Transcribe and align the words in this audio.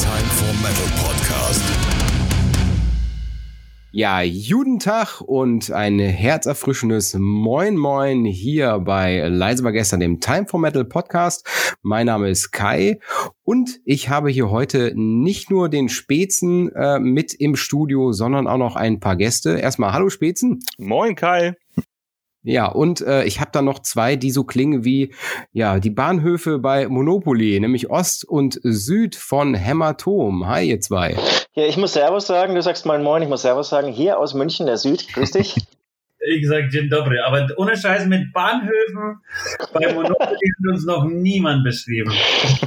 Time 0.00 0.28
for 0.30 0.54
Metal 0.62 0.86
Podcast. 1.02 1.60
Ja, 3.90 4.22
Judentag 4.22 5.20
und 5.22 5.72
ein 5.72 5.98
herzerfrischendes 5.98 7.16
Moin 7.18 7.76
Moin 7.76 8.24
hier 8.24 8.78
bei 8.78 9.26
Leise 9.26 9.64
war 9.64 9.72
gestern 9.72 9.98
dem 9.98 10.20
Time 10.20 10.46
for 10.46 10.60
Metal 10.60 10.84
Podcast. 10.84 11.76
Mein 11.82 12.06
Name 12.06 12.30
ist 12.30 12.52
Kai 12.52 13.00
und 13.42 13.80
ich 13.84 14.08
habe 14.08 14.30
hier 14.30 14.50
heute 14.50 14.92
nicht 14.94 15.50
nur 15.50 15.68
den 15.68 15.88
Spätzen 15.88 16.70
äh, 16.76 17.00
mit 17.00 17.34
im 17.34 17.56
Studio, 17.56 18.12
sondern 18.12 18.46
auch 18.46 18.58
noch 18.58 18.76
ein 18.76 19.00
paar 19.00 19.16
Gäste. 19.16 19.58
Erstmal 19.58 19.92
hallo 19.92 20.10
Spätzen. 20.10 20.60
Moin 20.78 21.16
Kai. 21.16 21.56
Ja, 22.48 22.64
und 22.64 23.02
äh, 23.02 23.24
ich 23.24 23.40
habe 23.40 23.50
da 23.52 23.60
noch 23.60 23.80
zwei, 23.80 24.16
die 24.16 24.30
so 24.30 24.42
klingen 24.42 24.82
wie 24.82 25.12
ja 25.52 25.78
die 25.80 25.90
Bahnhöfe 25.90 26.58
bei 26.58 26.88
Monopoly, 26.88 27.60
nämlich 27.60 27.90
Ost 27.90 28.24
und 28.26 28.58
Süd 28.62 29.16
von 29.16 29.52
Hämatom. 29.52 30.48
Hi, 30.48 30.66
ihr 30.66 30.80
zwei. 30.80 31.14
Ja, 31.52 31.66
ich 31.66 31.76
muss 31.76 31.92
Servus 31.92 32.26
sagen, 32.26 32.54
du 32.54 32.62
sagst 32.62 32.86
mal 32.86 33.02
Moin, 33.02 33.22
ich 33.22 33.28
muss 33.28 33.42
Servus 33.42 33.68
sagen. 33.68 33.92
Hier 33.92 34.18
aus 34.18 34.32
München, 34.32 34.64
der 34.64 34.78
Süd, 34.78 35.12
grüß 35.12 35.32
dich. 35.32 35.56
Ich 36.20 36.48
sag 36.48 36.68
Dzień 36.68 36.90
dobry, 36.90 37.16
aber 37.20 37.46
ohne 37.58 37.76
Scheiß 37.76 38.06
mit 38.06 38.32
Bahnhöfen 38.32 39.20
bei 39.72 39.94
Monopoly 39.94 40.34
hat 40.34 40.72
uns 40.72 40.84
noch 40.84 41.04
niemand 41.04 41.62
beschrieben. 41.62 42.12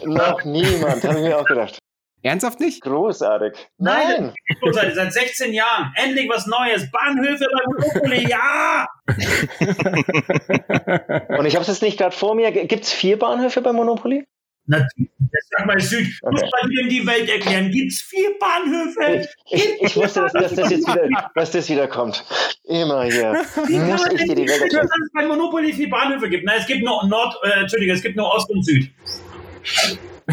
noch 0.06 0.46
niemand, 0.46 1.04
habe 1.04 1.18
ich 1.18 1.22
mir 1.22 1.38
auch 1.38 1.46
gedacht. 1.46 1.78
Ernsthaft 2.24 2.60
nicht? 2.60 2.82
Großartig. 2.82 3.54
Nein! 3.78 4.34
Nein. 4.62 4.74
Seit, 4.74 4.96
seit 4.96 5.14
16 5.14 5.54
Jahren. 5.54 5.94
Endlich 5.96 6.30
was 6.30 6.46
Neues. 6.46 6.92
Bahnhöfe 6.92 7.48
bei 7.52 7.64
Monopoly, 7.66 8.30
ja! 8.30 8.86
Und 11.40 11.46
ich 11.46 11.56
habe 11.56 11.64
es 11.64 11.68
jetzt 11.68 11.82
nicht 11.82 11.98
gerade 11.98 12.16
vor 12.16 12.36
mir. 12.36 12.52
Gibt 12.52 12.84
es 12.84 12.94
vier 12.94 13.18
Bahnhöfe 13.18 13.62
bei 13.62 13.74
Monopoly? 13.74 14.28
Natürlich. 14.68 15.10
Sag 15.50 15.66
mal 15.66 15.80
Süd. 15.80 16.08
Okay. 16.22 16.32
Muss 16.32 16.42
man 16.42 16.70
dir 16.70 16.82
in 16.84 16.90
die 16.90 17.08
Welt 17.08 17.30
erklären. 17.30 17.72
Gibt 17.72 17.92
es 17.92 18.02
vier 18.02 18.38
Bahnhöfe? 18.40 19.28
Ich, 19.50 19.64
ich, 19.64 19.82
ich 19.82 19.96
wusste, 19.96 20.22
dass, 20.22 20.34
dass, 20.34 20.54
das 20.54 20.70
jetzt 20.70 20.88
wieder, 20.88 21.32
dass 21.34 21.52
das 21.52 21.70
wieder 21.70 21.88
kommt. 21.88 22.24
Immer 22.64 23.04
hier. 23.04 23.44
Wie 23.68 23.80
Muss 23.80 24.06
ich 24.12 24.24
dir 24.24 24.36
die 24.36 24.48
Welt 24.48 24.62
erklären? 24.62 24.88
Dass 24.88 25.00
es 25.04 25.12
bei 25.14 25.26
Monopoly 25.26 25.74
vier 25.74 25.90
Bahnhöfe 25.90 26.30
gibt. 26.30 26.46
Nein, 26.46 26.58
es 26.60 26.68
gibt 26.68 26.84
nur 26.84 27.06
Nord, 27.08 27.36
äh, 27.44 27.62
Entschuldigung, 27.62 27.96
es 27.96 28.02
gibt 28.02 28.16
nur 28.16 28.34
Ost 28.34 28.50
und 28.50 28.64
Süd. 28.64 28.92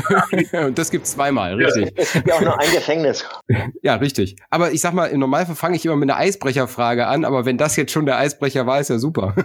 und 0.67 0.79
das 0.79 0.91
gibt 0.91 1.07
zweimal, 1.07 1.55
richtig. 1.55 1.93
Es 1.97 2.13
gibt 2.13 2.29
ja 2.29 2.35
auch 2.35 2.41
nur 2.41 2.61
ein 2.61 2.71
Gefängnis. 2.73 3.25
Ja, 3.83 3.97
richtig. 3.97 4.37
Aber 4.51 4.73
ich 4.73 4.81
sag 4.81 4.93
mal, 4.93 5.07
im 5.07 5.21
Normalfall 5.21 5.55
fange 5.55 5.77
ich 5.77 5.85
immer 5.85 5.97
mit 5.97 6.11
einer 6.11 6.19
Eisbrecherfrage 6.19 7.07
an, 7.07 7.25
aber 7.25 7.45
wenn 7.45 7.59
das 7.59 7.77
jetzt 7.77 7.93
schon 7.93 8.07
der 8.07 8.19
Eisbrecher 8.19 8.67
war, 8.67 8.81
ist 8.81 8.91
ja 8.91 8.99
super. 8.99 9.35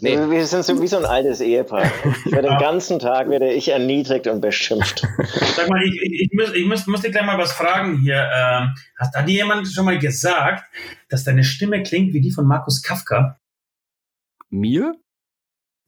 Nee. 0.00 0.16
nee. 0.16 0.30
Wir 0.30 0.46
sind 0.46 0.64
so 0.64 0.80
wie 0.82 0.86
so 0.86 0.98
ein 0.98 1.04
altes 1.04 1.40
Ehepaar. 1.40 1.86
Für 2.28 2.42
den 2.42 2.58
ganzen 2.58 2.98
Tag 2.98 3.30
werde 3.30 3.50
ich 3.50 3.68
erniedrigt 3.68 4.26
und 4.26 4.40
beschimpft. 4.40 5.06
Sag 5.56 5.68
mal, 5.68 5.82
ich, 5.82 5.94
ich, 6.02 6.20
ich, 6.22 6.30
muss, 6.34 6.52
ich 6.54 6.66
muss, 6.66 6.86
muss 6.86 7.00
dir 7.00 7.10
gleich 7.10 7.24
mal 7.24 7.38
was 7.38 7.52
fragen 7.52 7.98
hier. 7.98 8.28
Ähm, 8.34 8.74
hat 8.98 9.10
da 9.14 9.22
dir 9.22 9.34
jemand 9.34 9.68
schon 9.68 9.86
mal 9.86 9.98
gesagt, 9.98 10.64
dass 11.08 11.24
deine 11.24 11.44
Stimme 11.44 11.82
klingt 11.82 12.12
wie 12.12 12.20
die 12.20 12.30
von 12.30 12.46
Markus 12.46 12.82
Kafka? 12.82 13.38
Mir? 14.50 14.94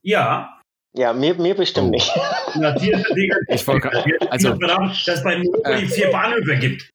Ja. 0.03 0.58
Ja, 0.95 1.13
mir, 1.13 1.35
mir 1.35 1.55
bestimmt 1.55 1.89
oh. 1.89 1.91
nicht. 1.91 2.11
Na, 2.55 2.73
dir, 2.73 3.05
ich 3.49 3.67
wollte 3.67 3.91
also, 4.31 4.55
dass 4.55 5.07
es 5.07 5.23
bei 5.23 5.39
Monopoly 5.39 5.85
äh, 5.85 5.87
vier 5.87 6.11
Bahnhöfe 6.11 6.57
gibt. 6.57 6.93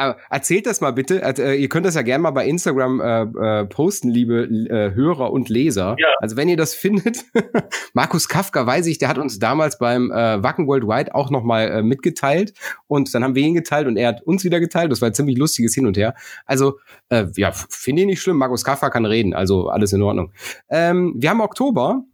Aber 0.00 0.16
erzählt 0.30 0.64
das 0.64 0.80
mal 0.80 0.92
bitte. 0.92 1.20
Äh, 1.22 1.56
ihr 1.56 1.68
könnt 1.68 1.84
das 1.84 1.94
ja 1.94 2.00
gerne 2.00 2.22
mal 2.22 2.30
bei 2.30 2.46
Instagram 2.46 3.00
äh, 3.00 3.22
äh, 3.60 3.66
posten, 3.66 4.08
liebe 4.08 4.44
äh, 4.44 4.94
Hörer 4.94 5.30
und 5.30 5.50
Leser. 5.50 5.94
Ja. 5.98 6.08
Also 6.20 6.36
wenn 6.36 6.48
ihr 6.48 6.56
das 6.56 6.74
findet, 6.74 7.24
Markus 7.92 8.26
Kafka 8.26 8.66
weiß 8.66 8.86
ich, 8.86 8.96
der 8.96 9.08
hat 9.08 9.18
uns 9.18 9.38
damals 9.38 9.78
beim 9.78 10.10
äh, 10.10 10.42
Wacken 10.42 10.66
Worldwide 10.66 11.14
auch 11.14 11.30
nochmal 11.30 11.68
äh, 11.68 11.82
mitgeteilt 11.82 12.54
und 12.86 13.14
dann 13.14 13.22
haben 13.22 13.34
wir 13.34 13.42
ihn 13.42 13.54
geteilt 13.54 13.86
und 13.86 13.98
er 13.98 14.08
hat 14.08 14.22
uns 14.22 14.42
wieder 14.42 14.58
geteilt. 14.58 14.90
Das 14.90 15.02
war 15.02 15.08
ein 15.08 15.14
ziemlich 15.14 15.36
lustiges 15.36 15.74
Hin 15.74 15.86
und 15.86 15.98
Her. 15.98 16.14
Also 16.46 16.78
äh, 17.10 17.26
ja, 17.36 17.52
finde 17.52 18.02
ich 18.02 18.06
nicht 18.06 18.22
schlimm. 18.22 18.38
Markus 18.38 18.64
Kafka 18.64 18.88
kann 18.88 19.04
reden, 19.04 19.34
also 19.34 19.68
alles 19.68 19.92
in 19.92 20.00
Ordnung. 20.00 20.32
Ähm, 20.70 21.12
wir 21.18 21.28
haben 21.28 21.42
Oktober 21.42 22.04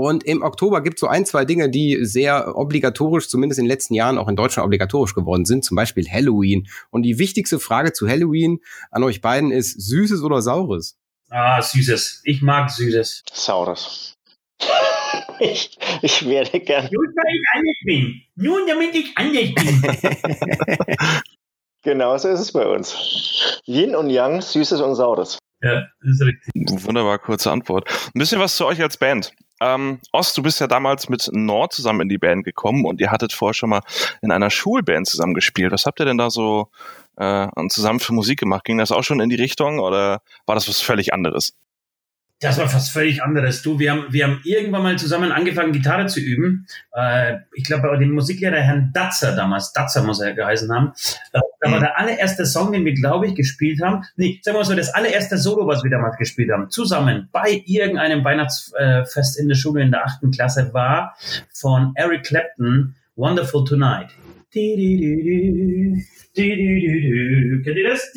und 0.00 0.24
im 0.24 0.42
Oktober 0.42 0.82
gibt 0.82 0.96
es 0.96 1.00
so 1.00 1.08
ein, 1.08 1.26
zwei 1.26 1.44
Dinge, 1.44 1.68
die 1.68 1.98
sehr 2.04 2.56
obligatorisch, 2.56 3.28
zumindest 3.28 3.58
in 3.58 3.66
den 3.66 3.70
letzten 3.70 3.94
Jahren 3.94 4.18
auch 4.18 4.28
in 4.28 4.36
Deutschland 4.36 4.66
obligatorisch 4.66 5.14
geworden 5.14 5.44
sind, 5.44 5.64
zum 5.64 5.76
Beispiel 5.76 6.08
Halloween. 6.08 6.68
Und 6.90 7.02
die 7.02 7.18
wichtigste 7.18 7.58
Frage 7.58 7.92
zu 7.92 8.08
Halloween 8.08 8.60
an 8.90 9.02
euch 9.02 9.20
beiden 9.20 9.50
ist, 9.50 9.80
Süßes 9.80 10.22
oder 10.22 10.42
Saures? 10.42 10.96
Ah, 11.28 11.60
Süßes. 11.60 12.22
Ich 12.24 12.42
mag 12.42 12.70
Süßes. 12.70 13.22
Saures. 13.32 14.14
Ich, 15.40 15.78
ich 16.02 16.28
werde 16.28 16.60
gern. 16.60 16.86
Nun, 16.92 17.06
weil 17.16 17.34
ich 17.34 17.46
anders 17.54 17.76
bin. 17.84 18.22
Nun, 18.36 18.60
damit 18.68 18.94
ich 18.94 19.16
anders 19.16 19.54
bin. 19.54 21.00
genau 21.82 22.18
so 22.18 22.28
ist 22.28 22.40
es 22.40 22.52
bei 22.52 22.66
uns. 22.66 23.60
Yin 23.64 23.96
und 23.96 24.10
Yang, 24.10 24.42
Süßes 24.42 24.82
und 24.82 24.96
Saures. 24.96 25.38
Ja, 25.62 25.86
das 26.02 26.10
ist 26.12 26.22
richtig. 26.22 26.84
Wunderbar, 26.84 27.18
kurze 27.18 27.50
Antwort. 27.50 27.88
Ein 28.14 28.18
bisschen 28.18 28.38
was 28.38 28.56
zu 28.56 28.66
euch 28.66 28.82
als 28.82 28.98
Band. 28.98 29.32
Ähm, 29.60 30.00
Ost, 30.12 30.36
du 30.38 30.42
bist 30.42 30.60
ja 30.60 30.66
damals 30.66 31.08
mit 31.08 31.28
Nord 31.32 31.72
zusammen 31.72 32.02
in 32.02 32.08
die 32.08 32.18
Band 32.18 32.44
gekommen 32.44 32.86
und 32.86 33.00
ihr 33.00 33.10
hattet 33.10 33.32
vorher 33.32 33.54
schon 33.54 33.70
mal 33.70 33.82
in 34.22 34.32
einer 34.32 34.50
Schulband 34.50 35.06
zusammen 35.06 35.34
gespielt. 35.34 35.72
Was 35.72 35.84
habt 35.84 36.00
ihr 36.00 36.06
denn 36.06 36.18
da 36.18 36.30
so 36.30 36.68
äh, 37.16 37.46
zusammen 37.68 38.00
für 38.00 38.14
Musik 38.14 38.38
gemacht? 38.38 38.64
Ging 38.64 38.78
das 38.78 38.90
auch 38.90 39.04
schon 39.04 39.20
in 39.20 39.28
die 39.28 39.36
Richtung 39.36 39.78
oder 39.78 40.22
war 40.46 40.54
das 40.54 40.68
was 40.68 40.80
völlig 40.80 41.12
anderes? 41.12 41.54
Das 42.40 42.56
war 42.58 42.68
fast 42.70 42.90
völlig 42.90 43.22
anderes. 43.22 43.60
Du, 43.60 43.78
wir 43.78 43.92
haben, 43.92 44.06
wir 44.08 44.24
haben 44.24 44.40
irgendwann 44.44 44.82
mal 44.82 44.96
zusammen 44.96 45.30
angefangen, 45.30 45.72
Gitarre 45.72 46.06
zu 46.06 46.20
üben. 46.20 46.66
Äh, 46.94 47.36
ich 47.52 47.64
glaube, 47.64 47.88
bei 47.88 47.96
dem 47.98 48.12
Musiklehrer 48.12 48.56
Herrn 48.56 48.92
Datzer 48.94 49.36
damals, 49.36 49.74
Datzer 49.74 50.02
muss 50.02 50.20
er 50.20 50.32
geheißen 50.32 50.72
haben. 50.72 50.92
Äh, 51.32 51.40
da 51.60 51.68
mhm. 51.68 51.72
war 51.72 51.80
der 51.80 51.98
allererste 51.98 52.46
Song, 52.46 52.72
den 52.72 52.86
wir, 52.86 52.94
glaube 52.94 53.26
ich, 53.26 53.34
gespielt 53.34 53.82
haben. 53.82 54.04
Nee, 54.16 54.40
sagen 54.42 54.54
wir 54.54 54.60
mal 54.60 54.64
so, 54.64 54.74
das 54.74 54.88
allererste 54.94 55.36
Solo, 55.36 55.66
was 55.66 55.84
wir 55.84 55.90
damals 55.90 56.16
gespielt 56.16 56.50
haben, 56.50 56.70
zusammen 56.70 57.28
bei 57.30 57.62
irgendeinem 57.66 58.24
Weihnachtsfest 58.24 59.38
in 59.38 59.48
der 59.48 59.56
Schule 59.56 59.82
in 59.82 59.90
der 59.90 60.06
achten 60.06 60.30
Klasse 60.30 60.72
war 60.72 61.14
von 61.52 61.92
Eric 61.94 62.22
Clapton, 62.22 62.94
Wonderful 63.16 63.66
Tonight. 63.66 64.08
Kennt 64.50 64.78
ihr 67.66 67.88
das? 67.90 68.10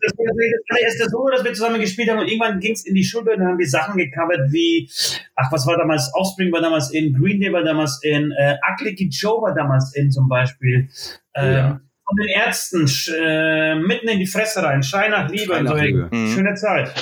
Das 0.00 0.12
war 0.16 0.26
das 0.26 0.76
allererste 0.76 1.10
Solo, 1.10 1.30
das 1.30 1.44
wir 1.44 1.52
zusammen 1.52 1.80
gespielt 1.80 2.10
haben 2.10 2.18
und 2.18 2.28
irgendwann 2.28 2.60
ging 2.60 2.72
es 2.72 2.84
in 2.86 2.94
die 2.94 3.04
Schulband 3.04 3.40
und 3.40 3.46
haben 3.46 3.58
wir 3.58 3.68
Sachen 3.68 3.96
gecovert 3.96 4.52
wie, 4.52 4.90
ach, 5.36 5.50
was 5.52 5.66
war 5.66 5.76
damals, 5.76 6.10
Offspring 6.14 6.52
war 6.52 6.60
damals 6.60 6.92
in, 6.92 7.12
Green 7.14 7.40
Day 7.40 7.52
war 7.52 7.62
damals 7.62 8.00
in, 8.02 8.32
äh, 8.32 8.56
Ugly 8.72 9.08
Joe 9.10 9.42
war 9.42 9.54
damals 9.54 9.94
in 9.94 10.10
zum 10.10 10.28
Beispiel. 10.28 10.88
Ähm, 11.34 11.52
ja. 11.52 11.80
Von 12.06 12.16
den 12.18 12.28
Ärzten 12.28 12.86
äh, 13.16 13.74
mitten 13.76 14.08
in 14.08 14.18
die 14.18 14.26
Fresse 14.26 14.62
rein, 14.62 14.82
Schrei 14.82 15.08
nach 15.08 15.30
Liebe. 15.30 15.54
Schrei 15.54 15.62
nach 15.62 15.76
so. 15.76 15.82
Liebe. 15.82 16.08
Mhm. 16.10 16.34
Schöne 16.34 16.54
Zeit. 16.54 16.92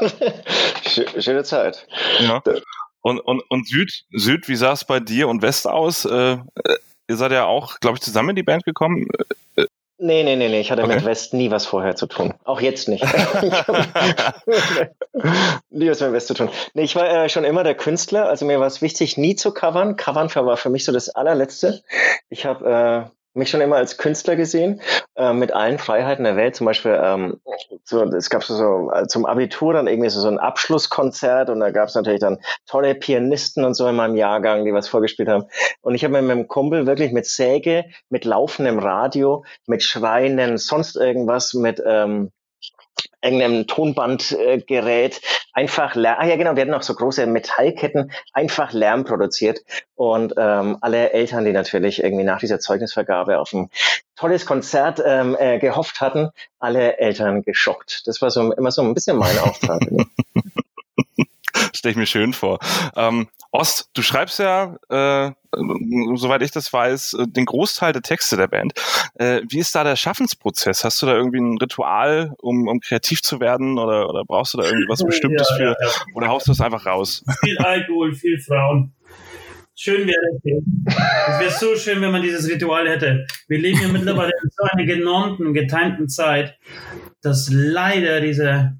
Schöne 1.18 1.42
Zeit. 1.44 1.86
Ja. 2.20 2.42
Und, 3.02 3.18
und, 3.20 3.42
und 3.48 3.66
Süd, 3.66 4.04
Süd, 4.12 4.48
wie 4.48 4.56
sah 4.56 4.72
es 4.72 4.84
bei 4.84 5.00
dir 5.00 5.28
und 5.28 5.42
West 5.42 5.66
aus? 5.66 6.04
Äh, 6.04 6.38
ihr 7.08 7.16
seid 7.16 7.32
ja 7.32 7.44
auch, 7.44 7.80
glaube 7.80 7.96
ich, 7.96 8.02
zusammen 8.02 8.30
in 8.30 8.36
die 8.36 8.42
Band 8.42 8.64
gekommen. 8.64 9.08
Äh, 9.56 9.66
Nee, 10.04 10.24
nee, 10.24 10.34
nee, 10.34 10.48
nee, 10.48 10.58
ich 10.58 10.72
hatte 10.72 10.82
okay. 10.82 10.96
mit 10.96 11.04
West 11.04 11.32
nie 11.32 11.52
was 11.52 11.64
vorher 11.64 11.94
zu 11.94 12.08
tun. 12.08 12.34
Auch 12.42 12.60
jetzt 12.60 12.88
nicht. 12.88 13.04
nie 15.70 15.88
was 15.88 16.00
mit 16.00 16.12
West 16.12 16.26
zu 16.26 16.34
tun. 16.34 16.50
Nee, 16.74 16.82
ich 16.82 16.96
war 16.96 17.08
äh, 17.08 17.28
schon 17.28 17.44
immer 17.44 17.62
der 17.62 17.76
Künstler, 17.76 18.28
also 18.28 18.44
mir 18.44 18.58
war 18.58 18.66
es 18.66 18.82
wichtig, 18.82 19.16
nie 19.16 19.36
zu 19.36 19.54
covern. 19.54 19.94
Covern 19.94 20.28
war 20.34 20.56
für 20.56 20.70
mich 20.70 20.84
so 20.84 20.90
das 20.90 21.08
allerletzte. 21.08 21.84
Ich 22.30 22.44
habe 22.44 23.08
äh, 23.08 23.10
mich 23.34 23.50
schon 23.50 23.60
immer 23.60 23.76
als 23.76 23.98
Künstler 23.98 24.36
gesehen, 24.36 24.80
äh, 25.16 25.32
mit 25.32 25.52
allen 25.52 25.78
Freiheiten 25.78 26.24
der 26.24 26.36
Welt. 26.36 26.56
Zum 26.56 26.66
Beispiel, 26.66 26.98
ähm, 27.02 27.40
so, 27.84 28.02
es 28.02 28.30
gab 28.30 28.44
so, 28.44 28.54
so 28.54 28.90
äh, 28.92 29.06
zum 29.06 29.26
Abitur 29.26 29.72
dann 29.72 29.86
irgendwie 29.86 30.10
so, 30.10 30.20
so 30.20 30.28
ein 30.28 30.38
Abschlusskonzert 30.38 31.50
und 31.50 31.60
da 31.60 31.70
gab 31.70 31.88
es 31.88 31.94
natürlich 31.94 32.20
dann 32.20 32.38
tolle 32.66 32.94
Pianisten 32.94 33.64
und 33.64 33.74
so 33.74 33.86
in 33.88 33.96
meinem 33.96 34.16
Jahrgang, 34.16 34.64
die 34.64 34.72
was 34.72 34.88
vorgespielt 34.88 35.28
haben. 35.28 35.44
Und 35.80 35.94
ich 35.94 36.04
habe 36.04 36.14
mit 36.14 36.24
meinem 36.24 36.48
Kumpel 36.48 36.86
wirklich 36.86 37.12
mit 37.12 37.26
Säge, 37.26 37.84
mit 38.08 38.24
laufendem 38.24 38.78
Radio, 38.78 39.44
mit 39.66 39.82
Schweinen, 39.82 40.58
sonst 40.58 40.96
irgendwas, 40.96 41.54
mit 41.54 41.82
ähm, 41.84 42.30
irgendeinem 43.20 43.66
Tonbandgerät 43.66 45.20
einfach 45.52 45.94
Lärm, 45.94 46.16
ah 46.18 46.26
ja 46.26 46.36
genau, 46.36 46.56
wir 46.56 46.62
hatten 46.62 46.74
auch 46.74 46.82
so 46.82 46.94
große 46.94 47.26
Metallketten, 47.26 48.12
einfach 48.32 48.72
Lärm 48.72 49.04
produziert 49.04 49.60
und 49.94 50.34
ähm, 50.36 50.78
alle 50.80 51.12
Eltern, 51.12 51.44
die 51.44 51.52
natürlich 51.52 52.02
irgendwie 52.02 52.24
nach 52.24 52.40
dieser 52.40 52.58
Zeugnisvergabe 52.58 53.38
auf 53.38 53.52
ein 53.52 53.70
tolles 54.16 54.46
Konzert 54.46 55.02
ähm, 55.04 55.36
äh, 55.38 55.58
gehofft 55.58 56.00
hatten, 56.00 56.30
alle 56.58 56.98
Eltern 56.98 57.42
geschockt. 57.42 58.06
Das 58.06 58.22
war 58.22 58.30
so 58.30 58.52
immer 58.52 58.70
so 58.70 58.82
ein 58.82 58.94
bisschen 58.94 59.16
mein 59.16 59.38
Auftrag. 59.38 59.82
Stelle 61.76 61.92
ich 61.92 61.98
mir 61.98 62.06
schön 62.06 62.32
vor. 62.32 62.58
Ähm, 62.96 63.28
Ost, 63.50 63.90
du 63.92 64.02
schreibst 64.02 64.38
ja, 64.38 64.76
äh, 64.88 65.32
soweit 66.14 66.42
ich 66.42 66.50
das 66.50 66.72
weiß, 66.72 67.14
äh, 67.14 67.26
den 67.28 67.44
Großteil 67.44 67.92
der 67.92 68.00
Texte 68.00 68.36
der 68.36 68.48
Band. 68.48 68.72
Äh, 69.14 69.42
wie 69.48 69.58
ist 69.58 69.74
da 69.74 69.84
der 69.84 69.96
Schaffensprozess? 69.96 70.84
Hast 70.84 71.02
du 71.02 71.06
da 71.06 71.14
irgendwie 71.14 71.40
ein 71.40 71.58
Ritual, 71.58 72.32
um, 72.40 72.66
um 72.66 72.80
kreativ 72.80 73.22
zu 73.22 73.40
werden 73.40 73.78
oder, 73.78 74.08
oder 74.08 74.24
brauchst 74.24 74.54
du 74.54 74.58
da 74.58 74.64
irgendwie 74.64 74.88
was 74.88 75.02
Bestimmtes 75.04 75.48
ja, 75.50 75.56
für? 75.56 75.64
Ja, 75.64 75.76
ja. 75.86 75.90
Oder 76.14 76.28
haust 76.28 76.48
du 76.48 76.52
es 76.52 76.60
einfach 76.60 76.86
raus? 76.86 77.24
Viel 77.44 77.58
Alkohol, 77.58 78.14
viel 78.14 78.38
Frauen. 78.40 78.94
Schön 79.74 80.06
wäre 80.06 80.16
es. 80.34 80.94
Es 81.28 81.40
wäre 81.40 81.50
so 81.50 81.76
schön, 81.76 82.00
wenn 82.02 82.12
man 82.12 82.22
dieses 82.22 82.48
Ritual 82.48 82.88
hätte. 82.88 83.26
Wir 83.48 83.58
leben 83.58 83.80
ja 83.80 83.88
mittlerweile 83.88 84.32
in 84.42 84.50
so 84.50 84.64
einer 84.64 84.84
genormten, 84.84 85.54
getimten 85.54 86.08
Zeit, 86.08 86.56
dass 87.22 87.50
leider 87.50 88.20
diese, 88.20 88.78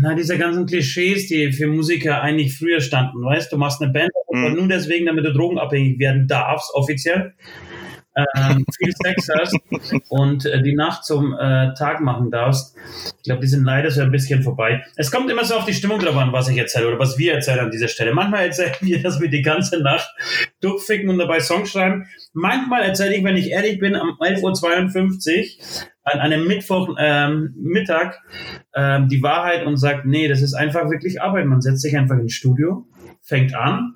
na, 0.00 0.14
diese 0.14 0.38
ganzen 0.38 0.66
Klischees, 0.66 1.28
die 1.28 1.52
für 1.52 1.66
Musiker 1.66 2.22
eigentlich 2.22 2.56
früher 2.56 2.80
standen, 2.80 3.22
weißt 3.24 3.52
du, 3.52 3.58
machst 3.58 3.82
eine 3.82 3.92
Band, 3.92 4.10
mhm. 4.30 4.54
nur 4.54 4.68
deswegen, 4.68 5.06
damit 5.06 5.24
du 5.24 5.32
drogenabhängig 5.32 5.98
werden 5.98 6.26
darfst, 6.26 6.70
offiziell 6.74 7.34
ähm, 8.16 8.64
viel 8.76 8.92
Sex 9.04 9.28
hast 9.38 9.56
und 10.08 10.46
äh, 10.46 10.62
die 10.62 10.74
Nacht 10.74 11.04
zum 11.04 11.34
äh, 11.34 11.74
Tag 11.74 12.00
machen 12.00 12.30
darfst. 12.30 12.74
Ich 13.18 13.24
glaube, 13.24 13.42
die 13.42 13.46
sind 13.46 13.64
leider 13.64 13.90
so 13.90 14.00
ein 14.00 14.10
bisschen 14.10 14.42
vorbei. 14.42 14.82
Es 14.96 15.10
kommt 15.10 15.30
immer 15.30 15.44
so 15.44 15.54
auf 15.54 15.66
die 15.66 15.74
Stimmung 15.74 15.98
drauf 15.98 16.16
an, 16.16 16.32
was 16.32 16.48
ich 16.48 16.56
erzähle 16.56 16.88
oder 16.88 16.98
was 16.98 17.18
wir 17.18 17.34
erzählen 17.34 17.60
an 17.60 17.70
dieser 17.70 17.88
Stelle. 17.88 18.14
Manchmal 18.14 18.46
erzählen 18.46 18.72
wir, 18.80 19.02
dass 19.02 19.20
wir 19.20 19.28
die 19.28 19.42
ganze 19.42 19.80
Nacht 19.82 20.08
durchficken 20.60 21.08
und 21.10 21.18
dabei 21.18 21.40
Songs 21.40 21.70
schreiben. 21.70 22.06
Manchmal 22.32 22.82
erzähle 22.82 23.16
ich, 23.16 23.24
wenn 23.24 23.36
ich 23.36 23.50
ehrlich 23.50 23.78
bin, 23.78 23.94
um 23.94 24.18
11.52 24.20 25.58
Uhr 25.58 25.86
an 26.06 26.20
einem 26.20 26.46
Mittwoch 26.46 26.94
ähm, 26.98 27.54
Mittag 27.56 28.22
ähm, 28.74 29.08
die 29.08 29.22
Wahrheit 29.22 29.66
und 29.66 29.76
sagt, 29.76 30.06
nee, 30.06 30.28
das 30.28 30.40
ist 30.40 30.54
einfach 30.54 30.88
wirklich 30.88 31.20
Arbeit. 31.20 31.46
Man 31.46 31.60
setzt 31.60 31.82
sich 31.82 31.96
einfach 31.96 32.16
ins 32.16 32.32
Studio, 32.32 32.86
fängt 33.22 33.54
an 33.54 33.94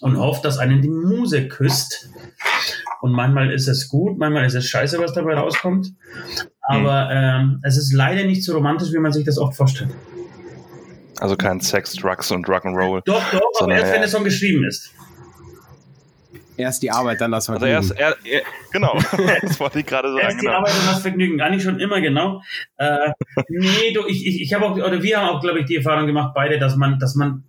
und 0.00 0.18
hofft, 0.18 0.44
dass 0.44 0.58
einen 0.58 0.82
die 0.82 0.90
Muse 0.90 1.48
küsst 1.48 2.10
und 3.00 3.12
manchmal 3.12 3.52
ist 3.52 3.68
es 3.68 3.88
gut, 3.88 4.18
manchmal 4.18 4.44
ist 4.44 4.54
es 4.54 4.66
scheiße, 4.66 4.98
was 4.98 5.14
dabei 5.14 5.34
rauskommt. 5.34 5.88
Aber 6.60 7.10
ähm, 7.10 7.60
es 7.62 7.78
ist 7.78 7.92
leider 7.92 8.24
nicht 8.24 8.44
so 8.44 8.54
romantisch, 8.54 8.92
wie 8.92 8.98
man 8.98 9.12
sich 9.12 9.24
das 9.24 9.38
oft 9.38 9.56
vorstellt. 9.56 9.90
Also 11.20 11.36
kein 11.36 11.60
Sex, 11.60 11.94
Drugs 11.94 12.30
und 12.30 12.46
Rock'n'Roll. 12.46 13.02
Doch, 13.04 13.22
doch, 13.30 13.40
aber 13.60 13.74
erst, 13.74 13.92
wenn 13.92 14.00
der 14.00 14.08
Song 14.10 14.24
geschrieben 14.24 14.64
ist. 14.64 14.92
Erst 16.56 16.82
die 16.82 16.90
Arbeit, 16.90 17.20
dann 17.20 17.32
das 17.32 17.46
Vergnügen. 17.46 17.74
Also 17.74 17.94
erst, 17.94 18.22
er, 18.24 18.32
er, 18.32 18.42
genau, 18.72 18.96
das 19.42 19.58
wollte 19.58 19.80
ich 19.80 19.86
gerade 19.86 20.08
sagen. 20.08 20.20
Erst 20.20 20.36
die 20.40 20.46
genau. 20.46 20.58
Arbeit, 20.58 20.72
dann 20.72 20.86
das 20.86 21.02
Vergnügen. 21.02 21.40
Eigentlich 21.40 21.62
schon 21.62 21.80
immer, 21.80 22.00
genau. 22.00 22.42
Äh, 22.76 23.12
nee, 23.48 23.92
du, 23.92 24.06
ich, 24.06 24.26
ich, 24.26 24.40
ich 24.42 24.54
habe 24.54 24.66
auch, 24.66 24.72
oder 24.76 25.02
wir 25.02 25.20
haben 25.20 25.28
auch, 25.28 25.40
glaube 25.40 25.60
ich, 25.60 25.66
die 25.66 25.76
Erfahrung 25.76 26.06
gemacht, 26.06 26.32
beide, 26.34 26.58
dass 26.58 26.76
man, 26.76 26.98
dass 26.98 27.14
man 27.14 27.44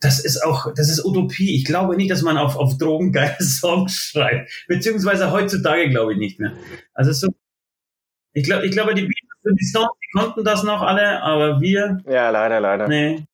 das 0.00 0.24
ist 0.24 0.44
auch, 0.44 0.72
das 0.74 0.88
ist 0.90 1.04
Utopie. 1.04 1.56
Ich 1.56 1.64
glaube 1.64 1.96
nicht, 1.96 2.10
dass 2.10 2.22
man 2.22 2.36
auf, 2.38 2.56
auf 2.56 2.78
Drogen 2.78 3.12
geile 3.12 3.36
Songs 3.40 4.10
schreibt. 4.12 4.50
Beziehungsweise 4.68 5.32
heutzutage 5.32 5.90
glaube 5.90 6.12
ich 6.12 6.18
nicht 6.18 6.38
mehr. 6.40 6.52
Also 6.94 7.12
so, 7.12 7.28
ich 8.32 8.44
glaube, 8.44 8.66
ich 8.66 8.72
glaube, 8.72 8.94
die 8.94 9.02
Beatles 9.02 9.28
die 9.58 9.64
Songs, 9.64 9.90
die 10.02 10.18
konnten 10.18 10.44
das 10.44 10.62
noch 10.62 10.82
alle, 10.82 11.22
aber 11.22 11.60
wir. 11.60 11.98
Ja, 12.06 12.30
leider, 12.30 12.60
leider. 12.60 12.88
Nee. 12.88 13.24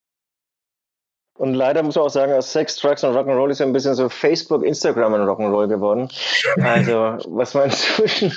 Und 1.37 1.55
leider 1.55 1.83
muss 1.83 1.97
man 1.97 2.05
auch 2.05 2.11
sagen, 2.11 2.33
aus 2.33 2.53
Sex, 2.53 2.77
Drugs 2.77 3.03
und 3.03 3.15
Rock'n'Roll 3.15 3.51
ist 3.51 3.59
ja 3.59 3.67
ein 3.67 3.73
bisschen 3.73 3.95
so 3.95 4.09
Facebook, 4.09 4.65
Instagram 4.65 5.15
und 5.15 5.23
Rock'n'Roll 5.23 5.67
geworden. 5.67 6.09
Also, 6.63 7.19
was 7.27 7.55
man 7.55 7.65
inzwischen 7.71 8.33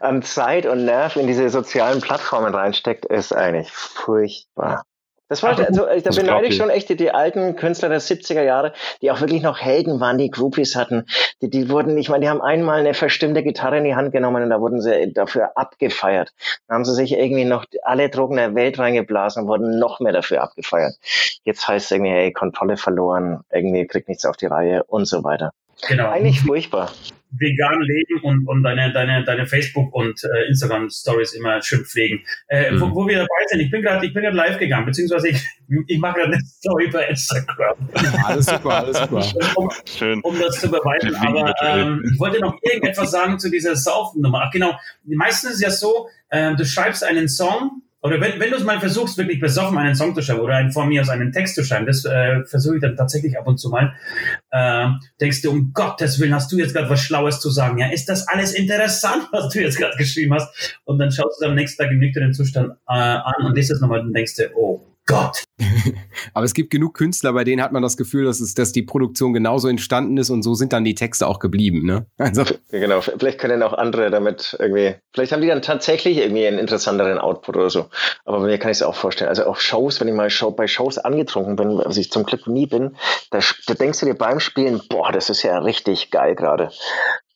an 0.00 0.22
Zeit 0.22 0.66
und 0.66 0.84
Nerv 0.84 1.16
in 1.16 1.28
diese 1.28 1.48
sozialen 1.48 2.00
Plattformen 2.00 2.52
reinsteckt, 2.52 3.04
ist 3.06 3.32
eigentlich 3.32 3.70
furchtbar. 3.70 4.84
Das 5.28 5.42
war, 5.42 5.58
also, 5.58 5.86
da 5.86 6.10
beneide 6.10 6.46
ich 6.46 6.56
schon 6.56 6.68
echt 6.68 6.90
die, 6.90 6.96
die, 6.96 7.10
alten 7.10 7.56
Künstler 7.56 7.88
der 7.88 8.00
70er 8.00 8.42
Jahre, 8.42 8.74
die 9.00 9.10
auch 9.10 9.20
wirklich 9.20 9.42
noch 9.42 9.58
Helden 9.58 9.98
waren, 9.98 10.18
die 10.18 10.30
Groupies 10.30 10.76
hatten. 10.76 11.06
Die, 11.40 11.48
die 11.48 11.70
wurden, 11.70 11.96
ich 11.96 12.10
meine, 12.10 12.24
die 12.24 12.28
haben 12.28 12.42
einmal 12.42 12.80
eine 12.80 12.92
verstimmte 12.92 13.42
Gitarre 13.42 13.78
in 13.78 13.84
die 13.84 13.94
Hand 13.94 14.12
genommen 14.12 14.42
und 14.42 14.50
da 14.50 14.60
wurden 14.60 14.82
sie 14.82 15.12
dafür 15.14 15.56
abgefeiert. 15.56 16.32
Dann 16.68 16.76
haben 16.76 16.84
sie 16.84 16.94
sich 16.94 17.12
irgendwie 17.12 17.46
noch 17.46 17.64
alle 17.82 18.10
Drogen 18.10 18.36
der 18.36 18.54
Welt 18.54 18.78
reingeblasen 18.78 19.44
und 19.44 19.48
wurden 19.48 19.78
noch 19.78 19.98
mehr 20.00 20.12
dafür 20.12 20.42
abgefeiert. 20.42 20.94
Jetzt 21.44 21.66
heißt 21.66 21.86
es 21.86 21.90
irgendwie, 21.90 22.12
hey, 22.12 22.32
Kontrolle 22.32 22.76
verloren, 22.76 23.44
irgendwie 23.50 23.86
kriegt 23.86 24.08
nichts 24.08 24.26
auf 24.26 24.36
die 24.36 24.46
Reihe 24.46 24.84
und 24.84 25.06
so 25.06 25.24
weiter. 25.24 25.52
Genau. 25.88 26.10
Eigentlich 26.10 26.40
furchtbar 26.40 26.92
vegan 27.38 27.80
leben 27.80 28.20
und, 28.22 28.46
und 28.46 28.62
deine, 28.62 28.92
deine, 28.92 29.24
deine 29.24 29.46
Facebook- 29.46 29.92
und 29.92 30.22
äh, 30.24 30.48
Instagram-Stories 30.48 31.34
immer 31.34 31.60
schön 31.62 31.84
pflegen. 31.84 32.24
Äh, 32.48 32.70
mhm. 32.70 32.80
wo, 32.80 32.94
wo 32.94 33.08
wir 33.08 33.18
dabei 33.18 33.46
sind, 33.48 33.60
ich 33.60 33.70
bin 33.70 33.82
gerade 33.82 34.06
ich 34.06 34.14
bin 34.14 34.22
gerade 34.22 34.36
live 34.36 34.58
gegangen, 34.58 34.86
beziehungsweise 34.86 35.28
ich, 35.28 35.44
ich 35.86 35.98
mache 35.98 36.20
gerade 36.20 36.34
eine 36.34 36.42
Story 36.44 36.88
bei 36.88 37.06
Instagram. 37.08 37.76
alles 38.24 38.46
super, 38.46 38.76
alles 38.78 38.98
super. 38.98 39.24
um, 39.56 39.70
schön. 39.84 40.20
um 40.22 40.38
das 40.38 40.60
zu 40.60 40.70
beweisen. 40.70 41.14
Aber 41.16 41.54
ähm, 41.62 42.04
ich 42.12 42.18
wollte 42.18 42.40
noch 42.40 42.56
irgendetwas 42.62 43.10
sagen 43.10 43.38
zu 43.38 43.50
dieser 43.50 43.76
Saufennummer. 43.76 44.44
Ach 44.46 44.50
genau, 44.52 44.78
meistens 45.04 45.50
ist 45.50 45.56
es 45.56 45.62
ja 45.62 45.70
so, 45.70 46.08
äh, 46.30 46.54
du 46.54 46.64
schreibst 46.64 47.02
einen 47.04 47.28
Song 47.28 47.82
oder 48.04 48.20
wenn, 48.20 48.38
wenn 48.38 48.50
du 48.50 48.56
es 48.58 48.64
mal 48.64 48.78
versuchst, 48.80 49.16
wirklich 49.16 49.40
besoffen 49.40 49.78
einen 49.78 49.94
Song 49.94 50.14
zu 50.14 50.20
schreiben 50.20 50.40
oder 50.40 50.56
einen, 50.56 50.72
von 50.72 50.86
mir 50.88 51.00
aus 51.00 51.08
einen 51.08 51.32
Text 51.32 51.54
zu 51.54 51.64
schreiben, 51.64 51.86
das 51.86 52.04
äh, 52.04 52.44
versuche 52.44 52.74
ich 52.74 52.82
dann 52.82 52.96
tatsächlich 52.96 53.38
ab 53.38 53.46
und 53.46 53.56
zu 53.56 53.70
mal, 53.70 53.94
äh, 54.50 54.88
denkst 55.22 55.40
du, 55.40 55.50
um 55.50 55.72
Gottes 55.72 56.20
Willen, 56.20 56.34
hast 56.34 56.52
du 56.52 56.58
jetzt 56.58 56.74
gerade 56.74 56.90
was 56.90 57.00
Schlaues 57.00 57.40
zu 57.40 57.48
sagen? 57.48 57.78
Ja, 57.78 57.88
ist 57.88 58.10
das 58.10 58.28
alles 58.28 58.52
interessant, 58.52 59.28
was 59.32 59.48
du 59.48 59.62
jetzt 59.62 59.78
gerade 59.78 59.96
geschrieben 59.96 60.34
hast? 60.34 60.78
Und 60.84 60.98
dann 60.98 61.12
schaust 61.12 61.40
du 61.40 61.46
am 61.46 61.54
nächsten 61.54 61.82
Tag 61.82 61.92
im 61.92 61.98
nüchternen 61.98 62.34
Zustand 62.34 62.72
äh, 62.86 62.92
an 62.92 63.46
und 63.46 63.56
liest 63.56 63.70
es 63.70 63.80
nochmal 63.80 64.00
und 64.00 64.12
denkst 64.12 64.34
dir, 64.34 64.50
oh 64.54 64.93
Gott. 65.06 65.44
Aber 66.34 66.44
es 66.44 66.54
gibt 66.54 66.70
genug 66.70 66.94
Künstler, 66.94 67.32
bei 67.32 67.44
denen 67.44 67.62
hat 67.62 67.72
man 67.72 67.82
das 67.82 67.96
Gefühl, 67.96 68.24
dass, 68.24 68.40
es, 68.40 68.54
dass 68.54 68.72
die 68.72 68.82
Produktion 68.82 69.32
genauso 69.32 69.68
entstanden 69.68 70.16
ist 70.16 70.30
und 70.30 70.42
so 70.42 70.54
sind 70.54 70.72
dann 70.72 70.84
die 70.84 70.94
Texte 70.94 71.26
auch 71.26 71.38
geblieben. 71.38 71.84
Ne? 71.84 72.06
Also. 72.18 72.44
Genau, 72.70 73.00
vielleicht 73.00 73.38
können 73.38 73.62
auch 73.62 73.74
andere 73.74 74.10
damit 74.10 74.56
irgendwie, 74.58 74.94
vielleicht 75.12 75.32
haben 75.32 75.42
die 75.42 75.48
dann 75.48 75.62
tatsächlich 75.62 76.18
irgendwie 76.18 76.46
einen 76.46 76.58
interessanteren 76.58 77.18
Output 77.18 77.56
oder 77.56 77.70
so. 77.70 77.86
Aber 78.24 78.40
mir 78.40 78.58
kann 78.58 78.70
ich 78.70 78.78
es 78.78 78.82
auch 78.82 78.94
vorstellen. 78.94 79.28
Also 79.28 79.44
auf 79.44 79.60
Shows, 79.60 80.00
wenn 80.00 80.08
ich 80.08 80.14
mal 80.14 80.30
Show, 80.30 80.50
bei 80.50 80.66
Shows 80.66 80.98
angetrunken 80.98 81.56
bin, 81.56 81.78
was 81.78 81.96
ich 81.96 82.10
zum 82.10 82.24
Glück 82.24 82.46
nie 82.46 82.66
bin, 82.66 82.96
da, 83.30 83.40
da 83.66 83.74
denkst 83.74 84.00
du 84.00 84.06
dir 84.06 84.14
beim 84.14 84.40
Spielen, 84.40 84.80
boah, 84.88 85.12
das 85.12 85.28
ist 85.28 85.42
ja 85.42 85.58
richtig 85.58 86.10
geil 86.10 86.34
gerade. 86.34 86.70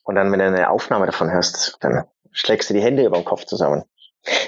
Und 0.05 0.14
dann, 0.14 0.32
wenn 0.32 0.38
du 0.38 0.47
eine 0.47 0.71
Aufnahme 0.71 1.06
davon 1.06 1.31
hörst, 1.31 1.76
dann 1.81 2.05
schlägst 2.32 2.71
du 2.71 2.75
die 2.75 2.81
Hände 2.81 3.05
über 3.05 3.17
den 3.17 3.25
Kopf 3.25 3.44
zusammen. 3.44 3.85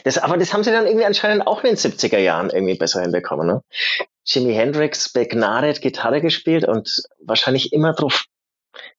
Das, 0.05 0.19
aber 0.19 0.37
das 0.37 0.53
haben 0.53 0.65
sie 0.65 0.71
dann 0.71 0.87
irgendwie 0.87 1.07
anscheinend 1.07 1.47
auch 1.47 1.63
in 1.65 1.71
den 1.71 1.77
70er 1.77 2.19
Jahren 2.19 2.51
irgendwie 2.51 2.77
besser 2.77 3.03
hinbekommen. 3.03 3.47
Ne? 3.47 3.63
Jimi 4.25 4.55
Hendrix 4.55 5.13
begnadet 5.13 5.81
Gitarre 5.81 6.21
gespielt 6.21 6.65
und 6.65 7.03
wahrscheinlich 7.25 7.73
immer 7.73 7.93
drauf, 7.95 8.27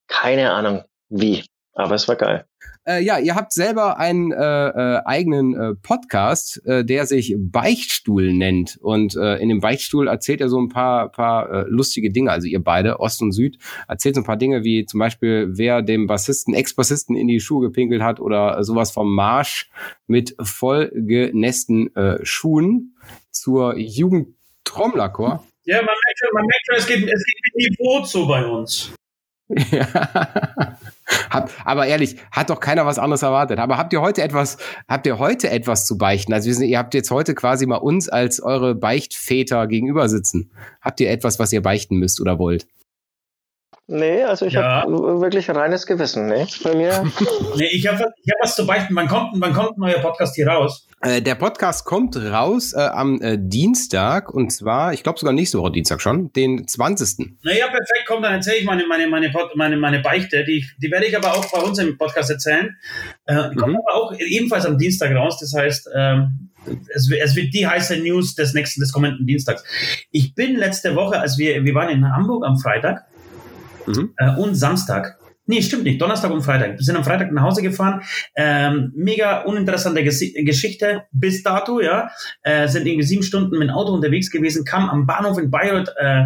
keine 0.08 0.52
Ahnung 0.52 0.84
wie, 1.10 1.46
aber 1.74 1.96
es 1.96 2.08
war 2.08 2.16
geil. 2.16 2.46
Äh, 2.84 3.04
ja, 3.04 3.20
ihr 3.20 3.36
habt 3.36 3.54
selber 3.54 4.00
einen 4.00 4.32
äh, 4.32 4.38
äh, 4.38 5.02
eigenen 5.06 5.54
äh, 5.54 5.76
Podcast, 5.76 6.66
äh, 6.66 6.84
der 6.84 7.06
sich 7.06 7.36
Beichtstuhl 7.38 8.34
nennt. 8.34 8.78
Und 8.82 9.16
äh, 9.16 9.36
in 9.38 9.50
dem 9.50 9.60
Beichtstuhl 9.60 10.08
erzählt 10.08 10.42
er 10.42 10.50
so 10.50 10.60
ein 10.60 10.70
paar, 10.70 11.10
paar 11.10 11.52
äh, 11.52 11.66
lustige 11.68 12.12
Dinge. 12.12 12.32
Also 12.32 12.48
ihr 12.48 12.64
beide, 12.64 13.00
Ost 13.00 13.22
und 13.22 13.34
Süd, 13.34 13.60
erzählt 13.88 14.16
so 14.16 14.22
ein 14.22 14.26
paar 14.26 14.38
Dinge 14.38 14.64
wie 14.64 14.86
zum 14.86 15.00
Beispiel, 15.00 15.50
wer 15.52 15.84
dem 15.84 16.08
Bassisten, 16.08 16.56
Ex-Bassisten 16.56 17.16
in 17.16 17.28
die 17.28 17.40
Schuhe 17.40 17.68
gepinkelt 17.68 18.02
hat 18.02 18.20
oder 18.20 18.64
sowas 18.64 18.90
vom 18.90 19.14
Marsch 19.14 19.70
mit 20.08 20.36
vollgenässten 20.42 21.96
äh, 21.96 22.26
Schuhen 22.26 22.96
zur 23.30 23.78
Jugend 23.78 24.30
Trommlerchor. 24.64 25.46
Ja, 25.66 25.78
man 25.78 25.86
merkt 25.86 26.20
schon, 26.20 26.30
man 26.34 26.46
merkt 26.46 26.66
schon 26.66 26.76
es, 26.78 26.88
geht, 26.88 27.14
es 27.14 27.26
geht 27.26 27.56
mit 27.56 27.80
Niveau 27.80 28.04
so 28.06 28.26
bei 28.26 28.44
uns. 28.44 28.92
Ja. 29.72 30.78
Hab, 31.30 31.52
aber 31.66 31.88
ehrlich, 31.88 32.18
hat 32.32 32.50
doch 32.50 32.60
keiner 32.60 32.86
was 32.86 33.00
anderes 33.00 33.22
erwartet. 33.22 33.60
Aber 33.60 33.78
habt 33.78 33.94
ihr 33.94 34.02
heute 34.02 34.22
etwas, 34.22 34.58
habt 34.88 35.06
ihr 35.06 35.20
heute 35.20 35.50
etwas 35.50 35.86
zu 35.86 35.98
beichten? 35.98 36.34
Also 36.34 36.50
ihr 36.62 36.78
habt 36.78 36.94
jetzt 36.94 37.12
heute 37.12 37.36
quasi 37.36 37.66
mal 37.66 37.78
uns 37.78 38.10
als 38.10 38.42
eure 38.42 38.76
Beichtväter 38.76 39.68
gegenüber 39.68 40.10
sitzen. 40.10 40.52
Habt 40.82 41.00
ihr 41.00 41.10
etwas, 41.10 41.40
was 41.40 41.54
ihr 41.54 41.62
beichten 41.62 41.98
müsst 41.98 42.22
oder 42.22 42.40
wollt? 42.40 42.68
Nee, 43.88 44.24
also 44.24 44.46
ich 44.46 44.54
ja. 44.54 44.84
habe 44.84 45.20
wirklich 45.20 45.50
ein 45.50 45.58
reines 45.58 45.86
Gewissen. 45.86 46.28
Nee, 46.28 46.48
bei 46.64 46.76
mir. 46.76 47.04
nee, 47.56 47.68
ich 47.72 47.88
habe 47.88 48.06
ich 48.24 48.32
hab 48.32 48.42
was 48.42 48.56
zu 48.56 48.66
beichten. 48.66 48.96
Wann 48.96 49.08
kommt, 49.08 49.32
wann 49.36 49.54
kommt 49.54 49.78
ein 49.78 49.82
neuer 49.82 50.00
Podcast 50.00 50.36
hier 50.36 50.48
raus? 50.48 50.88
Äh, 51.04 51.22
der 51.24 51.34
Podcast 51.34 51.86
kommt 51.86 52.16
raus 52.16 52.74
äh, 52.74 52.80
am 52.80 53.20
äh, 53.22 53.38
Dienstag 53.40 54.32
und 54.32 54.52
zwar, 54.52 54.94
ich 54.94 55.02
glaube 55.02 55.18
sogar 55.18 55.34
nächste 55.34 55.58
Woche 55.58 55.72
Dienstag 55.72 56.00
schon, 56.00 56.32
den 56.34 56.68
20. 56.68 57.38
Naja, 57.44 57.66
perfekt, 57.68 58.06
komm, 58.08 58.22
dann 58.22 58.34
erzähle 58.34 58.58
ich 58.58 58.66
meine, 58.66 58.86
meine, 58.86 59.08
meine, 59.08 59.34
meine, 59.56 59.78
meine 59.78 60.00
Beichte. 60.02 60.44
Die, 60.44 60.64
die 60.78 60.92
werde 60.92 61.08
ich 61.08 61.18
aber 61.18 61.34
auch 61.34 61.52
bei 61.52 61.60
uns 61.60 61.80
im 61.80 61.98
Podcast 61.98 62.30
erzählen. 62.30 62.78
Äh, 63.26 63.56
kommt 63.56 63.74
mhm. 63.74 63.78
aber 63.78 63.96
auch 63.96 64.14
ebenfalls 64.20 64.66
am 64.68 64.78
Dienstag 64.78 65.16
raus. 65.16 65.40
Das 65.40 65.54
heißt, 65.56 65.90
ähm, 65.96 66.52
es, 66.94 67.12
es, 67.12 67.36
wird 67.36 67.52
die 67.54 67.66
heiße 67.66 67.98
News 67.98 68.36
des 68.36 68.54
nächsten, 68.54 68.82
des 68.82 68.94
kommenden 68.94 69.26
Dienstags. 69.26 69.64
Ich 70.12 70.36
bin 70.36 70.56
letzte 70.56 70.96
Woche, 70.96 71.20
als 71.20 71.40
wir, 71.40 71.64
wir 71.64 71.74
waren 71.74 71.90
in 71.90 72.14
Hamburg 72.14 72.46
am 72.46 72.60
Freitag 72.60 73.06
mhm. 73.88 74.14
äh, 74.18 74.36
und 74.36 74.54
Samstag. 74.54 75.18
Nee, 75.52 75.62
stimmt 75.62 75.84
nicht. 75.84 76.02
Donnerstag 76.02 76.32
und 76.32 76.44
Freitag. 76.44 76.78
Wir 76.78 76.86
sind 76.86 76.96
am 76.96 77.04
Freitag 77.04 77.30
nach 77.34 77.44
Hause 77.44 77.62
gefahren. 77.62 78.04
Ähm, 78.38 78.94
mega 78.96 79.42
uninteressante 79.42 80.02
Ges 80.02 80.24
Geschichte 80.34 81.04
bis 81.12 81.44
dato, 81.44 81.82
ja. 81.82 82.10
Äh, 82.42 82.70
sind 82.70 82.88
irgendwie 82.88 83.06
sieben 83.06 83.22
Stunden 83.22 83.60
mit 83.60 83.68
dem 83.68 83.76
Auto 83.76 83.92
unterwegs 83.92 84.32
gewesen, 84.32 84.64
kam 84.64 84.90
am 84.90 85.06
Bahnhof 85.06 85.38
in 85.38 85.52
Bayreuth 85.52 85.90
äh, 85.98 86.24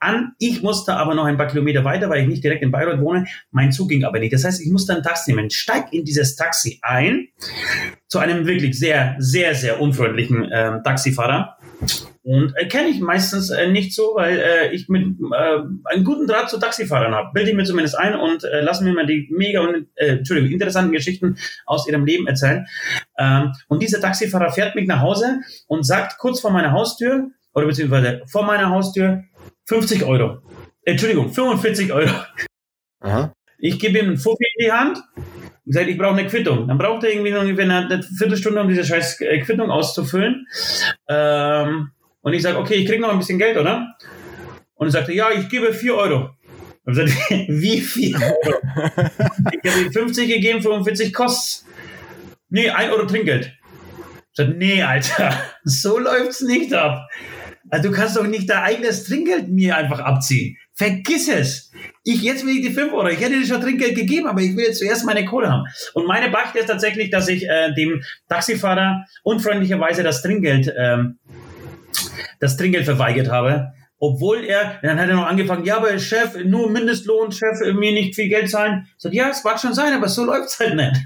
an. 0.00 0.32
Ich 0.40 0.64
musste 0.64 0.94
aber 0.94 1.14
noch 1.14 1.26
ein 1.26 1.36
paar 1.36 1.46
Kilometer 1.46 1.84
weiter, 1.84 2.10
weil 2.10 2.22
ich 2.22 2.28
nicht 2.28 2.42
direkt 2.42 2.64
in 2.64 2.72
Bayreuth 2.72 3.00
wohne. 3.00 3.26
Mein 3.52 3.70
Zug 3.70 3.88
ging 3.88 4.02
aber 4.02 4.18
nicht. 4.18 4.32
Das 4.32 4.42
heißt, 4.42 4.60
ich 4.60 4.72
musste 4.72 4.96
ein 4.96 5.04
Taxi 5.04 5.32
nehmen. 5.32 5.48
Steig 5.48 5.92
in 5.92 6.04
dieses 6.04 6.34
Taxi 6.34 6.80
ein 6.82 7.28
zu 8.08 8.18
einem 8.18 8.48
wirklich 8.48 8.76
sehr, 8.76 9.14
sehr, 9.20 9.54
sehr 9.54 9.80
unfreundlichen 9.80 10.50
äh, 10.50 10.82
Taxifahrer 10.82 11.56
Und 12.26 12.54
äh, 12.56 12.66
kenne 12.66 12.88
ich 12.88 12.98
meistens 12.98 13.50
äh, 13.50 13.68
nicht 13.68 13.94
so, 13.94 14.14
weil 14.16 14.40
äh, 14.40 14.74
ich 14.74 14.88
mit 14.88 15.04
äh, 15.04 15.58
einen 15.84 16.02
guten 16.02 16.26
Draht 16.26 16.50
zu 16.50 16.58
Taxifahrern 16.58 17.14
habe. 17.14 17.30
Bilde 17.32 17.50
ich 17.50 17.56
mir 17.56 17.62
zumindest 17.62 17.96
ein 17.96 18.16
und 18.16 18.42
äh, 18.42 18.62
lassen 18.62 18.84
mir 18.84 18.94
mal 18.94 19.06
die 19.06 19.28
mega 19.30 19.60
und 19.60 19.86
äh, 19.94 20.16
Entschuldigung, 20.16 20.50
interessanten 20.50 20.90
Geschichten 20.90 21.38
aus 21.66 21.86
ihrem 21.86 22.04
Leben 22.04 22.26
erzählen. 22.26 22.66
Ähm, 23.16 23.52
und 23.68 23.80
dieser 23.80 24.00
Taxifahrer 24.00 24.50
fährt 24.50 24.74
mich 24.74 24.88
nach 24.88 25.02
Hause 25.02 25.38
und 25.68 25.86
sagt 25.86 26.18
kurz 26.18 26.40
vor 26.40 26.50
meiner 26.50 26.72
Haustür, 26.72 27.30
oder 27.54 27.66
beziehungsweise 27.66 28.22
vor 28.26 28.44
meiner 28.44 28.70
Haustür, 28.70 29.22
50 29.66 30.02
Euro. 30.02 30.42
Entschuldigung, 30.82 31.32
45 31.32 31.92
Euro. 31.92 32.10
Aha. 33.02 33.32
Ich 33.58 33.78
gebe 33.78 34.00
ihm 34.00 34.06
einen 34.06 34.18
Fuffi 34.18 34.44
in 34.56 34.66
die 34.66 34.72
Hand 34.72 34.98
und 35.64 35.72
sage, 35.72 35.90
ich 35.90 35.96
brauche 35.96 36.16
eine 36.18 36.26
Quittung. 36.26 36.66
Dann 36.66 36.76
braucht 36.76 37.04
er 37.04 37.12
irgendwie 37.12 37.30
noch 37.30 37.42
ungefähr 37.42 37.64
eine, 37.66 37.86
eine 37.86 38.02
Viertelstunde, 38.02 38.60
um 38.60 38.68
diese 38.68 38.84
scheiß 38.84 39.20
äh, 39.20 39.38
Quittung 39.42 39.70
auszufüllen. 39.70 40.48
Ähm, 41.08 41.92
und 42.26 42.32
ich 42.32 42.42
sage, 42.42 42.58
okay, 42.58 42.74
ich 42.74 42.86
kriege 42.86 43.00
noch 43.00 43.12
ein 43.12 43.20
bisschen 43.20 43.38
Geld, 43.38 43.56
oder? 43.56 43.94
Und 44.74 44.88
er 44.88 44.90
sagte, 44.90 45.12
ja, 45.12 45.30
ich 45.30 45.48
gebe 45.48 45.72
4 45.72 45.94
Euro. 45.94 46.30
Und 46.84 46.98
ich 46.98 47.12
sagte, 47.12 47.12
wie 47.46 47.80
4 47.80 48.16
Euro? 48.16 48.58
ich 49.62 49.70
habe 49.70 49.82
ihm 49.82 49.92
50 49.92 50.26
gegeben, 50.26 50.60
45 50.60 51.14
kostet. 51.14 51.68
Nee, 52.48 52.68
1 52.68 52.92
Euro 52.92 53.06
Trinkgeld. 53.06 53.52
Ich 54.32 54.36
sagte, 54.38 54.54
nee, 54.54 54.82
Alter, 54.82 55.40
so 55.62 56.00
läuft's 56.00 56.40
nicht 56.40 56.74
ab. 56.74 57.08
Also 57.70 57.90
du 57.90 57.94
kannst 57.94 58.16
doch 58.16 58.26
nicht 58.26 58.50
dein 58.50 58.58
eigenes 58.58 59.04
Trinkgeld 59.04 59.48
mir 59.48 59.76
einfach 59.76 60.00
abziehen. 60.00 60.56
Vergiss 60.74 61.28
es. 61.28 61.70
Ich 62.02 62.22
jetzt 62.22 62.44
will 62.44 62.56
ich 62.56 62.66
die 62.66 62.74
5 62.74 62.92
Euro. 62.92 63.06
Ich 63.06 63.20
hätte 63.20 63.38
dir 63.38 63.46
schon 63.46 63.60
Trinkgeld 63.60 63.94
gegeben, 63.94 64.26
aber 64.26 64.40
ich 64.40 64.56
will 64.56 64.64
jetzt 64.64 64.80
zuerst 64.80 65.06
meine 65.06 65.24
Kohle 65.26 65.48
haben. 65.48 65.62
Und 65.94 66.08
meine 66.08 66.28
Beichte 66.30 66.58
ist 66.58 66.66
tatsächlich, 66.66 67.10
dass 67.10 67.28
ich 67.28 67.48
äh, 67.48 67.72
dem 67.74 68.02
Taxifahrer 68.28 69.04
unfreundlicherweise 69.22 70.02
das 70.02 70.22
Trinkgeld, 70.22 70.74
ähm, 70.76 71.20
das 72.40 72.56
Trinkgeld 72.56 72.84
verweigert 72.84 73.30
habe. 73.30 73.72
Obwohl 73.98 74.44
er, 74.44 74.78
dann 74.82 75.00
hat 75.00 75.08
er 75.08 75.16
noch 75.16 75.26
angefangen, 75.26 75.64
ja, 75.64 75.78
aber 75.78 75.98
Chef, 75.98 76.36
nur 76.44 76.70
Mindestlohn, 76.70 77.32
Chef, 77.32 77.60
mir 77.60 77.92
nicht 77.92 78.14
viel 78.14 78.28
Geld 78.28 78.50
zahlen. 78.50 78.86
Ich 78.88 79.02
sag, 79.02 79.14
ja, 79.14 79.30
es 79.30 79.42
mag 79.42 79.58
schon 79.58 79.72
sein, 79.72 79.94
aber 79.94 80.08
so 80.08 80.24
läuft's 80.24 80.60
halt 80.60 80.76
nicht. 80.76 80.96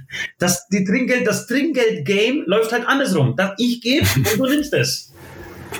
Das, 0.41 0.67
die 0.69 0.85
Trinkgeld, 0.85 1.25
das 1.25 1.47
Trinkgeld-Game 1.47 2.43
läuft 2.47 2.73
halt 2.73 2.89
andersrum. 2.89 3.37
Dass 3.37 3.53
ich 3.59 3.81
gebe 3.81 4.07
und 4.17 4.39
du 4.39 4.47
nimmst 4.47 4.75
es. 4.75 5.13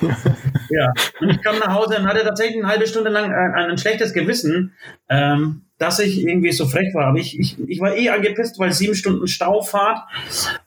ja, 0.71 0.93
und 1.21 1.31
ich 1.31 1.43
kam 1.43 1.59
nach 1.59 1.75
Hause 1.75 1.97
und 1.99 2.07
hatte 2.07 2.23
tatsächlich 2.23 2.59
eine 2.63 2.69
halbe 2.69 2.87
Stunde 2.87 3.11
lang 3.11 3.33
ein, 3.33 3.71
ein 3.71 3.79
schlechtes 3.79 4.13
Gewissen, 4.13 4.73
ähm, 5.09 5.63
dass 5.79 5.99
ich 5.99 6.25
irgendwie 6.25 6.53
so 6.53 6.69
frech 6.69 6.95
war. 6.95 7.07
Aber 7.07 7.19
ich, 7.19 7.39
ich, 7.39 7.59
ich 7.67 7.81
war 7.81 7.97
eh 7.97 8.11
angepisst, 8.11 8.59
weil 8.61 8.73
sieben 8.73 8.95
Stunden 8.95 9.27
Staufahrt 9.27 9.99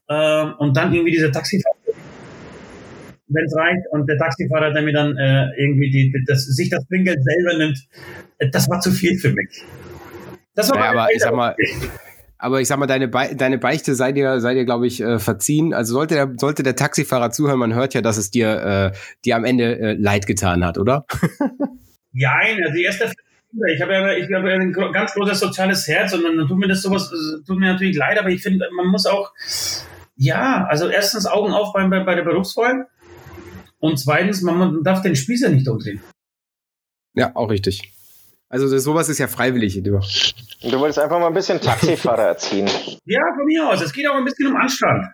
ähm, 0.10 0.56
und 0.58 0.76
dann 0.76 0.94
irgendwie 0.94 1.12
diese 1.12 1.32
Taxifahrt 1.32 1.73
wenn 3.28 3.46
es 3.46 3.56
reicht 3.56 3.82
und 3.92 4.08
der 4.08 4.18
Taxifahrer, 4.18 4.72
der 4.72 4.82
mir 4.82 4.94
dann 4.94 5.18
äh, 5.18 5.48
irgendwie 5.58 5.90
die, 5.90 6.26
das, 6.28 6.46
sich 6.46 6.70
das 6.70 6.86
Trinkgeld 6.88 7.20
selber 7.24 7.58
nimmt, 7.58 7.80
äh, 8.40 8.50
das 8.50 8.70
war 8.70 8.80
zu 8.80 8.92
viel 8.92 9.18
für 9.18 9.32
mich. 9.32 9.64
Das 10.56 10.70
war 10.70 10.78
ja, 10.78 10.92
aber 10.92 11.08
ich 11.14 11.22
sag 11.22 11.34
mal, 11.34 11.56
aber 12.38 12.60
ich 12.60 12.68
sag 12.68 12.78
mal, 12.78 12.88
deine, 12.88 13.08
Be 13.08 13.36
deine 13.36 13.58
Beichte 13.58 13.96
sei 13.96 14.12
dir, 14.12 14.40
sei 14.42 14.54
dir, 14.54 14.66
glaube 14.66 14.86
ich, 14.86 15.02
äh, 15.02 15.18
verziehen. 15.18 15.74
Also 15.74 15.94
sollte 15.94 16.16
der, 16.16 16.34
sollte 16.38 16.62
der 16.62 16.76
Taxifahrer 16.76 17.32
zuhören, 17.32 17.58
man 17.58 17.74
hört 17.74 17.94
ja, 17.94 18.02
dass 18.02 18.18
es 18.18 18.32
dir, 18.32 18.92
äh, 18.94 18.98
dir 19.24 19.38
am 19.38 19.46
Ende 19.46 19.80
äh, 19.80 19.94
leid 19.94 20.28
getan 20.28 20.66
hat, 20.66 20.78
oder? 20.78 21.06
ja, 22.12 22.34
also 22.42 22.74
die 22.76 22.84
erste 22.84 23.12
ich 23.68 23.82
habe 23.82 23.94
ja, 23.94 24.14
ich 24.14 24.34
habe 24.34 24.52
ein 24.52 24.74
ganz 24.74 25.14
großes 25.14 25.40
soziales 25.40 25.88
Herz 25.88 26.12
und 26.14 26.24
dann 26.24 26.48
tut 26.48 26.58
mir 26.58 26.68
das 26.68 26.82
sowas, 26.82 27.12
äh, 27.12 27.46
tut 27.46 27.60
mir 27.60 27.72
natürlich 27.72 27.96
leid, 27.96 28.20
aber 28.20 28.30
ich 28.30 28.42
finde, 28.42 28.68
man 28.76 28.88
muss 28.88 29.06
auch, 29.06 29.32
ja, 30.16 30.66
also 30.70 30.90
erstens 30.90 31.28
Augen 31.28 31.54
auf 31.54 31.72
bei, 31.72 31.88
bei 31.88 32.16
der 32.16 32.24
Berufswahl 32.24 32.88
und 33.84 33.98
zweitens, 33.98 34.42
man, 34.42 34.82
darf 34.82 35.02
den 35.02 35.14
Spieß 35.14 35.42
ja 35.42 35.50
nicht 35.50 35.68
umdrehen. 35.68 36.02
Ja, 37.16 37.36
auch 37.36 37.50
richtig. 37.50 37.92
Also 38.48 38.78
sowas 38.78 39.10
ist 39.10 39.18
ja 39.18 39.28
freiwillig. 39.28 39.74
Du. 39.84 40.00
du 40.00 40.80
wolltest 40.80 41.00
einfach 41.00 41.20
mal 41.20 41.28
ein 41.28 41.34
bisschen 41.34 41.60
Taxifahrer 41.60 42.28
erziehen. 42.28 42.66
Ja, 43.04 43.20
von 43.36 43.46
mir 43.46 43.68
aus. 43.68 43.82
Es 43.82 43.92
geht 43.92 44.08
auch 44.08 44.16
ein 44.16 44.24
bisschen 44.24 44.48
um 44.48 44.56
Anstand. 44.56 45.08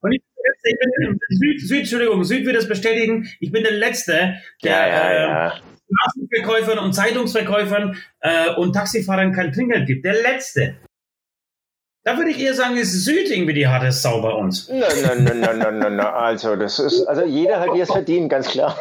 Und 0.00 0.12
ich, 0.12 0.22
ich 0.62 0.76
bin 0.78 1.18
Süd, 1.30 1.60
Süd, 1.62 1.78
Entschuldigung, 1.80 2.22
Süd 2.22 2.46
wird 2.46 2.54
das 2.54 2.68
bestätigen. 2.68 3.28
Ich 3.40 3.50
bin 3.50 3.64
der 3.64 3.72
Letzte, 3.72 4.36
der 4.62 4.70
ja, 4.70 4.86
ja, 4.86 5.12
ja. 5.12 5.48
Äh, 5.48 5.60
Straßenverkäufern 5.90 6.78
und 6.78 6.92
Zeitungsverkäufern 6.92 7.96
äh, 8.20 8.54
und 8.54 8.72
Taxifahrern 8.72 9.32
kein 9.32 9.52
Trinkgeld 9.52 9.88
gibt. 9.88 10.04
Der 10.04 10.22
Letzte. 10.22 10.76
Da 12.06 12.16
würde 12.16 12.30
ich 12.30 12.38
eher 12.38 12.54
sagen, 12.54 12.76
ist 12.76 13.04
Süd 13.04 13.28
irgendwie 13.30 13.52
die 13.52 13.66
harte 13.66 13.90
Sau 13.90 14.22
bei 14.22 14.30
uns. 14.30 14.68
Nein, 14.68 14.80
nein, 15.02 15.24
nein, 15.24 15.40
nein, 15.40 15.58
nein, 15.58 15.78
nein, 15.80 15.96
nein. 15.96 16.06
Also, 16.06 16.54
das 16.54 16.78
ist, 16.78 17.04
also 17.04 17.24
jeder 17.24 17.58
hat, 17.58 17.74
wie 17.74 17.80
es 17.80 17.90
verdient, 17.90 18.28
ganz 18.28 18.48
klar. 18.48 18.78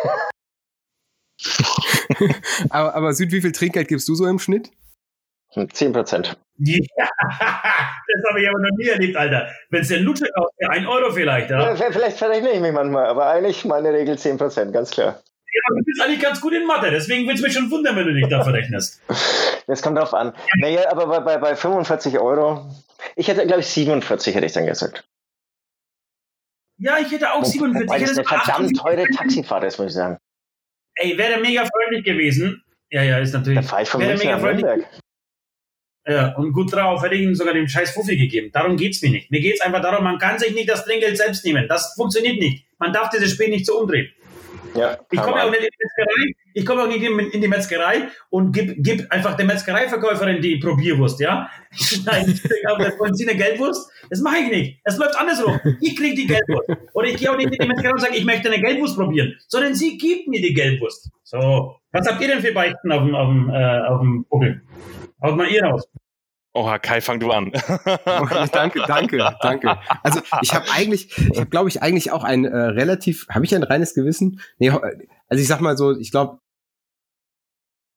aber, 2.70 2.94
aber 2.94 3.14
Süd, 3.14 3.32
wie 3.32 3.42
viel 3.42 3.52
Trinkgeld 3.52 3.88
gibst 3.88 4.08
du 4.08 4.14
so 4.14 4.28
im 4.28 4.38
Schnitt? 4.38 4.70
10 5.56 5.92
Prozent. 5.92 6.38
Ja, 6.60 6.78
das 7.20 8.30
habe 8.30 8.42
ich 8.42 8.48
aber 8.48 8.60
noch 8.60 8.78
nie 8.78 8.90
erlebt, 8.90 9.18
Alter. 9.18 9.50
Wenn 9.72 9.82
es 9.82 9.88
der 9.88 10.02
Lutsche 10.02 10.30
kostet, 10.36 10.70
ein 10.70 10.86
Euro 10.86 11.12
vielleicht. 11.12 11.50
Ja? 11.50 11.74
ja 11.74 11.92
vielleicht 11.92 12.20
verrechne 12.20 12.52
ich 12.52 12.60
mich 12.60 12.74
manchmal, 12.74 13.08
aber 13.08 13.26
eigentlich 13.26 13.66
meine 13.66 13.92
Regel 13.92 14.20
10 14.20 14.38
Prozent, 14.38 14.72
ganz 14.72 14.92
klar. 14.92 15.24
Ja, 15.52 15.62
du 15.76 15.84
bist 15.84 16.00
eigentlich 16.00 16.22
ganz 16.22 16.40
gut 16.42 16.54
in 16.54 16.68
Mathe, 16.68 16.92
deswegen 16.92 17.24
würde 17.24 17.36
es 17.36 17.42
mich 17.42 17.54
schon 17.54 17.72
wundern, 17.72 17.96
wenn 17.96 18.06
du 18.06 18.14
dich 18.14 18.28
da 18.28 18.44
verrechnest. 18.44 19.02
Das 19.66 19.82
kommt 19.82 19.98
drauf 19.98 20.14
an. 20.14 20.34
Naja, 20.60 20.92
aber 20.92 21.08
bei, 21.08 21.20
bei, 21.22 21.38
bei 21.40 21.56
45 21.56 22.20
Euro, 22.20 22.70
ich 23.16 23.28
hätte, 23.28 23.46
glaube 23.46 23.62
ich, 23.62 23.68
47 23.68 24.36
hätte 24.36 24.46
ich 24.46 24.54
dann 24.54 24.66
gesagt. 24.66 25.08
Ja, 26.78 26.98
ich 27.00 27.12
hätte 27.12 27.34
auch 27.34 27.44
47. 27.44 27.90
Weil 27.90 28.02
das 28.02 28.18
eine 28.18 28.28
verdammt 28.28 28.78
teure 28.78 29.06
Taxifahrt 29.06 29.64
ist, 29.64 29.78
muss 29.78 29.88
ich 29.88 29.94
sagen. 29.94 30.18
Ey, 30.96 31.18
wäre 31.18 31.40
mega 31.42 31.66
freundlich 31.66 32.04
gewesen. 32.04 32.64
Ja, 32.90 33.04
ja, 33.04 33.20
ist 33.20 33.34
natürlich. 33.34 33.60
Der 33.60 33.68
Fall 33.68 33.86
von 33.86 34.02
wäre 34.02 34.18
mega 34.18 34.40
freundlich. 34.40 34.86
Ja, 36.08 36.36
und 36.36 36.54
gut 36.54 36.72
drauf, 36.72 37.02
hätte 37.02 37.16
ich 37.16 37.22
ihm 37.22 37.34
sogar 37.34 37.54
den 37.54 37.68
scheiß 37.68 37.92
Fuffi 37.92 38.16
gegeben. 38.16 38.52
Darum 38.52 38.78
geht's 38.78 39.02
mir 39.02 39.10
nicht. 39.10 39.32
Mir 39.32 39.42
geht's 39.42 39.62
einfach 39.62 39.82
darum, 39.82 40.04
man 40.04 40.20
kann 40.20 40.38
sich 40.38 40.54
nicht 40.54 40.70
das 40.70 40.86
Trinkgeld 40.86 41.18
selbst 41.18 41.44
nehmen. 41.44 41.68
Das 41.68 41.96
funktioniert 41.96 42.38
nicht. 42.38 42.68
Man 42.78 42.94
darf 42.94 43.10
dieses 43.10 43.32
Spiel 43.32 43.50
nicht 43.50 43.66
so 43.66 43.80
umdrehen. 43.80 44.14
Ja, 44.74 44.98
ich 45.12 45.22
komme 45.22 45.44
auch 45.44 45.50
nicht 45.50 45.64
in 45.64 45.70
die 45.70 45.78
Metzgerei, 45.84 46.34
ich 46.54 46.66
komme 46.66 46.84
auch 46.84 46.88
nicht 46.88 47.34
in 47.34 47.42
die 47.42 47.48
Metzgerei 47.48 48.08
und 48.30 48.52
gib, 48.52 48.76
gib 48.78 49.12
einfach 49.12 49.38
der 49.38 49.46
Metzgereiverkäuferin 49.46 50.42
die 50.42 50.58
Probierwurst, 50.58 51.20
ja? 51.20 51.50
Ich 51.78 51.88
schneide, 51.88 52.28
wollen 52.98 53.14
Sie 53.16 53.28
eine 53.28 53.38
Gelbwurst? 53.38 53.92
Das 54.10 54.22
mache 54.22 54.38
ich 54.38 54.50
nicht. 54.50 54.80
Es 54.86 54.98
läuft 54.98 55.16
andersrum. 55.18 55.60
Ich 55.82 55.98
kriege 55.98 56.16
die 56.16 56.26
Gelbwurst. 56.26 56.70
Oder 56.94 57.08
ich 57.08 57.18
gehe 57.18 57.30
auch 57.30 57.36
nicht 57.36 57.52
in 57.52 57.60
die 57.60 57.68
Metzgerei 57.68 57.92
und 57.92 58.00
sage, 58.00 58.16
ich 58.16 58.24
möchte 58.24 58.50
eine 58.50 58.62
Gelbwurst 58.62 58.96
probieren, 58.96 59.36
sondern 59.48 59.76
sie 59.76 59.98
gibt 59.98 60.28
mir 60.28 60.42
die 60.42 60.54
Gelbwurst. 60.54 61.10
So. 61.24 61.76
Was 61.92 62.08
habt 62.08 62.22
ihr 62.22 62.28
denn 62.30 62.40
für 62.40 62.54
Beichten 62.54 62.92
auf 62.92 63.04
dem, 63.04 63.16
auf 63.16 63.28
dem, 63.28 63.50
äh, 63.50 63.80
auf 63.88 64.00
dem 64.00 64.26
Buckel? 64.26 64.62
Haut 65.22 65.36
mal 65.36 65.48
ihr 65.48 65.64
raus. 65.64 65.86
Oh, 66.58 66.74
Kai, 66.82 67.02
fang 67.02 67.20
du 67.20 67.32
an. 67.32 67.48
okay, 67.48 68.48
danke, 68.50 68.82
danke, 68.88 69.36
danke. 69.42 69.78
Also 70.04 70.22
ich 70.42 70.54
habe 70.54 70.66
eigentlich, 70.72 71.10
ich 71.18 71.38
habe, 71.38 71.50
glaube 71.50 71.68
ich, 71.68 71.82
eigentlich 71.82 72.14
auch 72.14 72.24
ein 72.24 72.46
äh, 72.46 72.56
relativ, 72.56 73.28
habe 73.28 73.44
ich 73.44 73.54
ein 73.54 73.64
reines 73.64 73.94
Gewissen? 73.94 74.40
Nee, 74.58 74.70
also 74.70 75.42
ich 75.42 75.48
sag 75.48 75.60
mal 75.60 75.76
so, 75.76 75.98
ich 75.98 76.12
glaube, 76.12 76.40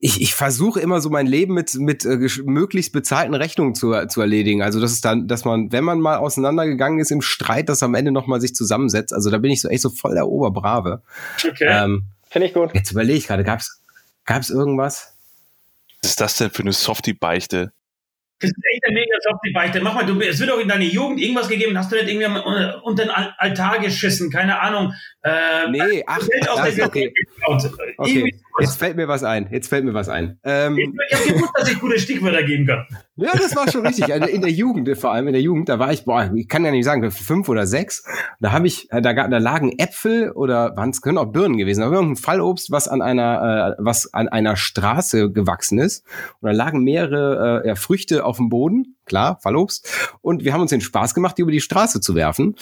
ich, 0.01 0.21
ich 0.21 0.35
versuche 0.35 0.81
immer 0.81 1.01
so 1.01 1.09
mein 1.09 1.29
Leben 1.29 1.55
mit 1.55 1.75
mit 1.77 2.05
äh, 2.05 2.19
möglichst 2.45 2.93
bezahlten 2.93 3.35
Rechnungen 3.35 3.77
zu, 3.77 3.95
zu 4.09 4.21
erledigen. 4.21 4.61
Also 4.61 4.81
das 4.81 4.91
ist 4.91 5.05
dann, 5.05 5.29
dass 5.29 5.45
man, 5.45 5.71
wenn 5.71 5.85
man 5.85 6.01
mal 6.01 6.17
auseinandergegangen 6.17 6.99
ist 6.99 7.13
im 7.13 7.23
Streit, 7.23 7.69
das 7.69 7.85
am 7.85 7.95
Ende 7.95 8.11
noch 8.11 8.27
mal 8.27 8.41
sich 8.41 8.57
zusammensetzt. 8.57 9.13
Also 9.13 9.31
da 9.31 9.39
bin 9.39 9.53
ich 9.53 9.61
so 9.61 9.69
echt 9.69 9.83
so 9.83 9.91
voll 9.91 10.15
der 10.15 10.27
Oberbrave. 10.27 11.03
Okay. 11.49 11.67
Ähm, 11.69 12.07
Finde 12.29 12.49
ich 12.49 12.55
gut. 12.55 12.75
Jetzt 12.75 12.91
überlege 12.91 13.19
ich 13.19 13.29
gerade, 13.29 13.45
gab's 13.45 13.81
gab's 14.25 14.51
irgendwas? 14.51 15.15
Was 16.03 16.11
ist 16.11 16.21
das 16.21 16.37
denn 16.39 16.51
für 16.51 16.63
eine 16.63 16.73
Softie-Beichte? 16.73 17.73
Das 18.41 18.51
ist 18.51 18.57
echt 18.73 18.87
ein 18.87 18.95
mega 18.95 19.17
die 19.45 19.53
Beichte. 19.53 19.81
Mach 19.81 19.95
mal, 19.95 20.07
du, 20.07 20.21
es 20.21 20.39
wird 20.39 20.51
auch 20.51 20.61
in 20.61 20.69
deiner 20.69 20.85
Jugend 20.85 21.21
irgendwas 21.21 21.49
gegeben, 21.49 21.77
hast 21.77 21.91
du 21.91 21.97
nicht 21.97 22.09
irgendwie 22.09 22.41
unter 22.83 23.05
den 23.05 23.11
Altar 23.11 23.81
geschissen, 23.81 24.31
keine 24.31 24.61
Ahnung. 24.61 24.95
Äh, 25.23 25.71
nee, 25.71 26.05
ach, 26.07 26.19
das, 26.19 26.81
okay. 26.81 27.13
okay. 27.97 28.35
Jetzt 28.61 28.77
fällt 28.77 28.97
mir 28.97 29.07
was 29.07 29.23
ein. 29.23 29.49
Jetzt 29.51 29.69
fällt 29.69 29.85
mir 29.85 29.95
was 29.95 30.09
ein. 30.09 30.39
Ähm, 30.43 30.77
ich 30.77 31.17
habe 31.17 31.33
gewusst, 31.33 31.53
dass 31.55 31.71
ich 31.71 31.79
gute 31.79 31.99
Stichwörter 31.99 32.43
geben 32.43 32.67
kann. 32.67 32.87
Ja, 33.17 33.33
das 33.33 33.55
war 33.55 33.71
schon 33.71 33.87
richtig. 33.87 34.13
Also 34.13 34.27
in 34.27 34.41
der 34.41 34.51
Jugend, 34.51 34.97
vor 34.97 35.13
allem 35.13 35.29
in 35.29 35.33
der 35.33 35.43
Jugend, 35.43 35.69
da 35.69 35.79
war 35.79 35.93
ich, 35.93 36.05
boah, 36.05 36.31
ich 36.35 36.49
kann 36.49 36.65
ja 36.65 36.71
nicht 36.71 36.85
sagen, 36.85 37.09
fünf 37.11 37.49
oder 37.49 37.67
sechs. 37.67 38.05
Da 38.41 38.53
habe 38.53 38.67
ich, 38.67 38.91
äh, 38.91 39.01
da, 39.01 39.13
da 39.13 39.39
lagen 39.39 39.79
Äpfel 39.79 40.31
oder 40.33 40.77
waren 40.77 40.91
es 40.91 41.01
können 41.01 41.19
auch 41.19 41.33
Birnen 41.33 41.57
gewesen, 41.57 41.83
aber 41.83 41.97
irgendein 41.97 42.17
Fallobst, 42.17 42.71
was 42.71 42.89
an 42.89 43.03
einer, 43.03 43.77
äh, 43.79 43.83
was 43.83 44.13
an 44.13 44.29
einer 44.29 44.57
Straße 44.57 45.31
gewachsen 45.31 45.79
ist. 45.79 46.05
Und 46.41 46.49
da 46.49 46.53
lagen 46.53 46.83
mehrere 46.83 47.63
äh, 47.65 47.69
ja, 47.69 47.75
Früchte 47.75 48.25
auf 48.29 48.37
dem 48.37 48.49
Boden 48.49 48.97
klar, 49.09 49.39
Fallobst. 49.43 49.89
Und 50.21 50.45
wir 50.45 50.53
haben 50.53 50.61
uns 50.61 50.71
den 50.71 50.81
Spaß 50.81 51.15
gemacht, 51.15 51.37
die 51.39 51.43
über 51.43 51.51
die 51.51 51.61
Straße 51.61 52.01
zu 52.01 52.15
werfen, 52.15 52.55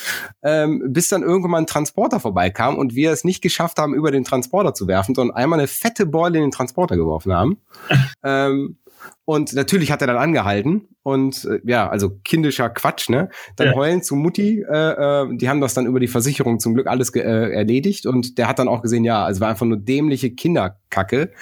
ähm, 0.42 0.82
bis 0.88 1.08
dann 1.08 1.23
irgendwann 1.23 1.50
mal 1.50 1.58
ein 1.58 1.66
Transporter 1.66 2.20
vorbeikam 2.20 2.78
und 2.78 2.94
wir 2.94 3.11
es 3.11 3.25
nicht 3.25 3.42
geschafft 3.42 3.78
haben, 3.78 3.94
über 3.94 4.11
den 4.11 4.25
Transporter 4.25 4.73
zu 4.73 4.88
werfen, 4.88 5.14
sondern 5.14 5.37
einmal 5.37 5.58
eine 5.58 5.68
fette 5.68 6.06
Beule 6.06 6.38
in 6.38 6.44
den 6.44 6.50
Transporter 6.52 6.96
geworfen 6.96 7.35
haben. 7.35 7.58
ähm, 8.23 8.78
Und 9.25 9.52
natürlich 9.52 9.90
hat 9.92 10.00
er 10.00 10.06
dann 10.06 10.16
angehalten 10.16 10.88
und 11.02 11.44
äh, 11.44 11.61
ja, 11.64 11.88
also 11.88 12.18
kindischer 12.25 12.70
Quatsch, 12.70 13.08
ne? 13.08 13.28
Dann 13.56 13.68
ja. 13.68 13.75
heulen 13.75 14.02
zu 14.02 14.16
Mutti, 14.16 14.64
äh, 14.68 14.75
äh, 14.75 15.37
die 15.37 15.49
haben 15.49 15.61
das 15.61 15.75
dann 15.75 15.87
über 15.87 16.00
die 16.00 16.08
Versicherung 16.08 16.61
zum 16.61 16.75
Glück 16.75 16.87
alles 16.87 17.14
äh, 17.14 17.20
erledigt 17.20 18.06
und 18.06 18.38
der 18.38 18.49
hat 18.49 18.58
dann 18.58 18.68
auch 18.68 18.82
gesehen, 18.82 19.04
ja, 19.04 19.25
also 19.25 19.40
war 19.40 19.49
einfach 19.49 19.66
nur 19.66 19.78
dämliche 19.78 20.30
Kinderkacke. 20.30 21.32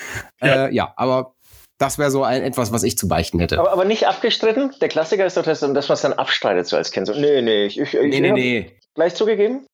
Ja, 0.40 0.66
äh, 0.66 0.74
ja 0.74 0.92
aber 0.96 1.33
das 1.84 1.98
wäre 1.98 2.10
so 2.10 2.24
ein 2.24 2.42
etwas, 2.42 2.72
was 2.72 2.82
ich 2.82 2.96
zu 2.96 3.08
beichten 3.08 3.38
hätte. 3.38 3.58
Aber, 3.58 3.72
aber 3.72 3.84
nicht 3.84 4.06
abgestritten? 4.06 4.74
Der 4.80 4.88
Klassiker 4.88 5.26
ist 5.26 5.36
doch, 5.36 5.42
dass, 5.42 5.60
dass 5.60 5.88
man 5.88 5.94
es 5.94 6.00
dann 6.00 6.14
abstreitet 6.14 6.66
so 6.66 6.76
als 6.76 6.90
Kind. 6.90 7.06
So, 7.06 7.14
nee, 7.14 7.42
nee, 7.42 7.66
ich, 7.66 7.78
ich, 7.78 7.92
nee, 7.92 8.20
nee, 8.20 8.32
nee. 8.32 8.76
Gleich 8.94 9.14
zugegeben? 9.14 9.66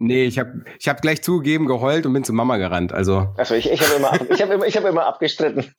Nee, 0.00 0.24
ich 0.26 0.38
habe 0.38 0.64
ich 0.78 0.86
hab 0.88 1.02
gleich 1.02 1.22
zugegeben, 1.22 1.66
geheult 1.66 2.06
und 2.06 2.12
bin 2.12 2.22
zu 2.22 2.32
Mama 2.32 2.56
gerannt. 2.56 2.92
Also, 2.92 3.28
also 3.36 3.54
ich, 3.56 3.68
ich 3.68 3.80
habe 3.80 3.94
immer, 3.94 4.12
ich 4.30 4.40
hab 4.40 4.50
immer, 4.50 4.66
ich 4.66 4.76
hab 4.76 4.84
immer 4.84 5.06
abgestritten. 5.06 5.74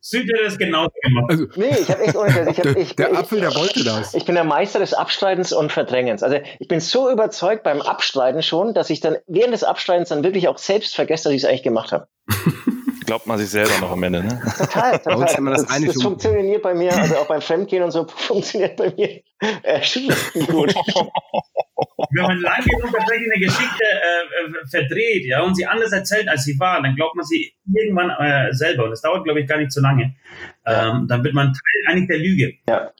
Süd 0.00 0.22
hätte 0.22 0.44
das 0.44 0.58
genauso 0.58 0.90
gemacht. 1.02 1.26
Also, 1.28 1.46
nee, 1.56 1.76
ich 1.78 1.90
habe 1.90 2.02
echt 2.02 2.16
ohne 2.16 2.50
ich 2.50 2.58
hab, 2.58 2.66
ich, 2.76 2.96
Der 2.96 3.12
ich, 3.12 3.18
Apfel, 3.18 3.40
der 3.40 3.54
wollte 3.54 3.84
das. 3.84 4.14
Ich 4.14 4.24
bin 4.24 4.34
der 4.34 4.44
Meister 4.44 4.78
des 4.78 4.94
Abstreitens 4.94 5.52
und 5.52 5.70
Verdrängens. 5.70 6.22
Also 6.22 6.38
ich 6.58 6.68
bin 6.68 6.80
so 6.80 7.10
überzeugt 7.10 7.62
beim 7.62 7.82
Abstreiten 7.82 8.42
schon, 8.42 8.72
dass 8.72 8.88
ich 8.88 9.00
dann 9.00 9.18
während 9.26 9.52
des 9.52 9.64
Abstreitens 9.64 10.08
dann 10.08 10.24
wirklich 10.24 10.48
auch 10.48 10.56
selbst 10.56 10.94
vergesse, 10.94 11.24
dass 11.24 11.32
ich 11.34 11.42
es 11.42 11.48
eigentlich 11.48 11.62
gemacht 11.62 11.92
habe. 11.92 12.08
Glaubt 13.08 13.26
man 13.26 13.38
sich 13.38 13.48
selber 13.48 13.72
noch 13.80 13.90
am 13.90 14.02
Ende, 14.02 14.22
ne? 14.22 14.38
Total, 14.58 14.98
total. 14.98 15.18
Das, 15.18 15.64
das, 15.64 15.80
das 15.82 16.02
funktioniert 16.02 16.60
bei 16.60 16.74
mir, 16.74 16.94
also 16.94 17.16
auch 17.16 17.26
beim 17.26 17.40
Fremdgehen 17.40 17.82
und 17.82 17.90
so 17.90 18.06
funktioniert 18.16 18.76
bei 18.76 18.92
mir 18.94 19.22
äh, 19.40 19.80
gut. 20.46 20.74
Wenn 22.10 22.22
man 22.22 22.38
lange 22.38 22.66
genug 22.66 22.92
tatsächlich 22.92 23.32
eine 23.32 23.46
Geschichte 23.46 23.82
äh, 23.82 24.44
äh, 24.44 24.66
verdreht, 24.70 25.24
ja, 25.24 25.40
und 25.40 25.54
sie 25.54 25.64
anders 25.64 25.90
erzählt, 25.92 26.28
als 26.28 26.44
sie 26.44 26.60
war, 26.60 26.82
dann 26.82 26.94
glaubt 26.96 27.16
man 27.16 27.24
sie 27.24 27.50
irgendwann 27.72 28.10
äh, 28.10 28.52
selber. 28.52 28.84
Und 28.84 28.90
das 28.90 29.00
dauert, 29.00 29.24
glaube 29.24 29.40
ich, 29.40 29.48
gar 29.48 29.56
nicht 29.56 29.72
so 29.72 29.80
lange. 29.80 30.14
Ähm, 30.66 31.06
dann 31.08 31.24
wird 31.24 31.32
man 31.32 31.46
Teil 31.54 31.82
eigentlich 31.86 32.08
der 32.08 32.18
Lüge. 32.18 32.58
Ja, 32.68 32.92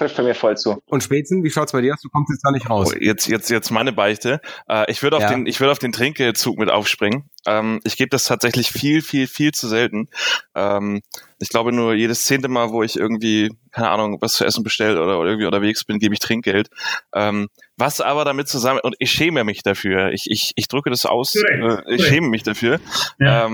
trifft 0.00 0.16
bei 0.16 0.22
mir 0.22 0.34
voll 0.34 0.56
zu. 0.56 0.82
Und 0.86 1.02
Spätzen, 1.02 1.44
wie 1.44 1.50
schaut's 1.50 1.72
bei 1.72 1.82
dir 1.82 1.92
aus? 1.92 2.00
Du 2.00 2.08
kommst 2.08 2.30
jetzt 2.30 2.42
da 2.42 2.50
nicht 2.50 2.68
raus. 2.68 2.92
Oh, 2.94 2.98
jetzt, 2.98 3.28
jetzt, 3.28 3.50
jetzt 3.50 3.70
meine 3.70 3.92
Beichte. 3.92 4.40
Äh, 4.68 4.90
ich 4.90 5.02
würde 5.02 5.16
auf 5.16 5.22
ja. 5.22 5.28
den, 5.28 5.46
ich 5.46 5.60
würde 5.60 5.72
auf 5.72 5.78
den 5.78 5.92
Trinkgeldzug 5.92 6.58
mit 6.58 6.70
aufspringen. 6.70 7.24
Ähm, 7.46 7.80
ich 7.84 7.96
gebe 7.96 8.08
das 8.08 8.24
tatsächlich 8.24 8.70
viel, 8.70 9.02
viel, 9.02 9.26
viel 9.26 9.52
zu 9.52 9.68
selten. 9.68 10.08
Ähm, 10.54 11.02
ich 11.38 11.50
glaube 11.50 11.72
nur 11.72 11.94
jedes 11.94 12.24
zehnte 12.24 12.48
Mal, 12.48 12.70
wo 12.70 12.82
ich 12.82 12.98
irgendwie, 12.98 13.50
keine 13.72 13.90
Ahnung, 13.90 14.18
was 14.20 14.34
zu 14.34 14.44
essen 14.44 14.62
bestellt 14.64 14.98
oder, 14.98 15.18
oder 15.18 15.30
irgendwie 15.30 15.46
unterwegs 15.46 15.84
bin, 15.84 15.98
gebe 15.98 16.14
ich 16.14 16.20
Trinkgeld. 16.20 16.68
Ähm, 17.14 17.48
was 17.76 18.00
aber 18.00 18.24
damit 18.24 18.48
zusammen, 18.48 18.80
und 18.82 18.94
ich 18.98 19.10
schäme 19.10 19.44
mich 19.44 19.62
dafür. 19.62 20.12
Ich, 20.12 20.30
ich, 20.30 20.52
ich 20.56 20.68
drücke 20.68 20.90
das 20.90 21.06
aus, 21.06 21.34
äh, 21.34 21.82
ich 21.88 22.06
schäme 22.06 22.28
mich 22.28 22.42
dafür. 22.42 22.80
Ja. 23.18 23.46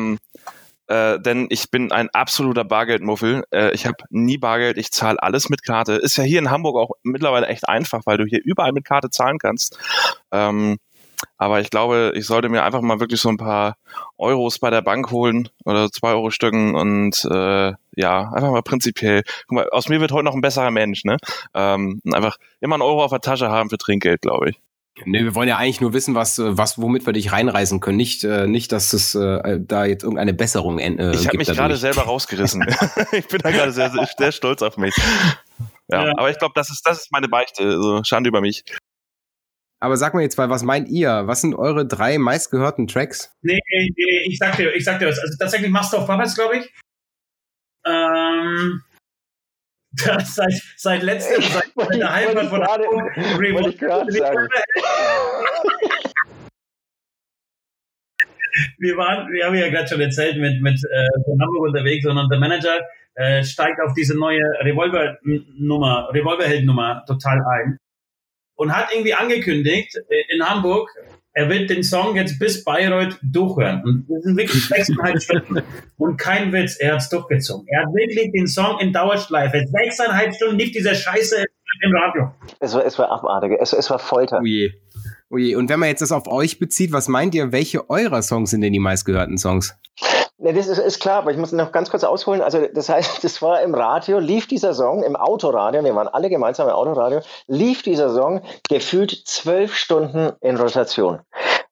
Äh, 0.88 1.19
denn 1.21 1.47
ich 1.50 1.71
bin 1.71 1.93
ein 1.93 2.09
absoluter 2.11 2.64
Bargeldmuffel. 2.64 3.45
Äh, 3.50 3.73
ich 3.73 3.87
habe 3.87 3.97
nie 4.11 4.38
Bargeld, 4.38 4.78
ich 4.78 4.93
zahle 4.93 5.23
alles 5.23 5.49
mit 5.49 5.64
Karte. 5.64 5.95
Ist 5.95 6.16
ja 6.16 6.25
hier 6.25 6.38
in 6.38 6.50
Hamburg 6.50 6.76
auch 6.76 6.90
mittlerweile 7.02 7.49
echt 7.49 7.69
einfach, 7.69 8.02
weil 8.07 8.19
du 8.19 8.25
hier 8.25 8.40
überall 8.45 8.73
mit 8.73 8.85
Karte 8.85 9.11
zahlen 9.11 9.38
kannst. 9.38 9.78
Ähm, 10.31 10.78
aber 11.38 11.61
ich 11.61 11.71
glaube, 11.71 12.12
ich 12.14 12.26
sollte 12.26 12.49
mir 12.49 12.62
einfach 12.62 12.83
mal 12.83 13.00
wirklich 13.00 13.21
so 13.21 13.28
ein 13.28 13.37
paar 13.37 13.76
Euros 14.19 14.59
bei 14.59 14.71
der 14.71 14.83
Bank 14.83 15.11
holen 15.11 15.49
oder 15.64 15.90
zwei 15.90 16.11
Euro 16.11 16.31
Stücken 16.31 16.75
und 16.75 17.25
äh, 17.31 17.73
ja, 17.97 18.31
einfach 18.33 18.50
mal 18.50 18.62
prinzipiell. 18.62 19.23
Guck 19.49 19.57
mal, 19.57 19.69
aus 19.71 19.88
mir 19.88 20.00
wird 20.00 20.12
heute 20.12 20.25
noch 20.25 20.35
ein 20.35 20.40
besserer 20.40 20.71
Mensch, 20.71 21.05
ne? 21.05 21.16
Ähm, 21.55 22.00
einfach 22.12 22.37
immer 22.61 22.76
einen 22.76 22.83
Euro 22.83 23.05
auf 23.05 23.11
der 23.11 23.21
Tasche 23.21 23.50
haben 23.50 23.71
für 23.71 23.78
Trinkgeld, 23.78 24.23
glaube 24.23 24.50
ich. 24.50 24.61
Nee, 25.05 25.25
wir 25.25 25.35
wollen 25.35 25.49
ja 25.49 25.59
eigentlich 25.59 25.81
nur 25.81 25.93
wissen, 25.93 26.15
was, 26.15 26.38
was, 26.38 26.81
womit 26.81 27.05
wir 27.05 27.12
dich 27.12 27.31
reinreisen 27.31 27.81
können. 27.81 27.99
Nicht, 27.99 28.25
äh, 28.25 28.47
nicht, 28.47 28.73
dass 28.73 28.95
es 28.95 29.15
äh, 29.15 29.61
da 29.61 29.85
jetzt 29.85 30.05
irgendeine 30.05 30.33
Besserung 30.33 30.79
äh, 30.79 31.12
Ich 31.12 31.29
habe 31.29 31.37
mich 31.37 31.49
gerade 31.49 31.76
selber 31.76 32.03
rausgerissen. 32.03 32.62
ich 33.12 33.29
bin 33.29 33.41
da 33.43 33.50
gerade 33.50 33.73
sehr, 33.73 33.91
sehr, 33.91 34.33
stolz 34.33 34.62
auf 34.62 34.79
mich. 34.79 34.95
Ja, 35.88 36.07
ja. 36.07 36.12
aber 36.17 36.31
ich 36.31 36.38
glaube, 36.38 36.53
das 36.55 36.71
ist, 36.71 36.83
das 36.87 36.99
ist 37.03 37.12
meine 37.12 37.29
Beichte. 37.29 37.62
Also 37.62 38.03
Schande 38.05 38.29
über 38.29 38.41
mich. 38.41 38.65
Aber 39.81 39.99
sag 39.99 40.15
mal 40.15 40.23
jetzt 40.23 40.38
mal, 40.38 40.49
was 40.49 40.62
meint 40.62 40.88
ihr? 40.88 41.26
Was 41.26 41.43
sind 41.43 41.55
eure 41.55 41.87
drei 41.87 42.17
meistgehörten 42.17 42.87
Tracks? 42.87 43.37
Nee, 43.43 43.59
nee, 43.71 43.91
nee 43.95 44.26
ich 44.26 44.39
sag 44.39 44.56
dir, 44.56 44.75
ich 44.75 44.85
sag 44.85 44.99
dir 44.99 45.09
was. 45.09 45.19
Also 45.19 45.37
tatsächlich 45.39 45.71
Master 45.71 45.99
of 46.00 46.06
Puppets, 46.06 46.35
glaube 46.35 46.59
ich. 46.59 46.73
Ähm, 47.85 48.82
seit, 49.97 50.63
seit 50.76 51.02
letztem, 51.02 51.43
seit 51.43 51.73
der 51.95 52.13
Heimat 52.13 52.47
von 52.47 52.63
wir 58.78 58.97
waren, 58.97 59.32
wir 59.32 59.47
haben 59.47 59.54
ja 59.54 59.69
gerade 59.69 59.89
schon 59.89 60.00
erzählt, 60.00 60.39
mit, 60.39 60.61
mit 60.63 60.82
äh, 60.85 61.09
von 61.25 61.41
Hamburg 61.41 61.69
unterwegs 61.69 62.06
und 62.06 62.28
der 62.30 62.39
Manager 62.39 62.80
äh, 63.15 63.45
steigt 63.45 63.80
auf 63.80 63.95
diese 63.95 64.19
neue 64.19 64.43
Revolver-Nummer, 64.61 66.09
Revolverhelden-Nummer 66.13 67.04
total 67.06 67.41
ein 67.41 67.78
und 68.56 68.75
hat 68.75 68.93
irgendwie 68.93 69.15
angekündigt 69.15 69.97
äh, 70.09 70.35
in 70.35 70.43
Hamburg, 70.43 70.91
er 71.36 71.50
wird 71.50 71.68
den 71.68 71.84
Song 71.84 72.16
jetzt 72.16 72.38
bis 72.38 72.64
Bayreuth 72.64 73.18
durchhören. 73.22 73.82
Und 73.84 74.06
das 74.08 74.22
sind 74.22 74.38
wirklich 74.38 74.66
sechseinhalb 74.68 75.22
Stunden. 75.22 75.62
Und 75.99 76.16
kein 76.16 76.50
Witz, 76.50 76.76
er 76.76 76.94
hat 76.94 77.02
es 77.02 77.10
durchgezogen. 77.10 77.66
Er 77.68 77.82
hat 77.82 77.92
wirklich 77.92 78.32
den 78.32 78.46
Song 78.46 78.80
in 78.80 78.90
Dauerschleife. 78.90 79.62
Sechseinhalb 79.66 80.34
Stunden 80.34 80.56
lief 80.56 80.72
dieser 80.72 80.94
Scheiße 80.94 81.36
im 81.82 81.94
Radio. 81.94 82.32
Es 82.58 82.72
war, 82.72 82.86
es 82.86 82.99
war 82.99 83.10
abartig. 83.10 83.52
Es, 83.60 83.75
es 83.75 83.90
war 83.90 83.99
Folter. 83.99 84.40
Oh 84.42 84.46
je. 84.46 84.72
Oh 85.28 85.36
je. 85.36 85.56
Und 85.56 85.68
wenn 85.68 85.78
man 85.78 85.90
jetzt 85.90 86.00
das 86.00 86.10
auf 86.10 86.26
euch 86.26 86.58
bezieht, 86.58 86.92
was 86.92 87.06
meint 87.06 87.34
ihr, 87.34 87.52
welche 87.52 87.90
eurer 87.90 88.22
Songs 88.22 88.50
sind 88.50 88.62
denn 88.62 88.72
die 88.72 88.78
meistgehörten 88.78 89.36
Songs? 89.36 89.76
Ne, 90.38 90.52
das 90.52 90.66
ist, 90.66 90.78
ist, 90.78 91.00
klar, 91.00 91.18
aber 91.18 91.30
ich 91.30 91.38
muss 91.38 91.52
noch 91.52 91.72
ganz 91.72 91.88
kurz 91.88 92.04
ausholen. 92.04 92.42
Also, 92.42 92.66
das 92.66 92.90
heißt, 92.90 93.25
das 93.25 93.40
war 93.40 93.62
im 93.62 93.75
Radio, 93.75 94.18
lief 94.18 94.46
dieser 94.46 94.75
Song, 94.75 95.02
im 95.02 95.16
Autoradio, 95.16 95.82
wir 95.82 95.94
waren 95.94 96.08
alle 96.08 96.28
gemeinsam 96.28 96.68
im 96.68 96.75
Autoradio, 96.75 97.20
lief 97.46 97.82
dieser 97.82 98.10
Song 98.10 98.42
gefühlt 98.68 99.10
zwölf 99.26 99.75
Stunden 99.75 100.32
in 100.42 100.56
Rotation. 100.56 101.20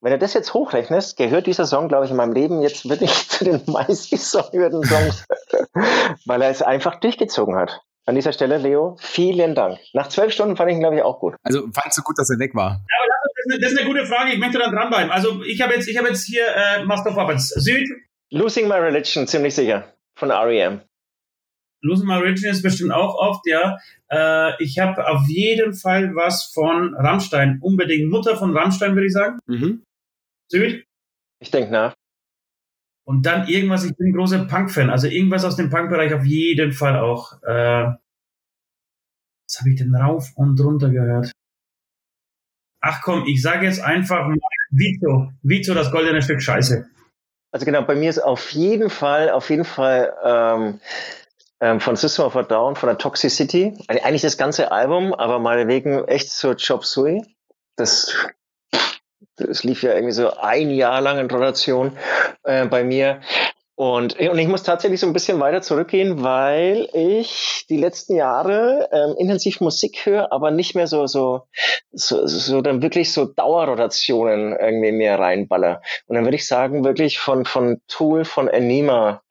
Wenn 0.01 0.13
du 0.13 0.19
das 0.19 0.35
jetzt 0.35 0.55
hochrechnest, 0.55 1.17
gehört 1.17 1.47
dieser 1.47 1.67
Song, 1.67 1.89
glaube 1.89 2.07
ich, 2.07 2.11
in 2.11 2.17
meinem 2.17 2.33
Leben 2.33 2.63
jetzt 2.63 2.89
wirklich 2.89 3.11
zu 3.29 3.45
den 3.45 3.63
meistgesongten 3.67 4.83
Songs, 4.85 5.27
weil 6.27 6.43
er 6.43 6.51
es 6.51 6.63
einfach 6.63 7.01
durchgezogen 7.01 7.57
hat. 7.57 7.83
An 8.07 8.15
dieser 8.15 8.33
Stelle, 8.33 8.59
Leo, 8.59 8.97
vielen 9.01 9.55
Dank. 9.55 9.79
Nach 9.95 10.09
zwölf 10.09 10.33
Stunden 10.33 10.57
fand 10.57 10.71
ich 10.71 10.77
ihn, 10.77 10.81
glaube 10.81 10.97
ich, 10.97 11.03
auch 11.03 11.21
gut. 11.21 11.37
Also 11.43 11.63
fandst 11.73 11.97
du 11.97 12.03
gut, 12.03 12.19
dass 12.19 12.29
er 12.29 12.39
weg 12.39 12.55
war? 12.55 12.71
Ja, 12.71 12.97
aber 13.01 13.09
das 13.09 13.33
ist, 13.35 13.53
eine, 13.53 13.61
das 13.61 13.73
ist 13.73 13.79
eine 13.79 13.89
gute 13.89 14.07
Frage. 14.07 14.33
Ich 14.33 14.39
möchte 14.39 14.59
dann 14.59 14.75
dranbleiben. 14.75 15.11
Also 15.11 15.43
ich 15.43 15.61
habe 15.63 15.73
jetzt, 15.73 15.89
ich 15.89 15.97
habe 15.97 16.09
jetzt 16.09 16.25
hier 16.25 16.45
äh, 16.55 16.85
Master 16.85 17.11
of 17.11 17.17
Puppets. 17.17 17.49
Süd, 17.49 17.89
Losing 18.35 18.67
My 18.67 18.75
Religion, 18.75 19.29
ziemlich 19.29 19.55
sicher. 19.55 19.95
Von 20.19 20.33
REM. 20.33 20.81
Losing 21.83 22.09
My 22.09 22.17
Religion 22.17 22.51
ist 22.51 22.63
bestimmt 22.63 22.91
auch 22.91 23.15
oft, 23.15 23.47
ja. 23.47 23.79
Äh, 24.11 24.61
ich 24.61 24.81
habe 24.81 25.07
auf 25.07 25.29
jeden 25.29 25.73
Fall 25.73 26.17
was 26.17 26.51
von 26.53 26.97
Rammstein. 26.97 27.61
Unbedingt 27.63 28.11
Mutter 28.11 28.37
von 28.37 28.57
Rammstein, 28.57 28.97
würde 28.97 29.07
ich 29.07 29.13
sagen. 29.13 29.39
Mhm. 29.47 29.85
Süd? 30.51 30.85
Ich 31.41 31.53
denke 31.53 31.71
nach. 31.71 31.95
Und 33.07 33.25
dann 33.25 33.47
irgendwas, 33.47 33.85
ich 33.85 33.95
bin 33.97 34.09
ein 34.09 34.15
großer 34.15 34.47
Punk-Fan, 34.47 34.91
also 34.91 35.07
irgendwas 35.07 35.45
aus 35.45 35.55
dem 35.55 35.71
Punk-Bereich 35.71 36.13
auf 36.13 36.25
jeden 36.25 36.73
Fall 36.73 36.99
auch. 36.99 37.41
Äh, 37.45 37.95
was 39.47 39.61
habe 39.61 39.71
ich 39.71 39.79
denn 39.79 39.95
rauf 39.95 40.33
und 40.35 40.59
runter 40.61 40.91
gehört? 40.91 41.31
Ach 42.81 43.01
komm, 43.01 43.27
ich 43.29 43.41
sage 43.41 43.67
jetzt 43.67 43.81
einfach 43.81 44.27
mal 44.27 44.37
Vito. 44.71 45.31
Vito, 45.43 45.73
das 45.73 45.93
goldene 45.93 46.21
Stück 46.21 46.43
Scheiße. 46.43 46.89
Also 47.55 47.67
genau, 47.67 47.83
bei 47.83 47.95
mir 47.95 48.11
ist 48.11 48.19
auf 48.19 48.51
jeden 48.51 48.91
Fall, 48.91 49.31
auf 49.31 49.49
jeden 49.49 49.65
Fall 49.65 50.13
ähm, 50.25 50.81
ähm, 51.61 51.79
von 51.79 51.95
System 51.95 52.25
of 52.25 52.35
a 52.35 52.43
Down, 52.43 52.75
von 52.75 52.89
der 52.89 52.99
Toxicity, 52.99 53.79
eigentlich 53.87 54.23
das 54.23 54.37
ganze 54.37 54.73
Album, 54.73 55.15
aber 55.15 55.39
mal 55.39 55.69
wegen 55.69 56.03
echt 56.09 56.33
zur 56.33 56.57
Chop 56.57 56.85
Suey. 56.85 57.23
Das, 57.77 58.13
das 59.37 59.63
lief 59.63 59.85
ja 59.85 59.93
irgendwie 59.93 60.11
so 60.11 60.37
ein 60.37 60.69
Jahr 60.71 61.01
lang 61.01 61.21
in 61.21 61.31
Rotation 61.31 61.97
äh, 62.43 62.67
bei 62.67 62.83
mir. 62.83 63.21
Und, 63.77 64.19
und 64.21 64.39
ich 64.39 64.47
muss 64.47 64.63
tatsächlich 64.63 65.01
so 65.01 65.07
ein 65.09 65.13
bisschen 65.13 65.41
weiter 65.41 65.61
zurückgehen, 65.61 66.23
weil 66.23 66.89
ich 66.93 67.67
die 67.69 67.77
letzten 67.77 68.15
Jahre 68.15 68.89
ähm, 68.93 69.17
intensiv 69.19 69.61
Musik 69.61 70.07
höre, 70.07 70.31
aber 70.33 70.53
nicht 70.53 70.77
mehr 70.77 70.87
so, 70.87 71.09
so, 71.09 71.49
so, 71.91 72.25
so 72.27 72.61
dann 72.63 72.83
wirklich 72.83 73.13
so 73.13 73.25
Dauerrotationen 73.25 74.57
irgendwie 74.57 74.93
mehr 74.93 75.19
reinballer. 75.19 75.83
Und 76.07 76.15
dann 76.15 76.25
würde 76.25 76.37
ich 76.37 76.47
sagen, 76.47 76.85
wirklich 76.85 77.19
von, 77.19 77.45
von 77.45 77.81
Tool, 77.89 78.25
von 78.25 78.49
Anima. 78.49 79.23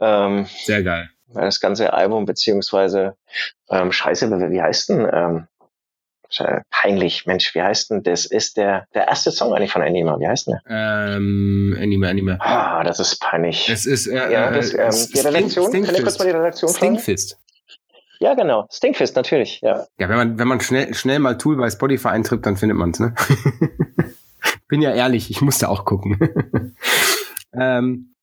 Ähm, 0.00 0.46
Sehr 0.64 0.82
geil. 0.82 1.10
Das 1.34 1.60
ganze 1.60 1.92
Album, 1.92 2.24
beziehungsweise, 2.24 3.16
ähm, 3.68 3.92
scheiße, 3.92 4.30
wie, 4.30 4.52
wie 4.52 4.62
heißt 4.62 4.88
denn, 4.88 5.06
ähm, 5.12 5.48
peinlich. 6.70 7.26
Mensch, 7.26 7.54
wie 7.54 7.62
heißt 7.62 7.90
denn 7.90 8.02
das? 8.02 8.26
Ist 8.26 8.56
der, 8.56 8.86
der 8.94 9.08
erste 9.08 9.30
Song 9.30 9.54
eigentlich 9.54 9.72
von 9.72 9.82
Anima. 9.82 10.18
Wie 10.18 10.26
heißt 10.26 10.48
der? 10.48 10.60
Ähm, 10.68 11.76
Anima, 11.80 12.08
Anima. 12.08 12.36
Ah, 12.40 12.84
das 12.84 13.00
ist 13.00 13.20
peinlich. 13.20 13.68
Es 13.68 13.86
ist, 13.86 14.06
äh, 14.06 14.32
ja, 14.32 14.50
das, 14.50 14.72
äh, 14.72 14.90
die 15.14 15.20
Redaktion. 15.20 15.72
Kann 15.72 15.94
ich 15.94 16.02
kurz 16.02 16.18
mal 16.18 16.24
die 16.24 16.30
Redaktion 16.30 16.70
fragen? 16.70 16.98
Stinkfist. 16.98 17.38
Ja, 18.18 18.34
genau. 18.34 18.66
Stinkfist, 18.70 19.14
natürlich, 19.16 19.60
ja. 19.60 19.86
Ja, 19.98 20.08
wenn 20.08 20.16
man, 20.16 20.38
wenn 20.38 20.48
man 20.48 20.60
schnell, 20.60 20.94
schnell 20.94 21.18
mal 21.18 21.36
Tool 21.36 21.56
bei 21.56 21.70
Spotify 21.70 22.08
eintrippt, 22.08 22.46
dann 22.46 22.56
findet 22.56 22.78
man 22.78 22.90
es, 22.90 23.00
ne? 23.00 23.14
Bin 24.68 24.82
ja 24.82 24.94
ehrlich, 24.94 25.30
ich 25.30 25.42
musste 25.42 25.68
auch 25.68 25.84
gucken. 25.84 26.18
ähm, 27.52 28.14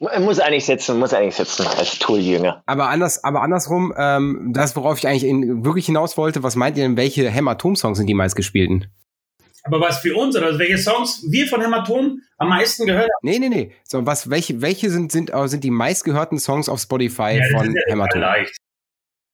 Muss 0.00 0.38
eigentlich 0.38 0.64
sitzen, 0.64 0.98
muss 0.98 1.12
eigentlich 1.12 1.34
sitzen 1.34 1.66
als 1.66 1.98
Tool-Jünger. 1.98 2.62
Aber 2.66 2.88
anders, 2.88 3.24
aber 3.24 3.42
andersrum, 3.42 3.92
ähm, 3.96 4.52
das, 4.54 4.76
worauf 4.76 4.98
ich 4.98 5.08
eigentlich 5.08 5.24
in, 5.24 5.64
wirklich 5.64 5.86
hinaus 5.86 6.16
wollte, 6.16 6.44
was 6.44 6.54
meint 6.54 6.76
ihr 6.76 6.84
denn, 6.84 6.96
welche 6.96 7.28
Hämatom-Songs 7.28 7.98
sind 7.98 8.06
die 8.06 8.14
meistgespielten? 8.14 8.86
Aber 9.64 9.80
was 9.80 9.98
für 9.98 10.14
uns, 10.14 10.36
oder 10.36 10.46
also 10.46 10.58
welche 10.60 10.78
Songs 10.78 11.24
wir 11.28 11.48
von 11.48 11.60
Hämatom 11.60 12.20
am 12.38 12.48
meisten 12.48 12.86
gehört 12.86 13.08
haben? 13.10 13.20
Nee, 13.22 13.40
nee, 13.40 13.48
nee. 13.48 13.72
So, 13.82 14.06
was, 14.06 14.30
welche, 14.30 14.62
welche 14.62 14.88
sind, 14.88 15.10
sind, 15.10 15.32
sind 15.34 15.64
die 15.64 15.70
meistgehörten 15.70 16.38
Songs 16.38 16.68
auf 16.68 16.80
Spotify 16.80 17.40
ja, 17.42 17.58
von 17.58 17.74
ja 17.74 17.82
Hämatom? 17.88 18.20
Leicht. 18.20 18.56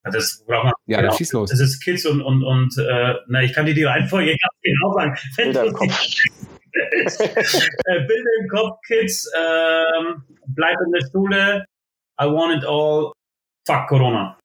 Das 0.02 0.44
braucht 0.46 0.64
man. 0.64 0.72
Ja, 0.86 0.98
genau. 0.98 1.10
das 1.10 1.18
schießt 1.18 1.32
los. 1.34 1.50
Das 1.50 1.60
ist 1.60 1.80
Kids 1.80 2.06
und, 2.06 2.20
und, 2.20 2.42
und 2.42 2.76
äh, 2.78 3.14
na, 3.28 3.42
ich 3.42 3.52
kann 3.52 3.66
dir 3.66 3.74
die 3.74 3.84
Reihenfolge 3.84 4.30
ganz 4.30 4.54
genau 4.62 4.94
sagen. 4.94 6.48
Bilder 7.04 7.30
im 7.30 7.44
Kopf. 7.46 7.68
Bilder 7.84 8.30
im 8.40 8.48
Kopf, 8.48 8.78
Kids, 8.86 9.30
ähm, 9.36 10.24
bleib 10.46 10.76
in 10.84 10.92
der 10.92 11.06
Schule, 11.10 11.64
I 12.20 12.24
want 12.24 12.56
it 12.56 12.64
all, 12.64 13.12
fuck 13.66 13.86
Corona. 13.88 14.38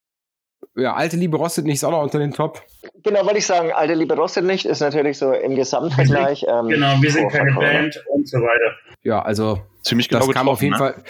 Ja, 0.76 0.94
alte 0.94 1.18
Liebe 1.18 1.38
rostet 1.38 1.66
nicht, 1.66 1.76
ist 1.76 1.84
auch 1.84 1.92
noch 1.92 2.04
unter 2.04 2.20
den 2.20 2.32
Top. 2.32 2.62
Genau, 3.04 3.26
wollte 3.26 3.40
ich 3.40 3.46
sagen, 3.46 3.72
alte 3.72 3.96
Liebe 3.96 4.16
rostet 4.16 4.46
nicht, 4.46 4.66
ist 4.66 4.80
natürlich 4.80 5.18
so 5.18 5.34
im 5.34 5.56
Gesamtvergleich. 5.56 6.46
Ähm, 6.50 6.68
genau, 6.68 7.02
wir 7.02 7.12
sind 7.12 7.30
keine 7.30 7.54
Band 7.54 8.02
und 8.08 8.28
so 8.28 8.38
weiter. 8.38 8.76
Ja, 9.04 9.22
also 9.22 9.62
ziemlich 9.84 10.10
genau 10.10 10.26
das 10.26 10.34
kam 10.34 10.50
auf 10.50 10.62
jeden 10.62 10.74
ne? 10.74 10.78
Fall 10.78 11.04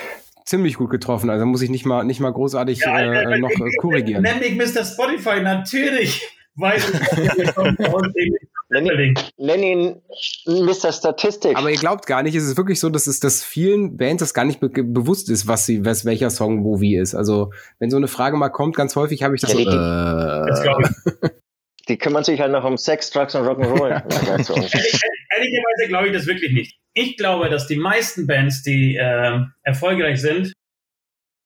ziemlich 0.45 0.75
gut 0.75 0.89
getroffen. 0.89 1.29
Also 1.29 1.45
muss 1.45 1.62
ich 1.62 1.69
nicht 1.69 1.86
mal 1.86 2.03
nicht 2.03 2.19
mal 2.19 2.34
großartig 2.34 2.79
ja, 2.79 2.99
äh, 2.99 3.36
äh, 3.36 3.39
noch 3.39 3.51
äh, 3.51 3.75
korrigieren. 3.79 4.23
Nenn 4.23 4.39
mich 4.39 4.55
Mr. 4.55 4.84
Spotify 4.84 5.41
natürlich, 5.41 6.27
weil 6.55 6.79
Nenn 8.71 9.63
ihn 9.63 10.01
Mr. 10.45 10.91
Statistik. 10.91 11.58
Aber 11.58 11.71
ihr 11.71 11.77
glaubt 11.77 12.05
gar 12.05 12.21
nicht, 12.21 12.36
es 12.36 12.43
ist 12.43 12.55
wirklich 12.55 12.79
so, 12.79 12.89
dass 12.89 13.08
es 13.08 13.19
dass 13.19 13.43
vielen 13.43 13.97
Bands 13.97 14.21
das 14.21 14.34
gar 14.34 14.45
nicht 14.45 14.60
be 14.60 14.69
bewusst 14.69 15.29
ist, 15.29 15.47
was 15.47 15.65
sie, 15.65 15.86
was 15.86 16.05
welcher 16.05 16.29
Song 16.29 16.63
wo 16.63 16.79
wie 16.79 16.95
ist. 16.95 17.15
Also 17.15 17.51
wenn 17.79 17.89
so 17.89 17.97
eine 17.97 18.08
Frage 18.08 18.38
mal 18.38 18.49
kommt, 18.49 18.75
ganz 18.75 18.95
häufig 18.95 19.23
habe 19.23 19.36
ich 19.36 19.41
das. 19.41 19.53
Ja, 19.53 20.45
so, 20.55 20.63
die, 20.63 21.25
äh, 21.25 21.29
die 21.89 21.97
kümmern 21.97 22.23
sich 22.23 22.39
halt 22.39 22.51
noch 22.51 22.63
um 22.63 22.77
Sex, 22.77 23.10
Drugs 23.10 23.34
und 23.34 23.45
Rock'n'Roll. 23.45 23.89
Ehrlicherweise 25.32 25.88
glaube 25.88 26.08
ich 26.08 26.13
das 26.13 26.27
wirklich 26.27 26.51
nicht. 26.51 26.79
Ich 26.93 27.17
glaube, 27.17 27.49
dass 27.49 27.65
die 27.65 27.77
meisten 27.77 28.27
Bands, 28.27 28.62
die 28.62 28.95
äh, 28.97 29.39
erfolgreich 29.63 30.21
sind, 30.21 30.53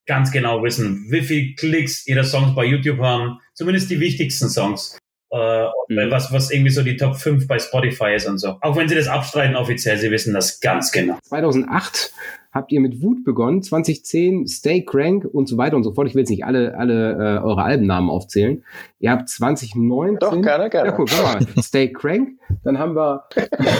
ganz 0.06 0.30
genau 0.30 0.62
wissen, 0.62 1.06
wie 1.08 1.22
viel 1.22 1.54
Klicks 1.54 2.06
ihre 2.06 2.24
Songs 2.24 2.54
bei 2.54 2.64
YouTube 2.64 2.98
haben. 2.98 3.38
Zumindest 3.54 3.90
die 3.90 4.00
wichtigsten 4.00 4.50
Songs. 4.50 4.98
Äh, 5.34 5.64
mhm. 5.88 6.10
was, 6.12 6.32
was 6.32 6.52
irgendwie 6.52 6.70
so 6.70 6.82
die 6.82 6.96
Top 6.96 7.16
5 7.16 7.48
bei 7.48 7.58
Spotify 7.58 8.14
ist 8.14 8.28
und 8.28 8.38
so. 8.38 8.56
Auch 8.60 8.76
wenn 8.76 8.88
sie 8.88 8.94
das 8.94 9.08
abstreiten 9.08 9.56
offiziell, 9.56 9.98
sie 9.98 10.12
wissen 10.12 10.32
das 10.32 10.60
ganz 10.60 10.92
genau. 10.92 11.18
2008 11.24 12.12
habt 12.52 12.70
ihr 12.70 12.80
mit 12.80 13.02
Wut 13.02 13.24
begonnen, 13.24 13.60
2010 13.60 14.46
Stay 14.46 14.84
Crank 14.84 15.24
und 15.24 15.48
so 15.48 15.56
weiter 15.56 15.74
und 15.74 15.82
so 15.82 15.92
fort. 15.92 16.06
Ich 16.06 16.14
will 16.14 16.20
jetzt 16.20 16.30
nicht 16.30 16.44
alle, 16.44 16.78
alle 16.78 17.12
äh, 17.14 17.42
eure 17.42 17.64
Albennamen 17.64 18.10
aufzählen. 18.10 18.62
Ihr 19.00 19.10
habt 19.10 19.28
2019. 19.28 20.18
Doch, 20.20 20.40
gerne, 20.40 20.70
gerne. 20.70 20.90
Ja, 20.90 20.98
cool, 20.98 21.06
mal. 21.20 21.44
Stay 21.60 21.92
Crank. 21.92 22.38
Dann 22.62 22.78
haben 22.78 22.94
wir, 22.94 23.24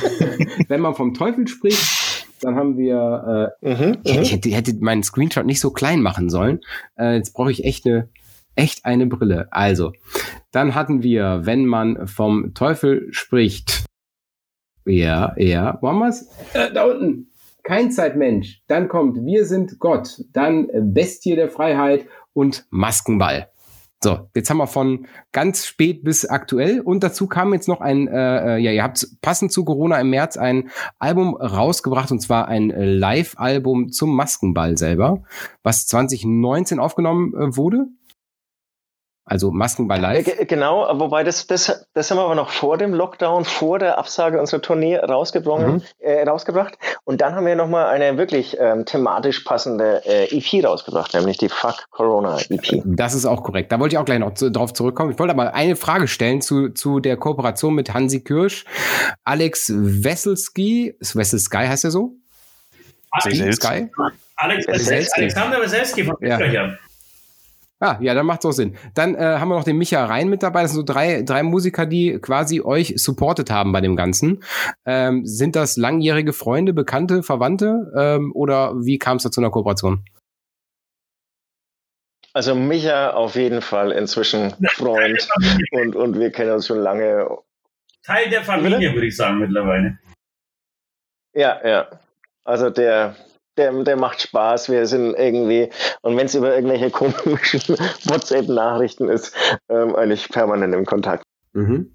wenn 0.69 0.81
man 0.81 0.97
vom 0.97 1.15
Teufel 1.15 1.47
spricht, 1.47 2.27
dann 2.41 2.57
haben 2.57 2.77
wir, 2.77 3.55
äh, 3.63 3.75
mhm, 3.75 3.99
ich, 4.03 4.19
ich, 4.19 4.33
hätte, 4.33 4.49
hätte 4.49 4.75
meinen 4.81 5.05
Screenshot 5.05 5.47
nicht 5.47 5.61
so 5.61 5.71
klein 5.71 6.03
machen 6.03 6.29
sollen. 6.29 6.61
Äh, 6.99 7.15
jetzt 7.15 7.33
brauche 7.33 7.53
ich 7.53 7.65
echt 7.65 7.87
eine, 7.87 8.09
echt 8.55 8.85
eine 8.85 9.07
Brille. 9.07 9.49
Also, 9.51 9.93
dann 10.53 10.75
hatten 10.75 11.03
wir, 11.03 11.41
wenn 11.45 11.67
man 11.67 12.07
vom 12.07 12.55
Teufel 12.55 13.09
spricht. 13.11 13.85
Ja, 14.85 15.35
ja. 15.37 15.79
Wo 15.81 15.89
haben 15.89 15.99
wir's? 15.99 16.29
Äh, 16.53 16.73
da 16.73 16.85
unten. 16.85 17.31
Kein 17.63 17.91
Zeitmensch. 17.91 18.63
Dann 18.67 18.89
kommt 18.89 19.25
Wir 19.25 19.47
sind 19.47 19.79
Gott. 19.79 20.23
Dann 20.33 20.69
Bestie 20.93 21.35
der 21.35 21.49
Freiheit 21.49 22.07
und 22.35 22.67
Maskenball. 22.71 23.49
So, 24.05 24.29
jetzt 24.37 24.51
haben 24.51 24.59
wir 24.59 24.67
von 24.67 25.07
ganz 25.33 25.65
spät 25.65 26.05
bis 26.05 26.27
aktuell 26.27 26.81
und 26.81 27.03
dazu 27.03 27.27
kam 27.27 27.55
jetzt 27.55 27.69
noch 27.69 27.81
ein, 27.81 28.07
äh, 28.07 28.57
äh 28.57 28.59
ja, 28.59 28.71
ihr 28.71 28.83
habt 28.83 29.07
passend 29.23 29.51
zu 29.51 29.65
Corona 29.65 29.99
im 29.99 30.11
März 30.11 30.37
ein 30.37 30.69
Album 30.99 31.35
rausgebracht 31.35 32.13
und 32.13 32.21
zwar 32.21 32.47
ein 32.47 32.69
Live-Album 32.69 33.93
zum 33.93 34.15
Maskenball 34.15 34.77
selber, 34.77 35.23
was 35.63 35.87
2019 35.87 36.81
aufgenommen 36.81 37.33
äh, 37.33 37.57
wurde. 37.57 37.87
Also 39.27 39.51
Masken 39.51 39.89
bei 39.89 39.97
Live. 39.97 40.27
Genau, 40.49 40.87
wobei 40.99 41.25
das, 41.25 41.47
das, 41.47 41.87
das 41.95 42.11
haben 42.11 42.19
wir 42.19 42.25
aber 42.25 42.35
noch 42.35 42.51
vor 42.51 42.77
dem 42.77 42.93
Lockdown, 42.93 43.47
vor 43.47 43.79
der 43.79 43.97
Absage 43.97 44.39
unserer 44.39 44.61
Tournee 44.61 44.97
rausgebracht. 44.97 45.67
Mhm. 45.67 45.83
Äh, 45.99 46.25
rausgebracht. 46.29 46.77
Und 47.05 47.23
dann 47.23 47.35
haben 47.35 47.47
wir 47.47 47.57
nochmal 47.57 47.87
eine 47.87 48.19
wirklich 48.19 48.57
ähm, 48.61 48.85
thematisch 48.85 49.41
passende 49.41 50.03
äh, 50.05 50.37
EP 50.37 50.63
rausgebracht, 50.65 51.15
nämlich 51.15 51.39
die 51.39 51.49
Fuck 51.49 51.87
Corona 51.91 52.39
EP. 52.51 52.83
Das 52.85 53.15
ist 53.15 53.25
auch 53.25 53.43
korrekt. 53.43 53.73
Da 53.73 53.81
wollte 53.81 53.95
ich 53.95 53.99
auch 53.99 54.05
gleich 54.05 54.19
noch 54.19 54.35
zu, 54.35 54.51
drauf 54.51 54.75
zurückkommen. 54.75 55.13
Ich 55.13 55.19
wollte 55.19 55.33
aber 55.33 55.55
eine 55.55 55.77
Frage 55.77 56.07
stellen 56.07 56.43
zu, 56.43 56.69
zu 56.71 57.01
der 57.01 57.17
Kooperation 57.17 57.75
mit 57.75 57.95
Hansi 57.95 58.21
Kirsch. 58.23 58.67
Alex 59.25 59.73
Wesselski, 59.75 60.97
Wesselski 61.01 61.57
heißt 61.57 61.85
er 61.85 61.91
so? 61.91 62.13
Alex 63.11 63.39
Wesselski. 63.39 63.91
Alex 64.37 64.67
Wesselski. 64.67 65.21
Alexander 65.21 65.61
Wesselski 65.63 66.05
von 66.05 66.17
ja. 66.21 66.39
Ah, 67.85 67.99
ja, 68.01 68.15
dann 68.15 68.25
macht's 68.25 68.47
auch 68.47 68.53
Sinn. 68.53 68.79
Dann 68.95 69.15
äh, 69.15 69.19
haben 69.19 69.51
wir 69.51 69.57
noch 69.57 69.65
den 69.65 69.77
Micha 69.77 70.03
Rein 70.07 70.31
mit 70.31 70.43
dabei. 70.43 70.63
Das 70.63 70.71
sind 70.71 70.87
so 70.87 70.91
drei, 70.91 71.21
drei 71.21 71.43
Musiker, 71.43 71.85
die 71.85 72.19
quasi 72.19 72.63
euch 72.63 72.95
supportet 72.97 73.51
haben 73.51 73.73
bei 73.73 73.83
dem 73.83 73.95
Ganzen. 73.95 74.43
Ähm, 74.87 75.27
sind 75.27 75.55
das 75.55 75.77
langjährige 75.77 76.33
Freunde, 76.33 76.73
Bekannte, 76.73 77.23
Verwandte 77.23 77.93
ähm, 77.95 78.33
oder 78.35 78.73
wie 78.77 78.97
kam 78.97 79.19
es 79.19 79.25
da 79.25 79.31
zu 79.31 79.43
einer 79.43 79.51
Kooperation? 79.51 80.03
Also 82.33 82.55
Micha 82.55 83.11
auf 83.11 83.35
jeden 83.35 83.61
Fall 83.61 83.93
inzwischen 83.93 84.55
Freund 84.71 85.29
und, 85.73 85.95
und 85.95 86.19
wir 86.19 86.33
kennen 86.33 86.53
uns 86.53 86.67
schon 86.67 86.79
lange. 86.79 87.29
Teil 88.03 88.31
der 88.31 88.45
Familie, 88.45 88.95
würde 88.95 89.09
ich 89.09 89.17
sagen, 89.17 89.41
mittlerweile. 89.41 89.99
Ja, 91.35 91.61
ja. 91.63 91.89
Also 92.45 92.71
der, 92.71 93.15
der, 93.57 93.73
der 93.85 93.97
macht 93.97 94.21
Spaß. 94.23 94.71
Wir 94.71 94.87
sind 94.87 95.15
irgendwie, 95.15 95.71
und 96.03 96.17
wenn 96.17 96.27
es 96.27 96.35
über 96.35 96.55
irgendwelche 96.55 96.91
komischen 96.91 97.61
WhatsApp-Nachrichten 98.05 99.09
ist, 99.09 99.35
ähm, 99.69 99.95
eigentlich 99.95 100.29
permanent 100.29 100.75
im 100.75 100.85
Kontakt. 100.85 101.25
Mhm. 101.53 101.95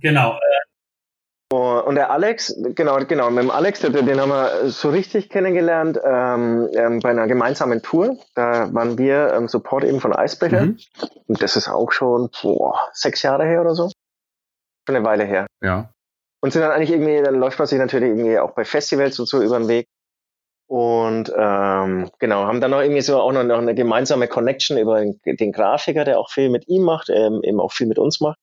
Genau. 0.00 0.38
Oh, 1.52 1.82
und 1.84 1.96
der 1.96 2.12
Alex, 2.12 2.54
genau, 2.76 2.96
genau, 3.04 3.28
mit 3.30 3.42
dem 3.42 3.50
Alex, 3.50 3.80
den, 3.80 3.92
den 3.92 4.20
haben 4.20 4.28
wir 4.28 4.70
so 4.70 4.88
richtig 4.90 5.30
kennengelernt 5.30 5.98
ähm, 6.04 6.68
ähm, 6.74 7.00
bei 7.00 7.10
einer 7.10 7.26
gemeinsamen 7.26 7.82
Tour. 7.82 8.16
Da 8.36 8.72
waren 8.72 8.98
wir 8.98 9.32
ähm, 9.34 9.48
Support 9.48 9.82
eben 9.82 10.00
von 10.00 10.14
Eisbecher. 10.14 10.66
Mhm. 10.66 10.78
Und 11.26 11.42
das 11.42 11.56
ist 11.56 11.68
auch 11.68 11.90
schon 11.90 12.30
boah, 12.40 12.78
sechs 12.92 13.22
Jahre 13.22 13.46
her 13.46 13.62
oder 13.62 13.74
so. 13.74 13.90
Schon 14.86 14.96
eine 14.96 15.04
Weile 15.04 15.24
her. 15.24 15.46
Ja. 15.60 15.90
Und 16.40 16.52
sind 16.52 16.62
dann 16.62 16.70
eigentlich 16.70 16.92
irgendwie, 16.92 17.20
dann 17.20 17.34
läuft 17.34 17.58
man 17.58 17.66
sich 17.66 17.78
natürlich 17.80 18.10
irgendwie 18.10 18.38
auch 18.38 18.52
bei 18.52 18.64
Festivals 18.64 19.18
und 19.18 19.26
so 19.26 19.42
über 19.42 19.58
den 19.58 19.66
Weg. 19.66 19.86
Und 20.70 21.32
ähm, 21.36 22.12
genau, 22.20 22.44
haben 22.44 22.60
dann 22.60 22.70
noch 22.70 22.80
irgendwie 22.80 23.00
so 23.00 23.20
auch 23.20 23.32
noch, 23.32 23.42
noch 23.42 23.58
eine 23.58 23.74
gemeinsame 23.74 24.28
Connection 24.28 24.78
über 24.78 25.00
den, 25.00 25.20
den 25.24 25.50
Grafiker, 25.50 26.04
der 26.04 26.20
auch 26.20 26.30
viel 26.30 26.48
mit 26.48 26.68
ihm 26.68 26.82
macht, 26.82 27.08
ähm, 27.10 27.40
eben 27.42 27.58
auch 27.58 27.72
viel 27.72 27.88
mit 27.88 27.98
uns 27.98 28.20
macht. 28.20 28.38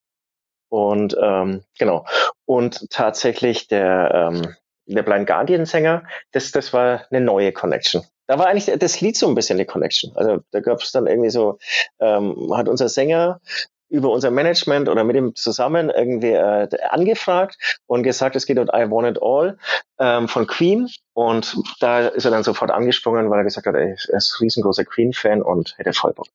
Und 0.68 1.16
ähm, 1.22 1.64
genau. 1.80 2.06
Und 2.44 2.90
tatsächlich 2.90 3.70
der, 3.70 4.12
ähm, 4.14 4.56
der 4.88 5.04
Blind 5.04 5.26
Guardian 5.26 5.66
Sänger, 5.66 6.04
das, 6.34 6.52
das 6.52 6.74
war 6.74 7.06
eine 7.10 7.22
neue 7.22 7.54
Connection. 7.54 8.04
Da 8.28 8.38
war 8.38 8.48
eigentlich 8.48 8.78
das 8.78 9.00
Lied 9.00 9.16
so 9.16 9.30
ein 9.30 9.36
bisschen 9.36 9.58
die 9.58 9.64
Connection. 9.64 10.12
Also 10.16 10.40
da 10.52 10.60
gab 10.60 10.82
es 10.82 10.92
dann 10.92 11.08
irgendwie 11.08 11.30
so, 11.30 11.60
ähm, 12.02 12.52
hat 12.54 12.68
unser 12.68 12.90
Sänger 12.90 13.40
über 13.90 14.10
unser 14.12 14.32
Management 14.32 14.90
oder 14.90 15.04
mit 15.04 15.16
ihm 15.16 15.36
zusammen 15.36 15.90
irgendwie 15.90 16.32
äh, 16.32 16.68
angefragt 16.90 17.58
und 17.86 18.04
gesagt, 18.04 18.36
es 18.36 18.46
geht 18.46 18.60
um 18.60 18.68
I 18.68 18.90
Want 18.90 19.08
It 19.08 19.22
All 19.22 19.58
ähm, 20.00 20.28
von 20.28 20.48
Queen. 20.48 20.90
Und 21.14 21.58
da 21.80 22.08
ist 22.08 22.26
er 22.26 22.32
dann 22.32 22.44
sofort 22.44 22.72
angesprungen, 22.72 23.30
weil 23.30 23.40
er 23.40 23.44
gesagt 23.44 23.68
hat, 23.68 23.76
er 23.76 23.94
ist, 23.94 24.10
er 24.10 24.18
ist 24.18 24.40
riesengroßer 24.42 24.86
Queen-Fan 24.86 25.42
und 25.42 25.74
hätte 25.78 25.94
voll 25.94 26.14
Bock. 26.14 26.28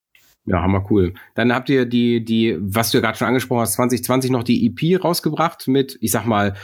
Ja, 0.45 0.61
hammer 0.61 0.85
cool. 0.91 1.15
Dann 1.37 1.55
habt 1.55 1.69
ihr 1.69 1.87
die, 1.87 2.25
die, 2.25 2.57
was 2.59 2.91
du 2.91 2.99
ja 2.99 3.03
gerade 3.03 3.17
schon 3.17 3.29
angesprochen 3.29 3.61
hast, 3.61 3.75
2020 3.75 4.33
noch 4.33 4.43
die 4.43 4.67
EP 4.67 5.03
rausgebracht 5.03 5.69
mit, 5.69 5.97
ich 6.01 6.11
sag 6.11 6.27
mal, 6.27 6.55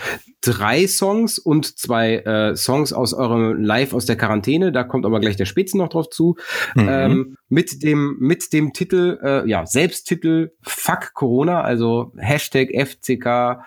drei 0.40 0.88
Songs 0.88 1.38
und 1.38 1.78
zwei 1.78 2.16
äh, 2.16 2.56
Songs 2.56 2.92
aus 2.92 3.14
eurem 3.14 3.62
Live 3.62 3.94
aus 3.94 4.04
der 4.04 4.16
Quarantäne. 4.16 4.72
Da 4.72 4.82
kommt 4.82 5.06
aber 5.06 5.20
gleich 5.20 5.36
der 5.36 5.44
Spitzen 5.44 5.78
noch 5.78 5.90
drauf 5.90 6.10
zu. 6.10 6.34
Mhm. 6.74 6.88
Ähm, 6.88 7.36
mit 7.48 7.84
dem, 7.84 8.16
mit 8.18 8.52
dem 8.52 8.72
Titel, 8.72 9.20
äh, 9.22 9.48
ja, 9.48 9.64
Selbsttitel 9.64 10.50
Fuck 10.62 11.14
Corona, 11.14 11.60
also 11.60 12.12
Hashtag 12.16 12.70
FCK. 12.74 13.64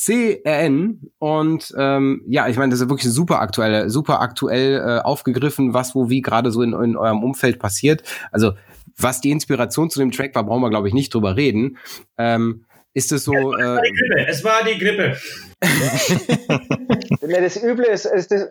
CRN 0.00 1.10
und 1.18 1.74
ähm, 1.76 2.22
ja, 2.28 2.46
ich 2.46 2.56
meine, 2.56 2.70
das 2.70 2.80
ist 2.80 2.88
wirklich 2.88 3.12
super 3.12 3.40
aktuell, 3.40 3.90
super 3.90 4.20
aktuell 4.20 4.76
äh, 4.78 5.00
aufgegriffen, 5.00 5.74
was 5.74 5.96
wo 5.96 6.08
wie 6.08 6.22
gerade 6.22 6.52
so 6.52 6.62
in, 6.62 6.72
in 6.72 6.96
eurem 6.96 7.24
Umfeld 7.24 7.58
passiert. 7.58 8.04
Also 8.30 8.52
was 8.98 9.20
die 9.20 9.30
Inspiration 9.30 9.90
zu 9.90 10.00
dem 10.00 10.10
Track 10.10 10.34
war, 10.34 10.44
brauchen 10.44 10.62
wir, 10.62 10.70
glaube 10.70 10.88
ich, 10.88 10.94
nicht 10.94 11.14
drüber 11.14 11.36
reden. 11.36 11.78
Ähm, 12.18 12.64
ist 12.94 13.12
es 13.12 13.24
so. 13.24 13.32
Es 13.32 13.64
war, 13.64 13.78
äh, 13.78 13.82
die 13.82 13.94
Grippe. 13.94 14.26
Es 14.28 14.44
war 14.44 14.64
die 14.64 14.78
Grippe. 14.78 15.16
das 17.40 17.62
Üble 17.62 17.86
ist, 17.86 18.06
ist 18.06 18.30
das, 18.30 18.48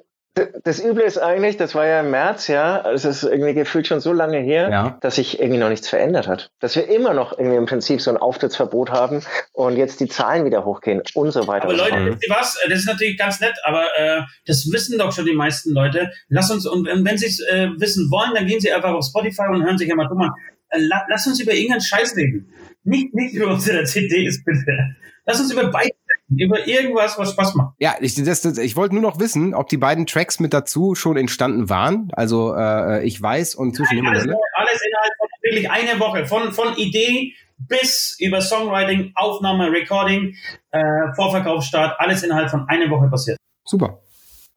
das 0.64 0.84
Üble 0.84 1.04
ist 1.04 1.18
eigentlich, 1.18 1.58
das 1.58 1.76
war 1.76 1.86
ja 1.86 2.02
im 2.02 2.12
März, 2.12 2.48
ja, 2.48 2.90
es 2.92 3.06
ist 3.06 3.24
irgendwie 3.24 3.54
gefühlt 3.54 3.88
schon 3.88 4.00
so 4.00 4.14
lange 4.14 4.40
her, 4.40 4.70
ja. 4.70 4.98
dass 5.02 5.16
sich 5.16 5.40
irgendwie 5.40 5.60
noch 5.60 5.70
nichts 5.70 5.90
verändert 5.90 6.28
hat. 6.28 6.52
Dass 6.60 6.76
wir 6.76 6.90
immer 6.90 7.14
noch 7.14 7.38
irgendwie 7.38 7.58
im 7.58 7.66
Prinzip 7.66 8.02
so 8.02 8.12
ein 8.12 8.18
Auftrittsverbot 8.18 8.92
haben 8.92 9.24
und 9.54 9.78
jetzt 9.78 10.00
die 10.00 10.08
Zahlen 10.08 10.46
wieder 10.46 10.66
hochgehen 10.66 11.02
und 11.14 11.32
so 11.32 11.48
weiter. 11.48 11.66
Aber 11.66 11.74
Leute, 11.74 12.06
wisst 12.06 12.28
ihr 12.28 12.36
was? 12.36 12.58
Das 12.68 12.80
ist 12.80 12.88
natürlich 12.88 13.18
ganz 13.18 13.40
nett, 13.40 13.56
aber 13.64 13.86
äh, 13.98 14.22
das 14.46 14.70
wissen 14.72 14.98
doch 14.98 15.12
schon 15.12 15.26
die 15.26 15.36
meisten 15.36 15.72
Leute. 15.74 16.12
Lass 16.30 16.52
uns, 16.52 16.66
und 16.66 16.86
wenn 16.86 17.18
sie 17.18 17.28
es 17.28 17.40
äh, 17.40 17.70
wissen 17.78 18.10
wollen, 18.12 18.34
dann 18.34 18.46
gehen 18.46 18.60
sie 18.60 18.72
einfach 18.72 18.94
auf 18.94 19.06
Spotify 19.06 19.48
und 19.50 19.64
hören 19.64 19.78
sich 19.78 19.90
einmal, 19.92 20.08
guck 20.08 20.18
mal, 20.18 20.32
äh, 20.70 20.80
lass 21.10 21.28
uns 21.28 21.40
über 21.40 21.54
irgendeinen 21.54 21.82
Scheiß 21.82 22.16
reden. 22.16 22.50
Nicht, 22.84 23.14
nicht 23.14 23.34
über 23.34 23.48
unsere 23.48 23.84
CDs, 23.86 24.44
bitte. 24.44 24.96
Lass 25.26 25.40
uns 25.42 25.52
über 25.52 25.70
beide 25.70 25.92
über 26.30 26.68
irgendwas, 26.68 27.18
was 27.18 27.32
Spaß 27.32 27.56
macht. 27.56 27.76
Ja, 27.80 27.96
ich, 28.02 28.16
das, 28.16 28.42
das, 28.42 28.58
ich 28.58 28.76
wollte 28.76 28.96
nur 28.96 29.02
noch 29.02 29.20
wissen, 29.20 29.54
ob 29.54 29.70
die 29.70 29.78
beiden 29.78 30.06
Tracks 30.06 30.40
mit 30.40 30.54
dazu 30.54 30.96
schon 30.96 31.18
entstanden 31.18 31.70
waren. 31.70 32.10
Also 32.14 32.54
äh, 32.54 33.06
ich 33.06 33.22
weiß 33.22 33.56
und 33.56 33.76
zwischen 33.76 33.98
Nein, 33.98 34.08
alles, 34.08 34.26
alles 34.26 34.82
innerhalb 34.86 35.14
von 35.18 35.30
wirklich 35.42 35.72
einer 35.72 36.00
Woche. 36.00 36.26
Von, 36.26 36.52
von 36.52 36.76
Idee 36.76 37.34
bis 37.58 38.18
über 38.20 38.42
Songwriting, 38.42 39.14
Aufnahme, 39.16 39.72
Recording, 39.72 40.36
äh, 40.72 40.82
Vorverkaufsstart, 41.16 42.00
alles 42.00 42.24
innerhalb 42.24 42.50
von 42.50 42.68
einer 42.68 42.90
Woche 42.90 43.08
passiert. 43.10 43.38
Super. 43.66 44.02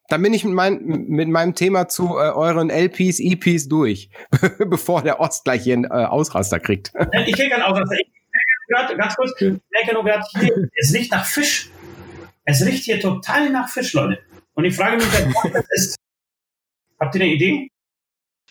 Dann 0.09 0.21
bin 0.21 0.33
ich 0.33 0.43
mit, 0.43 0.53
mein, 0.53 0.83
mit 0.83 1.29
meinem 1.29 1.55
Thema 1.55 1.87
zu 1.87 2.17
äh, 2.17 2.31
euren 2.31 2.69
LPs, 2.69 3.19
EPs 3.19 3.69
durch, 3.69 4.09
bevor 4.69 5.03
der 5.03 5.21
Ost 5.21 5.45
gleich 5.45 5.63
hier 5.63 5.75
einen 5.75 5.85
äh, 5.85 5.87
Ausraster 5.87 6.59
kriegt. 6.59 6.91
ich 7.25 7.33
kriege 7.33 7.55
einen 7.55 7.63
Ausraster. 7.63 7.95
Ich 7.95 8.20
gerade, 8.71 8.95
ganz 8.97 9.15
kurz, 9.15 9.31
ich 9.39 9.59
merke 9.69 9.93
nur 9.93 10.03
gerade 10.03 10.23
hier, 10.39 10.69
es 10.75 10.93
riecht 10.93 11.11
nach 11.11 11.25
Fisch. 11.25 11.69
Es 12.43 12.65
riecht 12.65 12.85
hier 12.85 12.99
total 12.99 13.49
nach 13.49 13.69
Fisch, 13.69 13.93
Leute. 13.93 14.19
Und 14.53 14.65
ich 14.65 14.75
frage 14.75 14.97
mich, 14.97 15.05
wer 15.11 15.51
das 15.53 15.65
ist. 15.69 15.95
Habt 16.99 17.15
ihr 17.15 17.21
eine 17.21 17.31
Idee? 17.31 17.67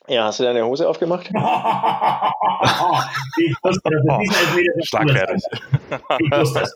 Ja, 0.08 0.24
hast 0.24 0.40
du 0.40 0.44
deine 0.44 0.64
Hose 0.64 0.88
aufgemacht? 0.88 1.26
ich 1.28 1.34
wusste, 3.62 3.90
dass 3.90 4.02
es 4.78 4.88
Schlagfertig. 4.88 5.42
Ich 6.18 6.30
wusste 6.32 6.60
das. 6.60 6.74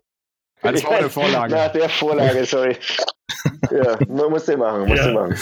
Das 0.61 0.83
war 0.83 0.97
eine 0.97 1.09
Vorlage. 1.09 1.53
Nach 1.53 1.71
der 1.71 1.89
Vorlage, 1.89 2.45
sorry. 2.45 2.75
ja, 3.71 3.97
man 4.07 4.29
muss 4.29 4.45
den 4.45 4.59
machen, 4.59 4.87
muss 4.87 4.97
ja. 4.97 5.11
machen. 5.11 5.35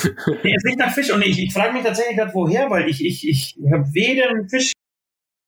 Nee, 0.44 0.56
es 0.56 0.66
riecht 0.66 0.80
nach 0.80 0.92
Fisch 0.92 1.12
und 1.12 1.22
ich, 1.22 1.42
ich 1.42 1.54
frage 1.54 1.74
mich 1.74 1.84
tatsächlich 1.84 2.18
gerade, 2.18 2.34
woher, 2.34 2.70
weil 2.70 2.90
ich, 2.90 3.04
ich, 3.06 3.28
ich 3.28 3.58
habe 3.72 3.86
weder 3.94 4.30
einen 4.30 4.50
Fisch 4.50 4.73